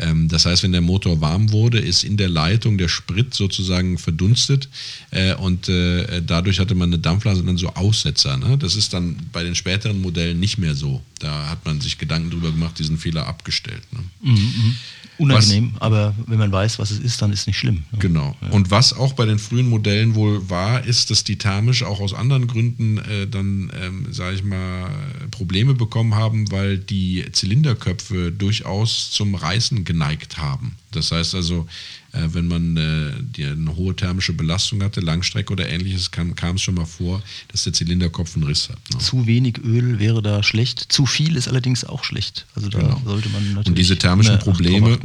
Ähm, 0.02 0.28
das 0.28 0.46
heißt, 0.46 0.64
wenn 0.64 0.72
der 0.72 0.82
Motor 0.82 1.22
warm 1.22 1.52
wurde, 1.52 1.80
ist 1.80 2.04
in 2.04 2.18
der 2.18 2.30
Leitung 2.30 2.78
der 2.78 2.88
Sprit 2.88 3.34
sozusagen 3.34 3.98
verdunstet 3.98 4.68
äh, 5.12 5.34
und 5.36 5.70
äh, 5.70 6.22
dadurch 6.22 6.60
hatte 6.60 6.76
man 6.76 6.90
eine 6.90 7.00
Dampfblase 7.00 7.42
und 7.42 7.48
dann 7.48 7.58
so 7.58 7.70
Aussetzer. 7.70 8.38
Ne? 8.38 8.58
Das 8.58 8.76
ist 8.76 8.94
dann 8.94 9.16
bei 9.32 9.44
den 9.44 9.56
späteren 9.56 10.02
Modellen 10.02 10.40
nicht 10.40 10.58
mehr 10.58 10.76
so. 10.76 11.02
Da 11.20 11.50
hat 11.50 11.66
man 11.66 11.80
sich 11.80 11.98
Gedanken 11.98 12.32
drüber 12.32 12.52
gemacht, 12.52 12.80
diesen 12.80 12.98
Fehler 12.98 13.28
abgestellt. 13.28 13.84
Ne? 13.92 14.00
Mhm, 14.22 14.76
Unangenehm, 15.18 15.74
aber 15.80 16.16
wenn 16.26 16.40
man 16.40 16.52
weiß, 16.52 16.80
was 16.80 16.90
es 16.90 16.98
ist, 16.98 17.22
dann 17.22 17.32
ist 17.32 17.42
es 17.42 17.48
nicht 17.48 17.60
schlimm. 17.60 17.84
ne? 17.92 18.00
Genau. 18.00 18.36
Und 18.50 18.72
was 18.72 18.92
auch 18.94 19.14
bei 19.14 19.26
den 19.26 19.38
frühen 19.38 19.70
Modellen 19.70 20.16
wohl 20.16 20.50
war, 20.50 20.84
ist, 20.84 21.12
dass 21.12 21.24
die 21.24 21.38
thermisch 21.38 21.84
auch 21.84 22.00
aus 22.00 22.16
anderen 22.16 22.48
Gründen 22.48 22.98
äh, 22.98 23.28
dann, 23.28 23.72
ähm, 23.80 24.08
sage 24.12 24.38
ich 24.38 24.44
mal, 24.44 24.90
Probleme 25.30 25.76
bekommen 25.76 26.16
haben, 26.16 26.52
weil 26.52 26.80
die 26.80 27.24
Zylinderköpfe 27.32 28.32
durchaus 28.32 29.12
zum 29.12 29.36
Reißen 29.36 29.84
geneigt 29.92 30.38
haben. 30.38 30.76
Das 30.92 31.12
heißt 31.12 31.36
also, 31.36 31.68
äh, 32.14 32.28
wenn 32.32 32.48
man 32.48 32.78
äh, 32.78 33.12
die, 33.22 33.46
eine 33.46 33.76
hohe 33.76 33.96
thermische 33.96 34.34
Belastung 34.34 34.82
hatte, 34.84 35.02
Langstrecke 35.02 35.52
oder 35.52 35.68
ähnliches, 35.68 36.12
kam, 36.12 36.34
es 36.56 36.62
schon 36.62 36.76
mal 36.76 36.86
vor, 36.86 37.22
dass 37.50 37.64
der 37.64 37.74
Zylinderkopf 37.74 38.36
einen 38.36 38.46
Riss 38.46 38.70
hat. 38.70 38.78
Ne? 38.94 39.00
Zu 39.00 39.28
wenig 39.28 39.58
Öl 39.64 40.00
wäre 40.00 40.22
da 40.22 40.44
schlecht. 40.44 40.92
Zu 40.92 41.06
viel 41.06 41.36
ist 41.36 41.48
allerdings 41.48 41.84
auch 41.84 42.04
schlecht. 42.04 42.46
Also 42.56 42.70
da 42.70 42.80
Genau. 42.80 43.02
sollte 43.06 43.30
man 43.30 43.44
natürlich. 43.48 43.68
Und 43.68 43.78
diese 43.78 43.98
thermischen 43.98 44.40
Probleme, 44.40 44.98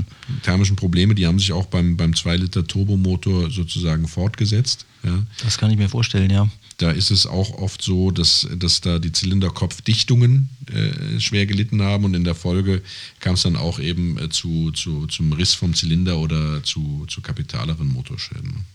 thermischen 0.42 0.76
Probleme, 0.76 1.14
die 1.14 1.26
haben 1.26 1.38
sich 1.38 1.52
auch 1.52 1.66
beim, 1.66 1.96
beim 1.96 2.12
2-Liter-Turbomotor 2.12 3.50
sozusagen 3.50 4.06
fortgesetzt. 4.08 4.86
Ja. 5.04 5.22
Das 5.42 5.58
kann 5.58 5.70
ich 5.70 5.76
mir 5.76 5.88
vorstellen, 5.88 6.30
ja. 6.30 6.48
Da 6.78 6.90
ist 6.90 7.10
es 7.10 7.26
auch 7.26 7.52
oft 7.52 7.80
so, 7.80 8.10
dass, 8.10 8.46
dass 8.54 8.82
da 8.82 8.98
die 8.98 9.12
Zylinderkopfdichtungen 9.12 10.50
äh, 10.70 11.20
schwer 11.20 11.46
gelitten 11.46 11.80
haben 11.82 12.04
und 12.04 12.14
in 12.14 12.24
der 12.24 12.34
Folge 12.34 12.82
kam 13.20 13.34
es 13.34 13.42
dann 13.42 13.56
auch 13.56 13.78
eben 13.78 14.18
äh, 14.18 14.28
zu, 14.28 14.72
zu, 14.72 15.06
zum 15.06 15.32
Riss 15.32 15.54
vom 15.54 15.74
Zylinder 15.74 16.18
oder 16.18 16.62
zu, 16.64 17.06
zu 17.08 17.22
kapitaleren 17.22 17.88
Motorschäden. 17.88 18.66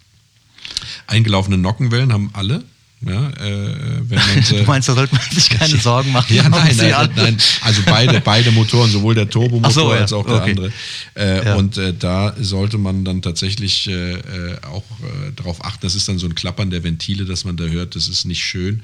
Eingelaufene 1.05 1.57
Nockenwellen 1.57 2.11
haben 2.11 2.31
alle. 2.33 2.63
Ja, 3.03 3.29
äh, 3.29 3.99
wenn 4.01 4.19
man 4.19 4.43
Du 4.47 4.63
meinst, 4.65 4.87
da 4.87 4.93
sollte 4.93 5.15
man 5.15 5.23
sich 5.31 5.49
keine 5.49 5.77
Sorgen 5.79 6.11
machen. 6.11 6.35
ja, 6.35 6.47
nein, 6.47 6.75
nein, 6.77 7.09
nein, 7.15 7.37
also 7.61 7.81
beide, 7.85 8.21
beide 8.23 8.51
Motoren, 8.51 8.91
sowohl 8.91 9.15
der 9.15 9.29
Turbomotor 9.29 9.71
so, 9.71 9.91
ja, 9.93 10.01
als 10.01 10.13
auch 10.13 10.25
der 10.25 10.35
okay. 10.35 10.49
andere. 10.51 10.71
Äh, 11.15 11.45
Ja. 11.45 11.55
Und 11.55 11.77
äh, 11.77 11.93
da 11.97 12.35
sollte 12.39 12.77
man 12.77 13.03
dann 13.03 13.21
tatsächlich 13.21 13.87
äh, 13.87 14.13
äh, 14.13 14.57
auch 14.69 14.83
äh, 15.01 15.31
darauf 15.35 15.63
achten, 15.65 15.79
das 15.81 15.95
ist 15.95 16.07
dann 16.07 16.19
so 16.19 16.27
ein 16.27 16.35
Klappern 16.35 16.69
der 16.69 16.83
Ventile, 16.83 17.25
dass 17.25 17.43
man 17.43 17.57
da 17.57 17.63
hört, 17.63 17.95
das 17.95 18.07
ist 18.07 18.25
nicht 18.25 18.43
schön, 18.43 18.83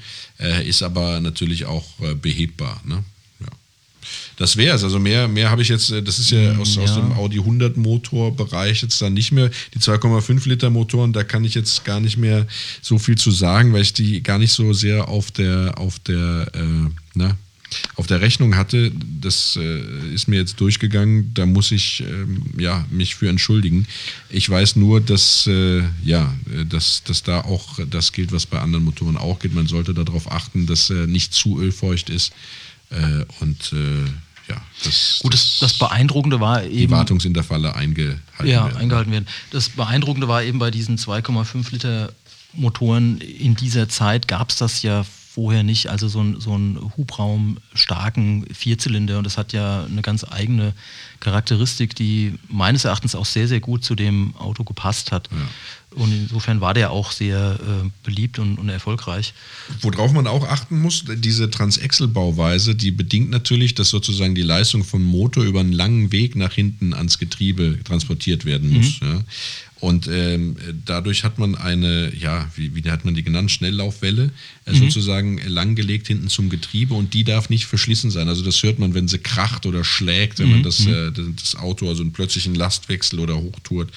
ist 0.64 0.82
aber 0.82 1.20
natürlich 1.20 1.64
auch 1.66 1.84
behebbar. 2.20 2.80
Ne? 2.84 3.04
Das 4.38 4.56
wäre 4.56 4.76
es. 4.76 4.84
Also 4.84 4.98
mehr, 4.98 5.28
mehr 5.28 5.50
habe 5.50 5.62
ich 5.62 5.68
jetzt, 5.68 5.90
äh, 5.90 6.02
das 6.02 6.18
ist 6.18 6.30
ja 6.30 6.56
aus, 6.56 6.78
aus 6.78 6.90
ja. 6.90 6.96
dem 6.96 7.12
Audi 7.12 7.38
100 7.38 7.76
Motorbereich 7.76 8.82
jetzt 8.82 9.02
dann 9.02 9.14
nicht 9.14 9.32
mehr. 9.32 9.50
Die 9.74 9.80
2,5 9.80 10.48
Liter 10.48 10.70
Motoren, 10.70 11.12
da 11.12 11.24
kann 11.24 11.44
ich 11.44 11.54
jetzt 11.54 11.84
gar 11.84 12.00
nicht 12.00 12.16
mehr 12.16 12.46
so 12.80 12.98
viel 12.98 13.18
zu 13.18 13.30
sagen, 13.30 13.72
weil 13.72 13.82
ich 13.82 13.92
die 13.92 14.22
gar 14.22 14.38
nicht 14.38 14.52
so 14.52 14.72
sehr 14.72 15.08
auf 15.08 15.30
der, 15.32 15.74
auf 15.76 15.98
der, 15.98 16.50
äh, 16.54 16.90
na, 17.14 17.36
auf 17.96 18.06
der 18.06 18.20
Rechnung 18.20 18.56
hatte. 18.56 18.92
Das 19.20 19.58
äh, 19.60 20.14
ist 20.14 20.28
mir 20.28 20.36
jetzt 20.36 20.60
durchgegangen. 20.60 21.32
Da 21.34 21.44
muss 21.44 21.72
ich 21.72 22.00
ähm, 22.00 22.42
ja, 22.56 22.86
mich 22.90 23.16
für 23.16 23.28
entschuldigen. 23.28 23.86
Ich 24.30 24.48
weiß 24.48 24.76
nur, 24.76 25.00
dass, 25.00 25.46
äh, 25.46 25.82
ja, 26.04 26.32
äh, 26.50 26.64
dass, 26.64 27.02
dass 27.04 27.24
da 27.24 27.40
auch 27.40 27.78
das 27.90 28.12
gilt, 28.12 28.32
was 28.32 28.46
bei 28.46 28.60
anderen 28.60 28.84
Motoren 28.84 29.16
auch 29.16 29.40
gilt. 29.40 29.54
Man 29.54 29.66
sollte 29.66 29.94
darauf 29.94 30.30
achten, 30.30 30.66
dass 30.66 30.90
er 30.90 31.06
nicht 31.06 31.34
zu 31.34 31.60
ölfeucht 31.60 32.08
ist. 32.08 32.32
Äh, 32.90 33.24
und 33.40 33.72
äh, 33.72 34.08
ja, 34.48 34.60
das, 34.84 35.20
Gut, 35.22 35.34
das, 35.34 35.58
das 35.60 35.74
Beeindruckende 35.74 36.40
war 36.40 36.62
die 36.62 36.82
eben. 36.82 36.92
Wartungsintervalle 36.92 37.74
eingehalten 37.74 38.22
ja, 38.44 38.64
werden. 38.64 38.76
eingehalten 38.76 39.12
werden. 39.12 39.28
Das 39.50 39.68
Beeindruckende 39.70 40.28
war 40.28 40.42
eben 40.42 40.58
bei 40.58 40.70
diesen 40.70 40.96
2,5 40.96 41.72
Liter 41.72 42.12
Motoren 42.54 43.20
in 43.20 43.54
dieser 43.54 43.88
Zeit 43.88 44.26
gab 44.26 44.50
es 44.50 44.56
das 44.56 44.82
ja 44.82 45.04
vorher 45.38 45.62
nicht. 45.62 45.88
Also 45.88 46.08
so 46.08 46.20
ein, 46.20 46.40
so 46.40 46.56
ein 46.56 46.92
hubraumstarken 46.96 48.46
Vierzylinder 48.52 49.18
und 49.18 49.24
das 49.24 49.38
hat 49.38 49.52
ja 49.52 49.84
eine 49.84 50.02
ganz 50.02 50.24
eigene 50.28 50.72
Charakteristik, 51.20 51.94
die 51.94 52.34
meines 52.48 52.84
Erachtens 52.84 53.14
auch 53.14 53.26
sehr, 53.26 53.46
sehr 53.46 53.60
gut 53.60 53.84
zu 53.84 53.94
dem 53.94 54.34
Auto 54.36 54.64
gepasst 54.64 55.12
hat. 55.12 55.28
Und 55.94 56.12
insofern 56.12 56.60
war 56.60 56.74
der 56.74 56.90
auch 56.90 57.12
sehr 57.12 57.58
äh, 57.60 57.88
beliebt 58.04 58.38
und, 58.38 58.58
und 58.58 58.68
erfolgreich. 58.68 59.32
Worauf 59.80 60.12
man 60.12 60.26
auch 60.26 60.46
achten 60.46 60.80
muss, 60.80 61.04
diese 61.16 61.50
Transaxle-Bauweise, 61.50 62.74
die 62.74 62.90
bedingt 62.90 63.30
natürlich, 63.30 63.74
dass 63.74 63.88
sozusagen 63.88 64.34
die 64.34 64.42
Leistung 64.42 64.84
vom 64.84 65.02
Motor 65.02 65.44
über 65.44 65.60
einen 65.60 65.72
langen 65.72 66.12
Weg 66.12 66.36
nach 66.36 66.52
hinten 66.52 66.92
ans 66.92 67.18
Getriebe 67.18 67.78
transportiert 67.84 68.44
werden 68.44 68.70
muss. 68.70 69.00
Ja. 69.00 69.24
Und 69.80 70.08
ähm, 70.08 70.56
dadurch 70.84 71.22
hat 71.22 71.38
man 71.38 71.54
eine, 71.54 72.12
ja, 72.14 72.50
wie, 72.56 72.74
wie 72.74 72.90
hat 72.90 73.04
man 73.04 73.14
die 73.14 73.22
genannt, 73.22 73.50
Schnelllaufwelle, 73.50 74.32
äh, 74.64 74.74
sozusagen 74.74 75.38
langgelegt 75.46 76.08
hinten 76.08 76.28
zum 76.28 76.48
Getriebe 76.50 76.94
und 76.94 77.14
die 77.14 77.22
darf 77.22 77.48
nicht 77.48 77.66
verschlissen 77.66 78.10
sein. 78.10 78.28
Also 78.28 78.44
das 78.44 78.62
hört 78.62 78.80
man, 78.80 78.94
wenn 78.94 79.06
sie 79.06 79.18
kracht 79.18 79.66
oder 79.66 79.84
schlägt, 79.84 80.40
wenn 80.40 80.50
man 80.50 80.62
das, 80.64 80.84
äh, 80.84 81.12
das 81.12 81.54
Auto 81.54 81.88
also 81.88 82.02
einen 82.02 82.12
plötzlichen 82.12 82.56
Lastwechsel 82.56 83.20
oder 83.20 83.36
hochtourt. 83.36 83.92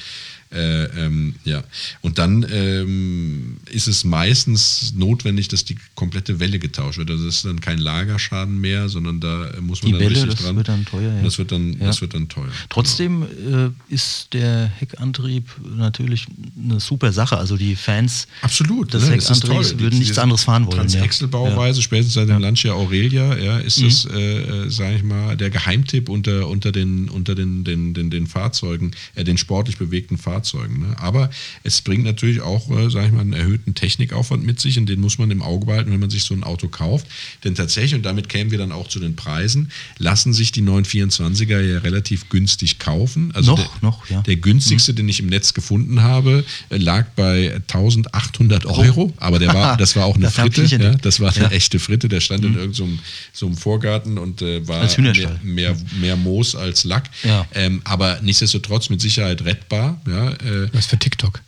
Äh, 0.54 0.84
ähm, 1.06 1.36
ja. 1.46 1.64
Und 2.02 2.18
dann 2.18 2.46
ähm, 2.52 3.58
ist 3.72 3.88
es 3.88 4.04
meistens 4.04 4.94
notwendig, 4.96 5.48
dass 5.48 5.64
die 5.64 5.78
komplette 5.96 6.40
Welle 6.40 6.60
getauscht 6.60 6.98
wird. 6.98 7.10
Also 7.10 7.26
das 7.26 7.36
ist 7.38 7.46
dann 7.46 7.62
kein 7.62 7.78
Lagerschaden 7.78 8.60
mehr, 8.60 8.90
sondern 8.90 9.20
da 9.22 9.52
muss 9.62 9.82
man 9.82 9.88
Die 9.88 9.98
dann 9.98 10.02
Welle, 10.02 10.16
richtig 10.24 10.36
das 10.36 10.44
dran. 10.46 10.56
wird 10.58 10.68
dann 10.68 10.86
teuer, 10.86 11.14
ja. 11.16 11.22
Das 11.24 11.38
wird 11.38 11.52
dann, 11.52 11.74
Ja. 11.80 11.86
das 11.88 12.02
wird 12.02 12.14
dann 12.14 12.28
teuer. 12.28 12.50
Trotzdem 12.70 13.24
äh, 13.24 13.94
ist 13.94 14.28
der 14.34 14.66
Heckantrieb 14.78 15.46
natürlich 15.78 16.28
eine 16.62 16.80
super 16.82 17.14
Sache. 17.14 17.38
Also 17.38 17.56
die 17.56 17.76
Fans 17.78 18.28
Absolut. 18.42 18.94
des 18.94 19.06
ne? 19.06 19.12
Heckantriebs 19.16 19.80
würden 19.80 20.00
nichts 20.00 20.18
anderes 20.18 20.44
fahren 20.44 20.66
wollen. 20.66 20.78
ja. 20.80 20.82
Transaxle-Bauweise, 21.00 21.82
spätestens 21.82 22.16
seit 22.16 22.28
dem 22.30 22.40
Lancia 22.40 22.74
Aurelia, 22.74 23.38
ja, 23.38 23.58
ist 23.60 23.80
Mhm. 23.80 23.84
das, 23.86 24.06
äh, 24.06 24.70
sage 24.70 24.96
ich 24.98 25.04
mal, 25.04 25.38
der 25.38 25.50
Geheimtipp 25.50 26.10
unter, 26.10 26.48
unter, 26.50 26.72
den, 26.74 27.08
unter 27.10 27.36
den, 27.36 27.64
den, 27.64 27.94
den, 27.94 28.10
den 28.10 28.28
Fahrzeugen, 28.28 28.92
äh, 29.16 29.24
den 29.24 29.38
sportlich 29.38 29.78
bewegten 29.78 30.18
Fahrzeugen. 30.18 30.41
Ne? 30.44 30.96
Aber 31.00 31.30
es 31.64 31.82
bringt 31.82 32.04
natürlich 32.04 32.42
auch, 32.42 32.70
äh, 32.70 32.90
sage 32.90 33.08
ich 33.08 33.12
mal, 33.12 33.22
einen 33.22 33.34
erhöhten 33.34 33.74
Technikaufwand 33.76 34.44
mit 34.46 34.60
sich 34.60 34.78
und 34.78 34.88
den 34.88 35.00
muss 35.02 35.18
man 35.18 35.32
im 35.32 35.42
Auge 35.42 35.66
behalten, 35.66 35.92
wenn 35.92 36.00
man 36.00 36.10
sich 36.10 36.24
so 36.24 36.34
ein 36.34 36.44
Auto 36.44 36.68
kauft. 36.68 37.08
Denn 37.44 37.56
tatsächlich, 37.56 37.96
und 37.96 38.04
damit 38.04 38.30
kämen 38.30 38.52
wir 38.52 38.58
dann 38.58 38.72
auch 38.72 38.88
zu 38.88 39.00
den 39.00 39.16
Preisen, 39.16 39.72
lassen 39.98 40.34
sich 40.34 40.52
die 40.52 40.62
924er 40.62 41.60
ja 41.62 41.80
relativ 41.80 42.30
günstig 42.30 42.80
kaufen. 42.80 43.32
Also 43.34 43.52
Noch, 43.52 43.60
der, 43.60 43.70
noch, 43.82 44.10
ja. 44.10 44.22
Der 44.22 44.36
günstigste, 44.36 44.94
den 44.94 45.08
ich 45.10 45.20
im 45.20 45.28
Netz 45.28 45.54
gefunden 45.54 46.02
habe, 46.02 46.44
äh, 46.70 46.78
lag 46.78 47.08
bei 47.16 47.56
1800 47.68 48.66
Euro, 48.66 49.14
aber 49.18 49.40
der 49.40 49.54
war, 49.54 49.78
das 49.78 49.96
war 49.96 50.06
auch 50.06 50.16
eine 50.16 50.26
Das 50.26 50.36
Fritte. 50.36 50.64
Ja, 50.66 50.96
das 50.96 51.20
war 51.20 51.30
eine 51.32 51.42
Ja. 51.44 51.48
Mhm. 51.48 51.54
echte 51.54 51.80
Fritte, 51.80 52.08
der 52.10 52.20
stand 52.22 52.44
in 52.46 52.56
irgendeinem 52.56 53.00
so 53.34 53.46
einem- 53.48 53.58
Vorgarten 53.58 54.18
und 54.18 54.42
äh, 54.42 54.68
war 54.68 54.88
mehr, 54.98 55.40
mehr, 55.44 55.76
mehr 56.00 56.16
Moos 56.16 56.56
als 56.56 56.84
Lack. 56.84 57.10
Ja. 57.24 57.46
Ähm, 57.54 57.82
aber 57.84 58.20
nichtsdestotrotz 58.22 58.90
mit 58.90 59.02
Sicherheit 59.02 59.44
rettbar. 59.44 60.00
Ja, 60.08 60.31
äh, 60.32 60.70
Was 60.74 60.86
für 60.88 60.98
TikTok. 60.98 61.42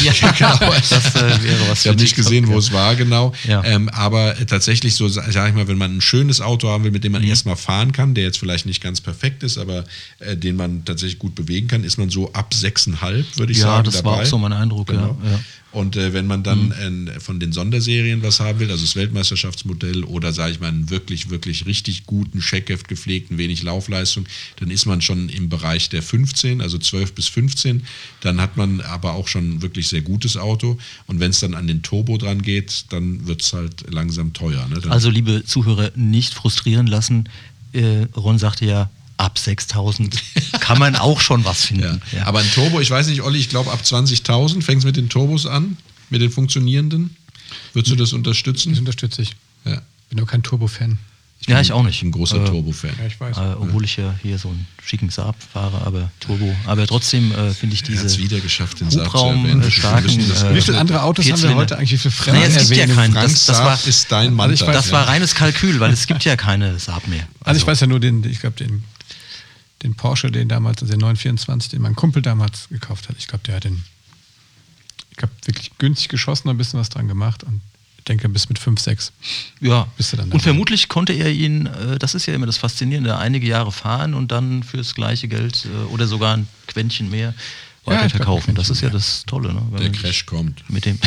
Ja, 0.00 0.12
genau. 0.32 0.58
Das 0.90 1.14
äh, 1.14 1.42
wäre 1.44 1.68
was 1.70 1.82
ich 1.84 1.88
habe 1.88 2.00
nicht 2.00 2.16
gesehen, 2.16 2.48
wo 2.48 2.52
ja. 2.54 2.58
es 2.58 2.72
war 2.72 2.96
genau. 2.96 3.32
Ja. 3.46 3.62
Ähm, 3.62 3.88
aber 3.90 4.34
tatsächlich 4.46 4.96
so, 4.96 5.06
sage 5.06 5.30
ich 5.48 5.54
mal, 5.54 5.68
wenn 5.68 5.78
man 5.78 5.96
ein 5.98 6.00
schönes 6.00 6.40
Auto 6.40 6.68
haben 6.68 6.82
will, 6.82 6.90
mit 6.90 7.04
dem 7.04 7.12
Mhm. 7.12 7.18
man 7.18 7.28
erstmal 7.28 7.54
fahren 7.54 7.92
kann, 7.92 8.14
der 8.14 8.24
jetzt 8.24 8.38
vielleicht 8.38 8.66
nicht 8.66 8.82
ganz 8.82 9.00
perfekt 9.00 9.44
ist, 9.44 9.56
aber 9.56 9.84
äh, 10.18 10.36
den 10.36 10.56
man 10.56 10.84
tatsächlich 10.84 11.20
gut 11.20 11.36
bewegen 11.36 11.68
kann, 11.68 11.84
ist 11.84 11.96
man 11.96 12.10
so 12.10 12.32
ab 12.32 12.52
6,5, 12.54 13.38
würde 13.38 13.52
ich 13.52 13.58
Ja, 13.58 13.64
sagen. 13.66 13.84
das 13.84 13.94
dabei. 13.94 14.10
war 14.10 14.22
auch 14.22 14.26
so 14.26 14.36
mein 14.38 14.52
Eindruck, 14.52 14.88
Genau. 14.88 15.16
ja. 15.24 15.40
Und 15.78 15.94
äh, 15.94 16.12
wenn 16.12 16.26
man 16.26 16.42
dann 16.42 16.72
äh, 16.72 17.20
von 17.20 17.38
den 17.38 17.52
Sonderserien 17.52 18.20
was 18.24 18.40
haben 18.40 18.58
will, 18.58 18.68
also 18.68 18.84
das 18.84 18.96
Weltmeisterschaftsmodell 18.96 20.02
oder 20.02 20.32
sage 20.32 20.50
ich 20.50 20.60
mal 20.60 20.66
einen 20.66 20.90
wirklich, 20.90 21.30
wirklich 21.30 21.66
richtig 21.66 22.04
guten, 22.04 22.40
Checkheft 22.40 22.88
gepflegten, 22.88 23.38
wenig 23.38 23.62
Laufleistung, 23.62 24.26
dann 24.56 24.72
ist 24.72 24.86
man 24.86 25.00
schon 25.00 25.28
im 25.28 25.48
Bereich 25.48 25.88
der 25.88 26.02
15, 26.02 26.60
also 26.60 26.78
12 26.78 27.12
bis 27.12 27.28
15. 27.28 27.84
Dann 28.22 28.40
hat 28.40 28.56
man 28.56 28.80
aber 28.80 29.12
auch 29.12 29.28
schon 29.28 29.50
ein 29.50 29.62
wirklich 29.62 29.86
sehr 29.86 30.00
gutes 30.00 30.36
Auto. 30.36 30.78
Und 31.06 31.20
wenn 31.20 31.30
es 31.30 31.38
dann 31.38 31.54
an 31.54 31.68
den 31.68 31.82
Turbo 31.82 32.18
dran 32.18 32.42
geht, 32.42 32.86
dann 32.88 33.28
wird 33.28 33.42
es 33.42 33.52
halt 33.52 33.88
langsam 33.88 34.32
teuer. 34.32 34.66
Ne? 34.66 34.80
Also, 34.88 35.10
liebe 35.10 35.44
Zuhörer, 35.44 35.92
nicht 35.94 36.34
frustrieren 36.34 36.88
lassen. 36.88 37.28
Äh, 37.72 38.06
Ron 38.16 38.38
sagte 38.38 38.64
ja, 38.66 38.90
ab 39.18 39.38
6000 39.38 40.16
kann 40.60 40.78
man 40.78 40.96
auch 40.96 41.20
schon 41.20 41.44
was 41.44 41.62
ja. 41.62 41.66
finden. 41.68 42.02
Ja. 42.12 42.26
Aber 42.26 42.38
ein 42.40 42.50
Turbo, 42.50 42.80
ich 42.80 42.90
weiß 42.90 43.08
nicht, 43.08 43.20
Olli, 43.22 43.38
ich 43.38 43.48
glaube 43.50 43.70
ab 43.72 43.80
20.000 43.84 44.62
fängt 44.62 44.78
es 44.80 44.84
mit 44.86 44.96
den 44.96 45.08
Turbos 45.10 45.44
an, 45.46 45.76
mit 46.10 46.22
den 46.22 46.30
funktionierenden. 46.30 47.14
Würdest 47.72 47.92
du 47.92 47.96
das 47.96 48.10
Das 48.10 48.12
unterstützen? 48.14 48.76
unterstütze 48.78 49.22
ich. 49.22 49.36
Ja. 49.64 49.82
Bin 50.08 50.18
doch 50.18 50.26
kein 50.26 50.42
Turbo-Fan. 50.42 50.98
ja, 51.46 51.60
ich 51.60 51.72
auch 51.72 51.82
nicht. 51.82 51.96
Ich 51.96 52.00
bin 52.00 52.08
ein 52.08 52.12
großer 52.12 52.42
Äh, 52.42 52.44
Turbo-Fan. 52.46 52.90
Ja, 52.98 53.06
ich 53.06 53.18
weiß. 53.20 53.36
Äh, 53.36 53.40
obwohl 53.60 53.84
ich 53.84 53.96
ja 53.96 54.14
hier 54.22 54.38
so 54.38 54.48
einen 54.48 54.66
schicken 54.84 55.08
Saab 55.10 55.36
fahre, 55.52 55.80
aber 55.86 56.10
Turbo. 56.20 56.54
Aber 56.66 56.86
trotzdem 56.86 57.32
äh, 57.32 57.50
finde 57.52 57.74
ich 57.74 57.82
Er 57.88 57.98
hat 57.98 58.04
es 58.06 58.12
diese 58.16 58.18
wieder 58.24 58.40
geschafft, 58.40 58.80
den 58.80 58.90
Saab 58.90 59.06
zu 59.10 59.12
Hubraum 59.18 59.60
äh, 59.62 59.70
starken. 59.70 60.28
das- 60.28 60.42
äh, 60.44 60.54
Wie 60.54 60.60
viele 60.60 60.78
andere 60.78 61.02
Autos 61.02 61.30
haben 61.30 61.42
wir 61.42 61.54
heute 61.54 61.76
eigentlich? 61.78 61.92
Wie 61.92 61.98
viele 61.98 62.12
Fremden 62.12 62.40
Naja, 62.42 62.54
es 62.54 62.68
gibt 62.68 62.70
ja 62.76 62.82
erwähnen? 62.82 62.96
keinen. 62.96 63.12
Frank 63.14 63.26
Das, 63.32 63.46
das, 63.46 63.58
war, 63.58 63.78
ist 63.86 64.12
dein 64.12 64.34
Mann. 64.34 64.50
Also 64.50 64.62
ich 64.64 64.68
weiß, 64.68 64.76
das 64.76 64.92
war 64.92 65.08
reines 65.08 65.34
Kalkül, 65.34 65.80
weil 65.80 65.92
es 65.92 66.06
gibt 66.06 66.24
ja 66.24 66.36
keine 66.36 66.78
Saab 66.78 67.06
mehr. 67.08 67.26
Also 67.44 67.60
ich 67.60 67.66
weiß 67.66 67.80
ja 67.80 67.86
nur 67.86 68.00
den, 68.00 68.24
ich 68.24 68.40
glaube, 68.40 68.56
den, 68.56 68.84
den 69.82 69.94
Porsche, 69.94 70.30
den 70.30 70.48
damals, 70.48 70.82
also 70.82 70.92
den 70.92 71.00
924, 71.00 71.70
den 71.70 71.82
mein 71.82 71.94
Kumpel 71.94 72.22
damals 72.22 72.68
gekauft 72.68 73.08
hat. 73.08 73.16
Ich 73.18 73.26
glaube, 73.28 73.44
der 73.46 73.56
hat 73.56 73.64
den, 73.64 73.84
ich 75.10 75.16
glaube, 75.16 75.34
wirklich 75.44 75.70
günstig 75.78 76.08
geschossen 76.08 76.48
und 76.48 76.54
ein 76.54 76.58
bisschen 76.58 76.80
was 76.80 76.88
dran 76.88 77.06
gemacht. 77.08 77.44
Und 77.44 77.60
ich 77.98 78.04
denke, 78.04 78.28
bis 78.28 78.48
mit 78.48 78.58
5, 78.58 78.80
6. 78.80 79.12
Ja, 79.60 79.86
Bist 79.96 80.12
du 80.12 80.16
dann 80.16 80.24
und 80.26 80.34
dabei? 80.34 80.42
vermutlich 80.42 80.88
konnte 80.88 81.12
er 81.12 81.30
ihn, 81.30 81.66
äh, 81.66 81.98
das 81.98 82.14
ist 82.14 82.26
ja 82.26 82.34
immer 82.34 82.46
das 82.46 82.56
Faszinierende, 82.56 83.16
einige 83.18 83.46
Jahre 83.46 83.70
fahren 83.72 84.14
und 84.14 84.32
dann 84.32 84.62
fürs 84.62 84.94
gleiche 84.94 85.28
Geld 85.28 85.66
äh, 85.66 85.84
oder 85.92 86.06
sogar 86.06 86.36
ein 86.36 86.48
Quäntchen 86.68 87.10
mehr 87.10 87.34
Ja, 87.86 87.92
weiterverkaufen. 87.92 88.52
ein 88.52 88.54
das 88.56 88.70
ist 88.70 88.80
ja 88.80 88.88
das 88.90 89.24
Tolle. 89.26 89.52
Ne? 89.52 89.62
Der 89.78 89.92
Crash 89.92 90.24
kommt. 90.26 90.68
Mit 90.70 90.86
dem, 90.86 90.98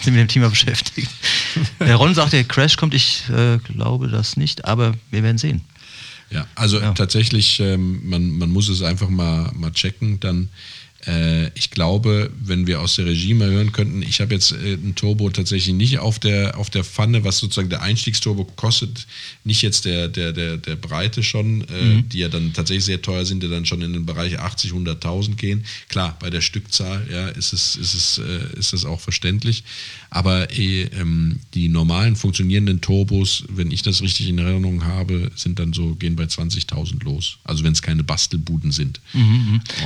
sind 0.00 0.14
mit 0.14 0.20
dem 0.22 0.28
Thema 0.28 0.48
beschäftigt. 0.48 1.10
Der 1.80 1.96
Ron 1.96 2.14
sagt, 2.14 2.32
der 2.32 2.44
Crash 2.44 2.76
kommt, 2.76 2.94
ich 2.94 3.28
äh, 3.30 3.58
glaube 3.58 4.08
das 4.08 4.36
nicht, 4.36 4.64
aber 4.64 4.94
wir 5.10 5.22
werden 5.22 5.38
sehen. 5.38 5.62
Ja, 6.30 6.46
also 6.54 6.78
Ja. 6.78 6.92
tatsächlich, 6.92 7.58
ähm, 7.60 8.00
man, 8.08 8.36
man 8.38 8.50
muss 8.50 8.68
es 8.68 8.82
einfach 8.82 9.08
mal, 9.08 9.50
mal 9.54 9.72
checken. 9.72 10.20
Dann, 10.20 10.48
ich 11.54 11.70
glaube, 11.70 12.30
wenn 12.40 12.66
wir 12.66 12.80
aus 12.80 12.96
der 12.96 13.06
Regie 13.06 13.34
mal 13.34 13.50
hören 13.50 13.72
könnten, 13.72 14.02
ich 14.02 14.20
habe 14.20 14.34
jetzt 14.34 14.52
äh, 14.52 14.74
ein 14.74 14.94
Turbo 14.94 15.30
tatsächlich 15.30 15.74
nicht 15.74 15.98
auf 15.98 16.18
der, 16.18 16.58
auf 16.58 16.70
der 16.70 16.84
Pfanne, 16.84 17.24
was 17.24 17.38
sozusagen 17.38 17.70
der 17.70 17.82
Einstiegsturbo 17.82 18.44
kostet, 18.56 19.06
nicht 19.44 19.62
jetzt 19.62 19.84
der, 19.84 20.08
der, 20.08 20.32
der, 20.32 20.58
der 20.58 20.76
Breite 20.76 21.22
schon, 21.22 21.62
äh, 21.62 22.02
die 22.02 22.18
ja 22.18 22.28
dann 22.28 22.52
tatsächlich 22.52 22.84
sehr 22.84 23.00
teuer 23.00 23.24
sind, 23.24 23.42
die 23.42 23.48
dann 23.48 23.64
schon 23.64 23.80
in 23.82 23.92
den 23.92 24.06
Bereich 24.06 24.38
80, 24.38 24.72
100.000 24.72 25.36
gehen. 25.36 25.64
Klar, 25.88 26.16
bei 26.20 26.30
der 26.30 26.40
Stückzahl 26.40 27.06
ja, 27.10 27.28
ist, 27.28 27.52
es, 27.52 27.76
ist, 27.76 27.94
es, 27.94 28.18
äh, 28.18 28.58
ist 28.58 28.72
das 28.72 28.84
auch 28.84 29.00
verständlich. 29.00 29.64
Aber 30.10 30.50
eh, 30.52 30.84
ähm, 30.84 31.40
die 31.54 31.68
normalen 31.68 32.16
funktionierenden 32.16 32.80
Turbos, 32.80 33.44
wenn 33.48 33.70
ich 33.70 33.82
das 33.82 34.02
richtig 34.02 34.28
in 34.28 34.38
Erinnerung 34.38 34.84
habe, 34.84 35.30
sind 35.36 35.58
dann 35.58 35.72
so, 35.72 35.94
gehen 35.94 36.16
bei 36.16 36.24
20.000 36.24 37.04
los. 37.04 37.38
Also 37.44 37.64
wenn 37.64 37.72
es 37.72 37.82
keine 37.82 38.04
Bastelbuden 38.04 38.72
sind. 38.72 39.00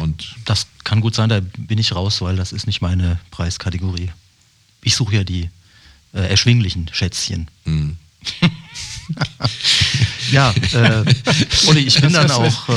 Und 0.01 0.35
Das 0.45 0.67
kann 0.85 1.01
gut 1.01 1.15
sein, 1.15 1.29
da 1.29 1.41
bin 1.57 1.79
ich 1.79 1.95
raus, 1.95 2.21
weil 2.21 2.37
das 2.37 2.53
ist 2.53 2.67
nicht 2.67 2.81
meine 2.81 3.19
Preiskategorie. 3.31 4.11
Ich 4.83 4.95
suche 4.97 5.17
ja 5.17 5.25
die 5.25 5.51
äh, 6.15 6.29
erschwinglichen 6.29 6.91
Schätzchen. 6.93 7.49
mh. 7.65 7.93
Ja, 10.31 10.55
äh, 10.73 11.05
Olli, 11.67 11.81
ich 11.81 12.01
bin 12.01 12.13
dann 12.13 12.29
Das 12.29 12.37
auch, 12.37 12.69
äh, 12.69 12.73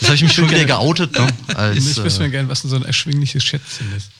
das 0.00 0.02
habe 0.04 0.14
ich 0.14 0.22
mich 0.22 0.32
schon 0.32 0.48
wieder 0.48 0.64
geoutet, 0.64 1.12
ne? 1.18 1.26
Als, 1.54 1.78
ich 1.86 1.96
wüsste 1.96 2.20
mir 2.20 2.26
äh, 2.26 2.30
gerne, 2.30 2.48
was 2.48 2.60
denn 2.62 2.70
so 2.70 2.76
ein 2.76 2.84
erschwingliches 2.84 3.42
Schätzchen 3.42 3.86
ist. 3.96 4.10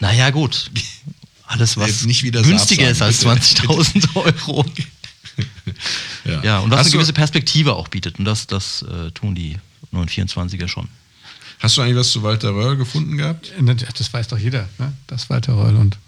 naja, 0.00 0.30
gut. 0.30 0.70
Alles, 1.46 1.78
was 1.78 2.04
nicht 2.04 2.24
wieder 2.24 2.42
günstiger 2.42 2.90
ist 2.90 3.00
als 3.00 3.20
sagen, 3.20 3.40
20.000 3.40 4.16
Euro. 4.46 4.66
ja. 6.26 6.42
Ja, 6.42 6.58
und 6.58 6.70
was 6.70 6.80
hast, 6.80 6.86
eine 6.86 6.92
gewisse 6.92 7.14
Perspektive 7.14 7.74
auch 7.74 7.88
bietet. 7.88 8.18
Und 8.18 8.26
das, 8.26 8.46
das 8.46 8.82
äh, 8.82 9.10
tun 9.12 9.34
die 9.34 9.56
924er 9.94 10.68
schon. 10.68 10.88
Hast 11.58 11.76
du 11.76 11.82
eigentlich 11.82 11.96
was 11.96 12.10
zu 12.10 12.22
Walter 12.22 12.50
Röhrl 12.50 12.76
gefunden 12.76 13.16
gehabt? 13.16 13.52
Äh, 13.58 13.74
Das 13.96 14.12
weiß 14.12 14.28
doch 14.28 14.38
jeder, 14.38 14.68
ne? 14.78 14.92
das 15.06 15.28
Walter 15.30 15.52
Reul 15.54 15.76
und 15.76 15.98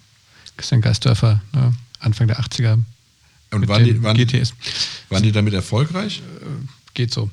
Christian 0.56 0.80
Geisdörfer, 0.80 1.40
ne? 1.52 1.72
Anfang 2.00 2.26
der 2.28 2.40
80er. 2.40 2.78
Und 3.52 3.60
mit 3.60 3.68
waren 3.68 3.84
die, 3.84 4.02
waren, 4.02 4.16
GTS. 4.16 4.54
waren 5.08 5.22
die 5.22 5.32
damit 5.32 5.54
erfolgreich? 5.54 6.22
Geht 6.94 7.12
so. 7.12 7.30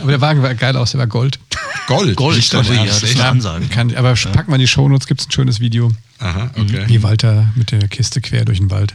Aber 0.00 0.10
der 0.10 0.20
Wagen 0.20 0.42
war 0.42 0.54
geil 0.54 0.76
aus, 0.76 0.92
der 0.92 0.98
war 1.00 1.06
Gold. 1.06 1.38
Gold. 1.86 2.16
Gold, 2.16 2.52
dein 2.52 2.64
Gold, 2.64 2.76
ja, 2.76 2.84
Ernst, 2.84 3.02
das 3.02 3.18
war- 3.18 3.26
Ansage. 3.30 3.66
Kann, 3.66 3.94
aber 3.96 4.14
packen 4.14 4.50
wir 4.50 4.54
in 4.56 4.60
die 4.60 4.68
Shownotes, 4.68 5.06
gibt 5.06 5.20
es 5.20 5.26
ein 5.28 5.32
schönes 5.32 5.58
Video, 5.60 5.90
Aha, 6.18 6.50
okay. 6.56 6.84
wie 6.86 7.02
Walter 7.02 7.50
mit 7.56 7.70
der 7.72 7.86
Kiste 7.88 8.20
quer 8.20 8.44
durch 8.44 8.58
den 8.58 8.70
Wald. 8.70 8.94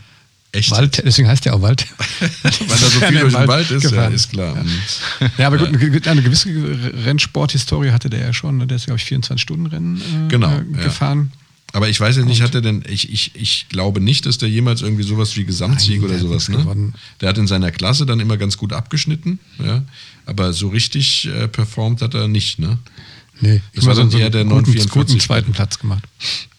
Echt? 0.56 0.72
Wald, 0.72 1.01
deswegen 1.06 1.28
heißt 1.28 1.45
der 1.45 1.53
auch 1.56 1.62
Wald. 1.62 1.86
Weil 2.20 2.51
da 2.68 2.78
so 2.78 2.99
viel 3.08 3.20
durch 3.20 3.36
den 3.36 3.47
Wald 3.47 3.70
ist, 3.72 3.91
ja, 3.91 4.08
ist 4.08 4.32
klar. 4.32 4.56
Mhm. 4.56 4.70
Ja, 5.38 5.47
aber 5.47 5.58
gut, 5.58 5.68
eine, 6.08 6.22
gewisse 6.22 6.49
Rennsporthistorie 7.06 7.91
hatte 7.91 8.10
der 8.10 8.22
ja 8.22 8.34
schon. 8.34 8.58
ne? 8.58 8.68
Der 8.68 8.78
ist, 8.78 8.86
glaube 8.86 8.99
ich, 8.99 9.06
24-Stunden-Rennen 9.08 9.97
äh, 9.97 10.28
Genau, 10.30 10.49
äh, 10.51 10.64
ja. 10.78 10.84
gefahren. 10.84 11.32
Aber 11.74 11.89
ich 11.89 11.99
weiß 11.99 12.16
ja 12.16 12.24
nicht, 12.24 12.41
hat 12.41 12.56
er 12.56 12.62
denn, 12.62 12.86
ich, 12.88 13.12
ich, 13.12 13.32
ich 13.36 13.66
glaube 13.68 13.99
nicht, 13.99 14.26
dass 14.26 14.38
der 14.38 14.47
jemals 14.49 14.82
irgendwie 14.82 15.03
sowas 15.03 15.36
wie 15.36 15.43
Gesamtsieg 15.43 15.99
Nein, 16.01 16.10
oder 16.10 16.20
sowas, 16.20 16.47
ne? 16.47 16.58
gewonnen. 16.58 16.93
Der 17.20 17.28
hat 17.28 17.38
in 17.38 17.47
seiner 17.47 17.70
Klasse 17.72 18.06
dann 18.06 18.22
immer 18.22 18.38
ganz 18.38 18.56
gut 18.58 18.72
abgeschnitten, 18.72 19.39
ja. 19.62 19.84
Aber 20.26 20.53
so 20.53 20.70
richtig 20.70 21.28
äh, 21.28 21.49
performt 21.49 22.01
hat 22.01 22.14
er 22.14 22.30
nicht, 22.30 22.60
ne? 22.60 22.78
Nee, 23.41 23.62
Das 23.74 23.86
war 23.86 23.93
dann 23.93 24.10
so 24.10 24.18
eher 24.18 24.30
der 24.30 24.41
einen 24.41 24.51
guten, 24.51 24.72
944 24.72 24.91
guten 24.91 25.20
zweiten 25.20 25.51
Platz 25.51 25.78
gemacht. 25.78 26.03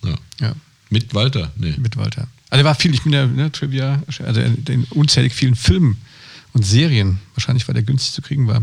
Ja. 0.04 0.14
Ja, 0.48 0.52
Mit 0.90 1.14
Walter, 1.14 1.50
nee. 1.56 1.74
mit 1.78 1.96
Walter. 1.96 2.28
Also 2.50 2.62
er 2.62 2.64
war 2.64 2.74
viel, 2.74 2.94
ich 2.94 3.02
bin 3.02 3.12
ja 3.12 3.26
ne, 3.26 3.50
Trivia, 3.52 4.02
also 4.24 4.40
in 4.40 4.84
unzählig 4.90 5.34
vielen 5.34 5.56
Filmen 5.56 5.96
und 6.52 6.64
Serien. 6.64 7.18
Wahrscheinlich, 7.34 7.66
weil 7.68 7.74
der 7.74 7.82
günstig 7.82 8.12
zu 8.12 8.22
kriegen 8.22 8.46
war. 8.46 8.62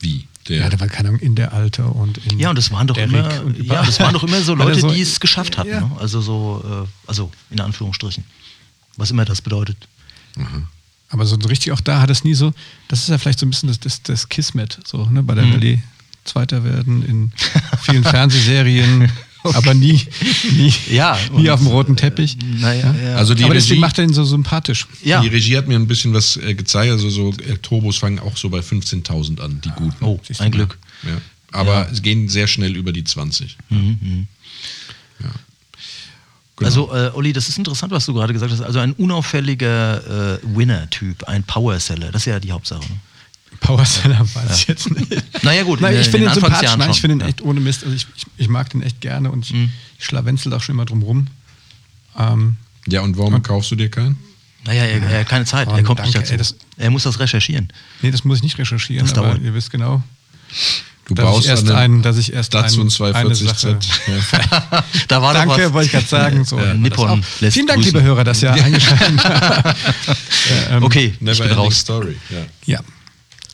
Wie? 0.00 0.26
Der, 0.48 0.58
Ja, 0.58 0.68
der 0.68 0.78
war 0.80 0.88
keine 0.88 1.08
Ahnung, 1.08 1.20
in 1.20 1.34
der 1.36 1.52
Alte 1.54 1.84
und 1.86 2.18
in 2.18 2.38
Ja, 2.38 2.50
und 2.50 2.56
das 2.56 2.70
waren 2.70 2.86
doch 2.86 2.94
der 2.96 3.04
immer, 3.04 3.30
ja, 3.62 3.82
das 3.84 3.98
waren 4.00 4.12
doch 4.12 4.24
immer 4.24 4.40
so 4.42 4.54
Leute, 4.56 4.80
so- 4.80 4.90
die 4.92 5.00
es 5.00 5.18
geschafft 5.20 5.56
hatten. 5.56 5.70
Ja. 5.70 5.80
Ne? 5.80 5.90
Also 5.98 6.20
so, 6.20 6.84
äh, 6.86 7.08
also 7.08 7.30
in 7.50 7.60
Anführungsstrichen. 7.60 8.24
Was 8.96 9.10
immer 9.10 9.24
das 9.24 9.40
bedeutet. 9.40 9.76
Aber 11.08 11.26
so 11.26 11.36
richtig 11.36 11.72
auch 11.72 11.80
da 11.80 12.00
hat 12.00 12.10
es 12.10 12.24
nie 12.24 12.34
so, 12.34 12.52
das 12.88 13.00
ist 13.00 13.08
ja 13.08 13.18
vielleicht 13.18 13.38
so 13.38 13.46
ein 13.46 13.50
bisschen 13.50 13.68
das, 13.68 13.78
das, 13.80 14.02
das 14.02 14.28
Kismet, 14.28 14.80
so, 14.84 15.06
ne, 15.06 15.22
bei 15.22 15.34
der 15.34 15.44
Mhm. 15.44 15.52
Rallye. 15.52 15.82
Zweiter 16.24 16.64
werden 16.64 17.04
in 17.06 17.32
vielen 17.82 18.02
Fernsehserien, 18.02 19.10
aber 19.54 19.74
nie, 19.74 20.00
nie, 20.56 20.72
Ja, 20.90 21.18
nie 21.32 21.50
auf 21.50 21.60
dem 21.60 21.68
roten 21.68 21.96
Teppich. 21.96 22.36
Naja, 22.60 22.94
ja. 22.94 23.16
Also 23.16 23.34
die 23.34 23.44
aber 23.44 23.54
deswegen 23.54 23.74
Regie, 23.74 23.80
macht 23.80 23.98
er 23.98 24.04
ihn 24.04 24.12
so 24.14 24.24
sympathisch. 24.24 24.86
ja. 25.02 25.20
die 25.20 25.28
Regie 25.28 25.56
hat 25.56 25.68
mir 25.68 25.76
ein 25.76 25.86
bisschen 25.86 26.14
was 26.14 26.36
äh, 26.36 26.54
gezeigt. 26.54 26.90
Also 26.90 27.10
so 27.10 27.30
äh, 27.32 27.58
Turbos 27.58 27.98
fangen 27.98 28.18
auch 28.18 28.36
so 28.36 28.48
bei 28.48 28.60
15.000 28.60 29.40
an, 29.40 29.60
die 29.62 29.70
guten. 29.70 30.04
Oh, 30.04 30.20
ein. 30.38 30.50
Glück. 30.50 30.78
Ja. 31.02 31.20
Aber 31.52 31.88
es 31.92 32.02
gehen 32.02 32.28
sehr 32.28 32.46
schnell 32.46 32.74
über 32.74 32.92
die 32.92 33.04
20. 33.04 33.56
Ja. 33.70 35.30
Genau. 36.56 36.68
Also, 36.68 36.94
äh, 36.94 37.10
Olli, 37.14 37.32
das 37.32 37.48
ist 37.48 37.58
interessant, 37.58 37.92
was 37.92 38.06
du 38.06 38.14
gerade 38.14 38.32
gesagt 38.32 38.52
hast. 38.52 38.60
Also 38.60 38.78
ein 38.78 38.92
unauffälliger 38.92 40.34
äh, 40.34 40.38
Winner-Typ, 40.42 41.24
ein 41.24 41.42
Power-Seller, 41.42 42.12
das 42.12 42.22
ist 42.22 42.26
ja 42.26 42.38
die 42.38 42.52
Hauptsache. 42.52 42.80
Ne? 42.80 43.00
Powerseller 43.64 44.20
weiß 44.20 44.58
ich 44.60 44.66
jetzt 44.68 44.90
nicht. 44.90 45.42
Naja, 45.42 45.62
gut, 45.62 45.80
Nein, 45.80 45.94
in 45.94 46.00
ich 46.00 46.06
den 46.06 46.12
finde 46.12 46.26
ihn 46.28 46.34
sympathisch. 46.34 46.76
Nein, 46.76 46.90
ich 46.90 47.00
finde 47.00 47.16
ihn 47.16 47.20
Ja. 47.20 47.26
echt 47.28 47.42
ohne 47.42 47.60
Mist. 47.60 47.82
Also 47.84 47.96
ich, 47.96 48.06
ich, 48.16 48.26
ich 48.36 48.48
mag 48.48 48.68
den 48.70 48.82
echt 48.82 49.00
gerne 49.00 49.30
und 49.30 49.44
ich, 49.46 49.52
Mhm. 49.54 49.70
ich 49.98 50.04
schlawenzel 50.04 50.52
auch 50.52 50.60
schon 50.62 50.74
immer 50.74 50.84
drum 50.84 51.02
rum. 51.02 51.26
Ähm, 52.18 52.56
ja, 52.86 53.00
und 53.00 53.16
warum 53.18 53.42
kaufst 53.42 53.70
du 53.70 53.76
dir 53.76 53.90
keinen? 53.90 54.16
Naja, 54.66 54.84
er, 54.84 55.02
er 55.02 55.20
hat 55.20 55.28
keine 55.28 55.44
Zeit, 55.44 55.68
Oh, 55.68 55.74
er 55.76 55.82
kommt 55.82 56.00
nicht 56.02 56.14
danke, 56.14 56.28
dazu. 56.28 56.32
ey, 56.32 56.38
das- 56.38 56.54
er 56.76 56.90
muss 56.90 57.02
das 57.02 57.18
recherchieren. 57.18 57.68
nee, 58.02 58.10
das 58.10 58.24
muss 58.24 58.38
ich 58.38 58.42
nicht 58.44 58.58
recherchieren, 58.58 59.06
Das 59.06 59.16
aber 59.18 59.28
dauert. 59.28 59.42
ihr 59.42 59.52
wisst 59.54 59.70
genau, 59.70 60.02
Du 61.06 61.14
dass 61.14 61.38
ich 61.40 61.48
erst 61.48 61.68
einen 61.68 61.76
einen, 61.76 62.02
dass 62.02 62.16
ich 62.16 62.32
erst 62.32 62.54
Datsun 62.54 62.82
einen, 62.82 62.90
240 62.90 63.46
eine 63.48 63.56
Z. 63.58 63.82
Sache. 63.82 64.00
Ja. 64.72 64.84
Da 65.08 65.20
war 65.20 65.34
doch 65.34 65.40
Danke, 65.40 65.64
was. 65.66 65.72
wollte 65.74 65.86
ich 65.86 65.92
gerade 65.92 66.06
sagen. 66.06 66.44
So, 66.46 66.58
Ja, 66.58 66.72
Nippon 66.72 67.22
lässt 67.40 67.54
Vielen 67.54 67.66
Dank, 67.66 67.80
grüßen. 67.82 67.92
liebe 67.94 68.02
Hörer, 68.02 68.24
dass 68.24 68.42
ihr 68.42 68.52
eingeschaltet 68.64 69.22
habt. 69.22 69.76
Okay, 70.82 71.12
ich 71.14 71.20
Never 71.20 71.44
bin 71.46 71.52
raus. 71.56 71.78
story. 71.80 72.16
Ja. 72.30 72.38
Ja. 72.66 72.80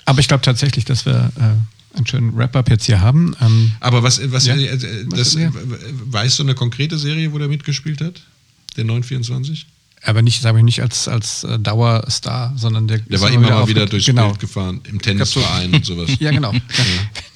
Aber 0.04 0.20
ich 0.20 0.28
glaube 0.28 0.42
tatsächlich, 0.42 0.84
dass 0.84 1.06
wir 1.06 1.32
äh, 1.36 1.96
einen 1.96 2.06
schönen 2.06 2.36
Wrap-up 2.36 2.70
jetzt 2.70 2.84
hier 2.86 3.00
haben. 3.00 3.34
Ähm, 3.40 3.72
Aber 3.80 4.02
was, 4.02 4.20
was, 4.32 4.46
Ja. 4.46 4.54
äh, 4.54 4.66
äh, 4.66 5.06
Was 5.08 5.18
das, 5.18 5.34
mehr? 5.34 5.52
weißt 5.54 6.38
du 6.38 6.42
eine 6.44 6.54
konkrete 6.54 6.98
Serie, 6.98 7.32
wo 7.32 7.38
der 7.38 7.48
mitgespielt 7.48 8.00
hat? 8.00 8.22
Der 8.76 8.84
924? 8.84 9.66
aber 10.02 10.22
nicht, 10.22 10.40
sage 10.40 10.56
ich 10.56 10.64
nicht 10.64 10.80
als, 10.80 11.08
als 11.08 11.44
äh, 11.44 11.58
Dauerstar, 11.58 12.54
sondern 12.56 12.88
der, 12.88 13.00
Der 13.00 13.20
war 13.20 13.30
immer 13.30 13.50
mal 13.50 13.68
wieder 13.68 13.84
durchs 13.84 14.06
genau. 14.06 14.28
Bild 14.28 14.40
gefahren, 14.40 14.80
im 14.84 14.98
Tennisverein 15.02 15.74
und 15.74 15.84
sowas. 15.84 16.08
Ja, 16.20 16.30
genau. 16.30 16.54
Ja, 16.54 16.60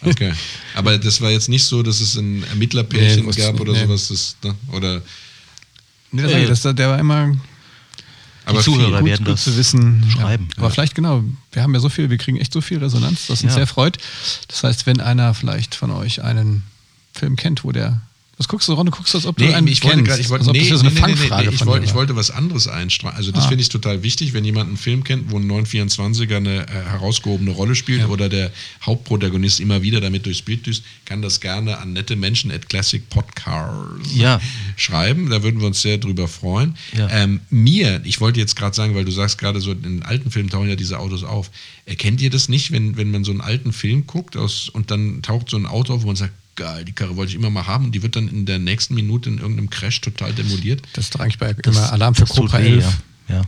okay. 0.02 0.32
Aber 0.74 0.96
das 0.96 1.20
war 1.20 1.30
jetzt 1.30 1.50
nicht 1.50 1.64
so, 1.64 1.82
dass 1.82 2.00
es 2.00 2.16
ein 2.16 2.42
Ermittlerpärchen 2.44 3.26
Nee, 3.26 3.32
gab 3.32 3.60
oder 3.60 3.72
nee. 3.74 3.80
sowas. 3.80 4.08
Das, 4.08 4.36
ne? 4.42 4.54
Oder, 4.72 5.02
Nee, 6.10 6.22
das 6.22 6.32
ich, 6.32 6.62
das, 6.62 6.74
der 6.76 6.88
war 6.88 6.98
immer 6.98 7.36
aber 8.46 8.60
Zuhörer 8.60 8.98
viel. 8.98 9.06
werden 9.06 9.24
gut 9.24 9.34
das 9.34 9.44
zu 9.44 9.56
wissen. 9.56 10.04
schreiben. 10.10 10.48
Ja. 10.52 10.58
Aber 10.58 10.70
vielleicht 10.70 10.94
genau, 10.94 11.22
wir 11.52 11.62
haben 11.62 11.74
ja 11.74 11.80
so 11.80 11.88
viel, 11.88 12.10
wir 12.10 12.18
kriegen 12.18 12.36
echt 12.38 12.52
so 12.52 12.60
viel 12.60 12.78
Resonanz, 12.78 13.26
das 13.28 13.42
uns 13.42 13.52
Ja. 13.52 13.58
sehr 13.58 13.66
freut. 13.66 13.98
Das 14.48 14.62
heißt, 14.64 14.86
wenn 14.86 15.00
einer 15.00 15.34
vielleicht 15.34 15.74
von 15.74 15.90
euch 15.90 16.22
einen 16.22 16.62
Film 17.12 17.36
kennt, 17.36 17.64
wo 17.64 17.72
der. 17.72 18.00
Was 18.36 18.48
guckst 18.48 18.66
du, 18.68 18.72
Ron? 18.72 18.86
Du 18.86 18.92
guckst, 18.92 19.14
als 19.14 19.26
ob 19.26 19.36
du 19.36 19.44
Nee, 19.44 19.54
einen 19.54 19.68
ich 19.68 19.82
wollte 19.84 19.96
kennst. 19.98 20.08
gerade, 20.08 20.20
ich 20.22 20.28
wollte, 20.30 20.42
als 20.42 20.48
ob 20.48 20.54
nee, 20.56 20.68
das 20.68 20.80
eine 20.80 20.90
nee, 20.90 20.94
nee, 21.00 21.06
nee, 21.06 21.16
Fangfrage 21.16 21.48
nee, 21.50 21.54
ich 21.54 21.66
wollte, 21.66 21.86
ich 21.86 21.94
wollte 21.94 22.16
was 22.16 22.30
anderes 22.32 22.66
einstreuen. 22.68 23.14
Also 23.14 23.30
das 23.32 23.44
Ah. 23.44 23.48
finde 23.48 23.62
ich 23.62 23.68
total 23.68 24.02
wichtig, 24.02 24.32
wenn 24.32 24.44
jemand 24.44 24.68
einen 24.68 24.76
Film 24.76 25.04
kennt, 25.04 25.30
wo 25.30 25.36
ein 25.38 25.46
924er 25.50 26.36
eine 26.38 26.66
äh, 26.66 26.70
herausgehobene 26.70 27.50
Rolle 27.52 27.74
spielt 27.76 28.08
oder 28.08 28.28
der 28.28 28.50
Hauptprotagonist 28.84 29.60
immer 29.60 29.82
wieder 29.82 30.00
damit 30.00 30.26
durchs 30.26 30.42
Bild 30.42 30.66
düst, 30.66 30.82
kann 31.04 31.22
das 31.22 31.40
gerne 31.40 31.78
an 31.78 31.92
nette 31.92 32.16
Menschen 32.16 32.50
at 32.50 32.68
Classic 32.68 33.08
Podcasts 33.08 34.14
Ja. 34.14 34.40
schreiben. 34.76 35.30
Da 35.30 35.42
würden 35.42 35.60
wir 35.60 35.66
uns 35.68 35.80
sehr 35.82 35.98
drüber 35.98 36.28
freuen. 36.28 36.76
Ja. 36.96 37.08
Ähm, 37.10 37.40
mir, 37.50 38.00
ich 38.04 38.20
wollte 38.20 38.40
jetzt 38.40 38.56
gerade 38.56 38.74
sagen, 38.74 38.94
weil 38.94 39.04
du 39.04 39.12
sagst 39.12 39.38
gerade 39.38 39.60
so, 39.60 39.72
in 39.72 40.02
alten 40.02 40.30
Filmen 40.30 40.50
tauchen 40.50 40.68
ja 40.68 40.76
diese 40.76 40.98
Autos 40.98 41.22
auf. 41.24 41.50
Erkennt 41.86 42.20
ihr 42.20 42.30
das 42.30 42.48
nicht, 42.48 42.72
wenn, 42.72 42.96
wenn 42.96 43.10
man 43.10 43.24
so 43.24 43.30
einen 43.30 43.40
alten 43.42 43.72
Film 43.72 44.06
guckt 44.06 44.36
aus, 44.36 44.68
und 44.68 44.90
dann 44.90 45.22
taucht 45.22 45.50
so 45.50 45.56
ein 45.56 45.66
Auto 45.66 45.94
auf, 45.94 46.02
wo 46.02 46.06
man 46.08 46.16
sagt, 46.16 46.32
geil, 46.56 46.84
die 46.84 46.92
Karre 46.92 47.16
wollte 47.16 47.30
ich 47.30 47.36
immer 47.36 47.50
mal 47.50 47.66
haben 47.66 47.86
und 47.86 47.92
die 47.94 48.02
wird 48.02 48.16
dann 48.16 48.28
in 48.28 48.46
der 48.46 48.58
nächsten 48.58 48.94
Minute 48.94 49.28
in 49.28 49.38
irgendeinem 49.38 49.70
Crash 49.70 50.00
total 50.00 50.32
demoliert? 50.32 50.82
Das 50.94 51.04
ist 51.06 51.14
doch 51.14 51.20
eigentlich 51.20 51.38
bei 51.38 51.52
Das- 51.52 51.76
immer 51.76 51.92
Alarm 51.92 52.14
für 52.14 52.26
Cobra 52.26 52.58
weh, 52.58 52.68
11. 52.74 52.84
Ja. 52.84 52.92
Ja. 53.28 53.42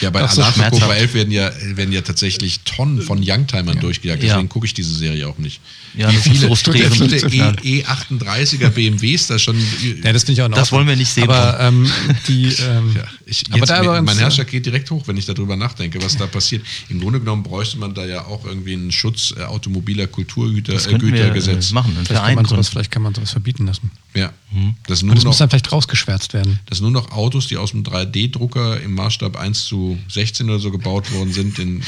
Ja, 0.00 0.10
bei 0.10 0.26
so 0.26 0.42
Alarm. 0.42 0.70
Cobra 0.70 0.94
11 0.94 1.14
werden 1.14 1.30
ja, 1.32 1.50
werden 1.76 1.92
ja 1.92 2.00
tatsächlich 2.00 2.60
Tonnen 2.60 3.00
von 3.00 3.22
Youngtimern 3.24 3.78
durchgejagt. 3.78 4.22
Ja. 4.22 4.30
Deswegen 4.34 4.48
gucke 4.48 4.66
ich 4.66 4.74
diese 4.74 4.92
Serie 4.94 5.28
auch 5.28 5.38
nicht. 5.38 5.60
Ja, 5.96 6.10
wie 6.10 6.16
das 6.16 6.26
ist 6.26 6.68
viele, 6.68 6.90
viele 6.90 7.34
Ja. 7.34 7.52
E- 7.62 7.84
E38er 7.84 8.70
BMWs 8.70 9.28
da 9.28 9.38
schon. 9.38 9.56
Ja, 10.02 10.12
das 10.12 10.24
finde 10.24 10.32
ich 10.32 10.42
auch 10.42 10.48
noch. 10.48 10.56
Das 10.58 10.72
wollen 10.72 10.88
wir 10.88 10.96
nicht 10.96 11.10
sehen, 11.10 11.24
Aber 11.30 11.58
ähm, 11.60 11.90
die. 12.28 12.44
Ähm, 12.64 12.94
Ja, 12.96 13.04
ich, 13.26 13.44
aber 13.48 13.58
jetzt, 13.58 13.70
da 13.70 13.78
aber 13.78 14.00
mein 14.02 14.14
uns, 14.14 14.20
Herzschlag 14.20 14.46
geht 14.48 14.64
direkt 14.64 14.90
hoch, 14.90 15.06
wenn 15.06 15.16
ich 15.16 15.26
darüber 15.26 15.56
nachdenke, 15.56 16.00
was 16.02 16.16
da 16.16 16.26
passiert. 16.26 16.64
Im 16.88 17.00
Grunde 17.00 17.18
genommen 17.18 17.42
bräuchte 17.42 17.78
man 17.78 17.94
da 17.94 18.04
ja 18.06 18.24
auch 18.26 18.44
irgendwie 18.44 18.74
einen 18.74 18.92
Schutz 18.92 19.34
äh, 19.36 19.42
automobiler 19.42 20.06
Kulturgüter, 20.06 20.72
Das 20.72 20.86
äh, 20.86 20.92
äh, 20.92 20.94
machen, 20.94 21.96
einen 21.96 22.06
vielleicht, 22.06 22.06
kann 22.06 22.06
Verein 22.06 22.34
man 22.36 22.44
sowas, 22.44 22.68
vielleicht 22.68 22.90
kann 22.90 23.02
man 23.02 23.14
sowas 23.14 23.30
verbieten 23.32 23.66
lassen. 23.66 23.90
Ja. 24.14 24.32
Mhm. 24.52 24.76
Das, 24.86 25.02
Und 25.02 25.08
nur 25.08 25.14
das 25.16 25.24
muss 25.24 25.34
noch, 25.34 25.38
dann 25.38 25.50
vielleicht 25.50 25.72
rausgeschwärzt 25.72 26.32
werden. 26.32 26.60
dass 26.66 26.80
nur 26.80 26.90
noch 26.90 27.10
Autos, 27.10 27.48
die 27.48 27.56
aus 27.56 27.72
dem 27.72 27.82
3D-Drucker 27.82 28.80
im 28.80 28.94
Maßstab 29.14 29.36
1 29.36 29.66
zu 29.66 29.98
16 30.08 30.50
oder 30.50 30.58
so 30.58 30.70
gebaut 30.70 31.12
worden 31.12 31.32
sind, 31.32 31.58
in 31.58 31.82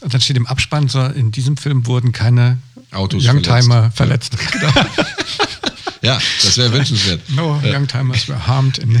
Und 0.00 0.12
dann 0.12 0.20
steht 0.20 0.36
im 0.36 0.46
Abspann, 0.46 0.88
so, 0.88 1.00
in 1.00 1.30
diesem 1.30 1.56
Film 1.56 1.86
wurden 1.86 2.12
keine 2.12 2.58
Autos 2.90 3.24
Youngtimer 3.24 3.90
verletzt. 3.92 4.36
Ja, 6.04 6.18
das 6.42 6.58
wäre 6.58 6.72
wünschenswert. 6.72 7.20
No 7.30 7.62
Youngtimers 7.64 8.26
were 8.28 8.44
harmed. 8.48 8.78
In 8.78 9.00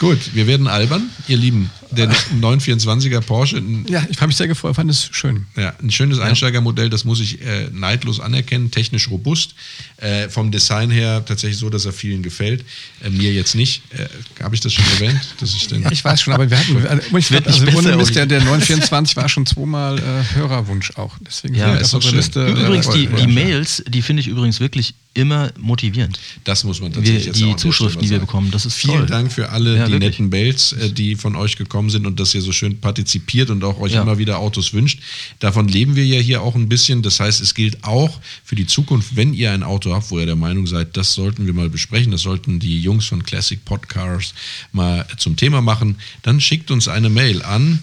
Gut, 0.00 0.34
wir 0.34 0.48
werden 0.48 0.66
albern, 0.66 1.08
ihr 1.28 1.36
Lieben. 1.36 1.70
Der 1.92 2.10
924er 2.40 3.20
Porsche, 3.26 3.56
ein, 3.58 3.84
ja, 3.88 4.06
ich 4.10 4.16
habe 4.18 4.28
mich 4.28 4.36
sehr 4.36 4.48
gefreut, 4.48 4.76
fand 4.76 4.90
es 4.90 5.08
schön. 5.12 5.46
ja, 5.56 5.74
ein 5.82 5.90
schönes 5.90 6.18
Einsteigermodell, 6.18 6.90
das 6.90 7.04
muss 7.04 7.20
ich 7.20 7.40
äh, 7.42 7.68
neidlos 7.72 8.20
anerkennen, 8.20 8.70
technisch 8.70 9.10
robust. 9.10 9.54
Äh, 9.96 10.28
vom 10.30 10.50
Design 10.50 10.90
her 10.90 11.22
tatsächlich 11.26 11.58
so, 11.58 11.68
dass 11.68 11.84
er 11.84 11.92
vielen 11.92 12.22
gefällt. 12.22 12.64
Äh, 13.04 13.10
mir 13.10 13.32
jetzt 13.34 13.54
nicht. 13.54 13.82
Äh, 13.90 14.42
Habe 14.42 14.54
ich 14.54 14.60
das 14.62 14.72
schon 14.72 14.84
erwähnt? 14.94 15.20
Dass 15.40 15.54
ich 15.54 15.66
den, 15.68 15.82
Ja, 15.82 15.92
ich 15.92 16.02
weiß 16.04 16.22
schon, 16.22 16.32
aber 16.32 16.48
wir 16.50 16.58
hatten, 16.58 16.76
also, 16.86 17.16
ich 17.18 17.30
wird 17.30 17.44
glaub, 17.44 17.54
also 17.54 17.66
besser, 17.66 17.96
Mist, 17.96 18.14
der, 18.14 18.26
der 18.26 18.40
924 18.40 19.16
war 19.16 19.28
schon 19.28 19.44
zweimal 19.44 19.98
äh, 19.98 20.34
Hörerwunsch 20.34 20.92
auch. 20.96 21.16
Deswegen 21.20 21.54
Ja, 21.54 21.72
sind 21.72 21.82
ist 21.82 21.94
auf. 21.94 22.10
Liste. 22.12 22.46
äh, 22.46 22.50
Übrigens, 22.50 22.88
die, 22.88 23.06
die 23.08 23.26
Mails, 23.26 23.82
die 23.86 24.00
finde 24.02 24.20
ich 24.22 24.28
übrigens 24.28 24.58
wirklich 24.60 24.94
immer 25.12 25.50
motivierend. 25.58 26.18
das 26.44 26.62
muss 26.64 26.80
man 26.80 26.92
tatsächlich 26.92 27.24
Wir, 27.24 27.32
jetzt 27.32 27.40
die 27.40 27.56
Zuschriften, 27.56 28.00
die 28.00 28.10
wir 28.10 28.20
bekommen, 28.20 28.50
das 28.52 28.64
ist 28.64 28.74
Vielen 28.76 28.98
toll. 28.98 29.06
Dank 29.06 29.32
für 29.32 29.48
alle 29.50 29.76
Ja, 29.76 29.86
die 29.86 29.92
wirklich. 29.92 30.10
netten 30.18 30.28
Mails, 30.28 30.72
äh, 30.72 30.90
die 30.92 31.16
von 31.16 31.34
euch 31.36 31.56
gekommen 31.56 31.79
sind 31.88 32.06
und 32.06 32.20
dass 32.20 32.34
ihr 32.34 32.42
so 32.42 32.52
schön 32.52 32.80
partizipiert 32.80 33.48
und 33.48 33.64
auch 33.64 33.78
euch 33.80 33.92
Ja. 33.92 34.02
immer 34.02 34.18
wieder 34.18 34.38
Autos 34.40 34.74
wünscht. 34.74 35.00
Davon 35.38 35.68
leben 35.68 35.96
wir 35.96 36.04
ja 36.04 36.20
hier 36.20 36.42
auch 36.42 36.54
ein 36.56 36.68
bisschen. 36.68 37.00
Das 37.02 37.20
heißt, 37.20 37.40
es 37.40 37.54
gilt 37.54 37.84
auch 37.84 38.20
für 38.44 38.56
die 38.56 38.66
Zukunft, 38.66 39.16
wenn 39.16 39.32
ihr 39.32 39.52
ein 39.52 39.62
Auto 39.62 39.94
habt, 39.94 40.10
wo 40.10 40.18
ihr 40.18 40.26
der 40.26 40.36
Meinung 40.36 40.66
seid, 40.66 40.96
das 40.96 41.14
sollten 41.14 41.46
wir 41.46 41.54
mal 41.54 41.70
besprechen, 41.70 42.12
das 42.12 42.22
sollten 42.22 42.58
die 42.58 42.82
Jungs 42.82 43.06
von 43.06 43.22
Classic 43.22 43.64
Podcars 43.64 44.34
mal 44.72 45.06
zum 45.16 45.36
Thema 45.36 45.62
machen, 45.62 45.96
dann 46.22 46.40
schickt 46.40 46.70
uns 46.70 46.88
eine 46.88 47.08
Mail 47.08 47.42
an 47.42 47.82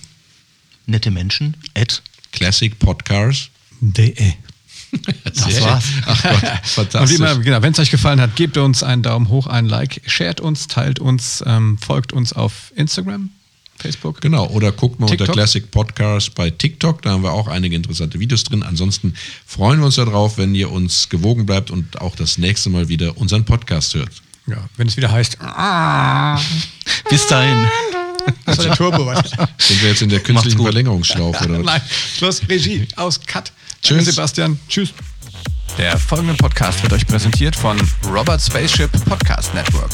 Nette 0.85 1.09
Menschen, 1.11 1.55
at 1.73 2.01
Classic 2.33 2.77
Podcars. 2.77 3.49
DE. 3.81 4.13
Das 5.25 5.61
war's. 5.61 5.83
Ach 6.05 6.23
Gott, 6.23 6.33
Und 6.43 6.65
fantastisch. 6.65 7.17
immer, 7.19 7.35
genau, 7.39 7.61
wenn 7.61 7.73
es 7.73 7.79
euch 7.79 7.91
gefallen 7.91 8.21
hat, 8.21 8.35
gebt 8.37 8.57
uns 8.57 8.83
einen 8.83 9.03
Daumen 9.03 9.27
hoch, 9.27 9.45
ein 9.47 9.65
Like, 9.67 10.01
shared 10.07 10.39
uns, 10.39 10.67
teilt 10.67 10.99
uns, 10.99 11.43
ähm, 11.45 11.77
folgt 11.77 12.13
uns 12.13 12.31
auf 12.31 12.71
Instagram, 12.75 13.29
Facebook. 13.78 14.21
Genau, 14.21 14.47
oder 14.47 14.71
guckt 14.71 14.99
mal 14.99 15.05
unter 15.05 15.17
TikTok. 15.17 15.36
Classic 15.36 15.71
Podcast 15.71 16.36
bei 16.36 16.49
TikTok, 16.49 17.01
da 17.01 17.11
haben 17.11 17.23
wir 17.23 17.32
auch 17.32 17.47
einige 17.47 17.75
interessante 17.75 18.19
Videos 18.19 18.43
drin. 18.43 18.63
Ansonsten 18.63 19.13
freuen 19.45 19.80
wir 19.80 19.86
uns 19.86 19.95
darauf, 19.95 20.38
wenn 20.38 20.55
ihr 20.55 20.71
uns 20.71 21.09
gewogen 21.09 21.45
bleibt 21.45 21.71
und 21.71 22.01
auch 22.01 22.15
das 22.15 22.38
nächste 22.38 22.69
Mal 22.69 22.89
wieder 22.89 23.17
unseren 23.17 23.45
Podcast 23.45 23.93
hört. 23.93 24.09
Ja, 24.47 24.57
wenn 24.78 24.88
es 24.88 24.95
wieder 24.97 25.11
heißt, 25.11 25.38
bis 27.09 27.28
dahin. 27.28 27.67
das 28.45 28.57
war 28.57 28.65
der 28.65 28.75
Turbo. 28.75 29.05
was? 29.05 29.30
Sind 29.57 29.82
wir 29.82 29.89
jetzt 29.89 30.01
in 30.01 30.09
der 30.09 30.21
künstlichen. 30.21 30.61
Verlängerungsschlaufe 30.61 31.43
oder 31.45 31.59
was? 31.59 31.65
Nein, 31.65 31.82
Schluss, 32.17 32.41
Regie, 32.47 32.88
aus, 32.95 33.19
Cut. 33.25 33.51
Tschüss. 33.82 33.97
Danke, 33.97 34.11
Sebastian. 34.11 34.59
Tschüss. 34.69 34.93
Der 35.78 35.97
folgende 35.97 36.34
Podcast 36.34 36.82
wird 36.82 36.93
euch 36.93 37.05
präsentiert 37.05 37.55
von 37.55 37.78
Robert 38.09 38.41
Spaceship 38.41 38.89
Podcast 39.05 39.53
Network. 39.53 39.91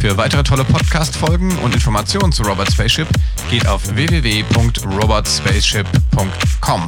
Für 0.00 0.16
weitere 0.16 0.42
tolle 0.42 0.64
Podcast-Folgen 0.64 1.58
und 1.58 1.74
Informationen 1.74 2.32
zu 2.32 2.42
Robert 2.42 2.72
Spaceship 2.72 3.06
geht 3.50 3.66
auf 3.66 3.94
www.robotspaceship.com. 3.94 6.86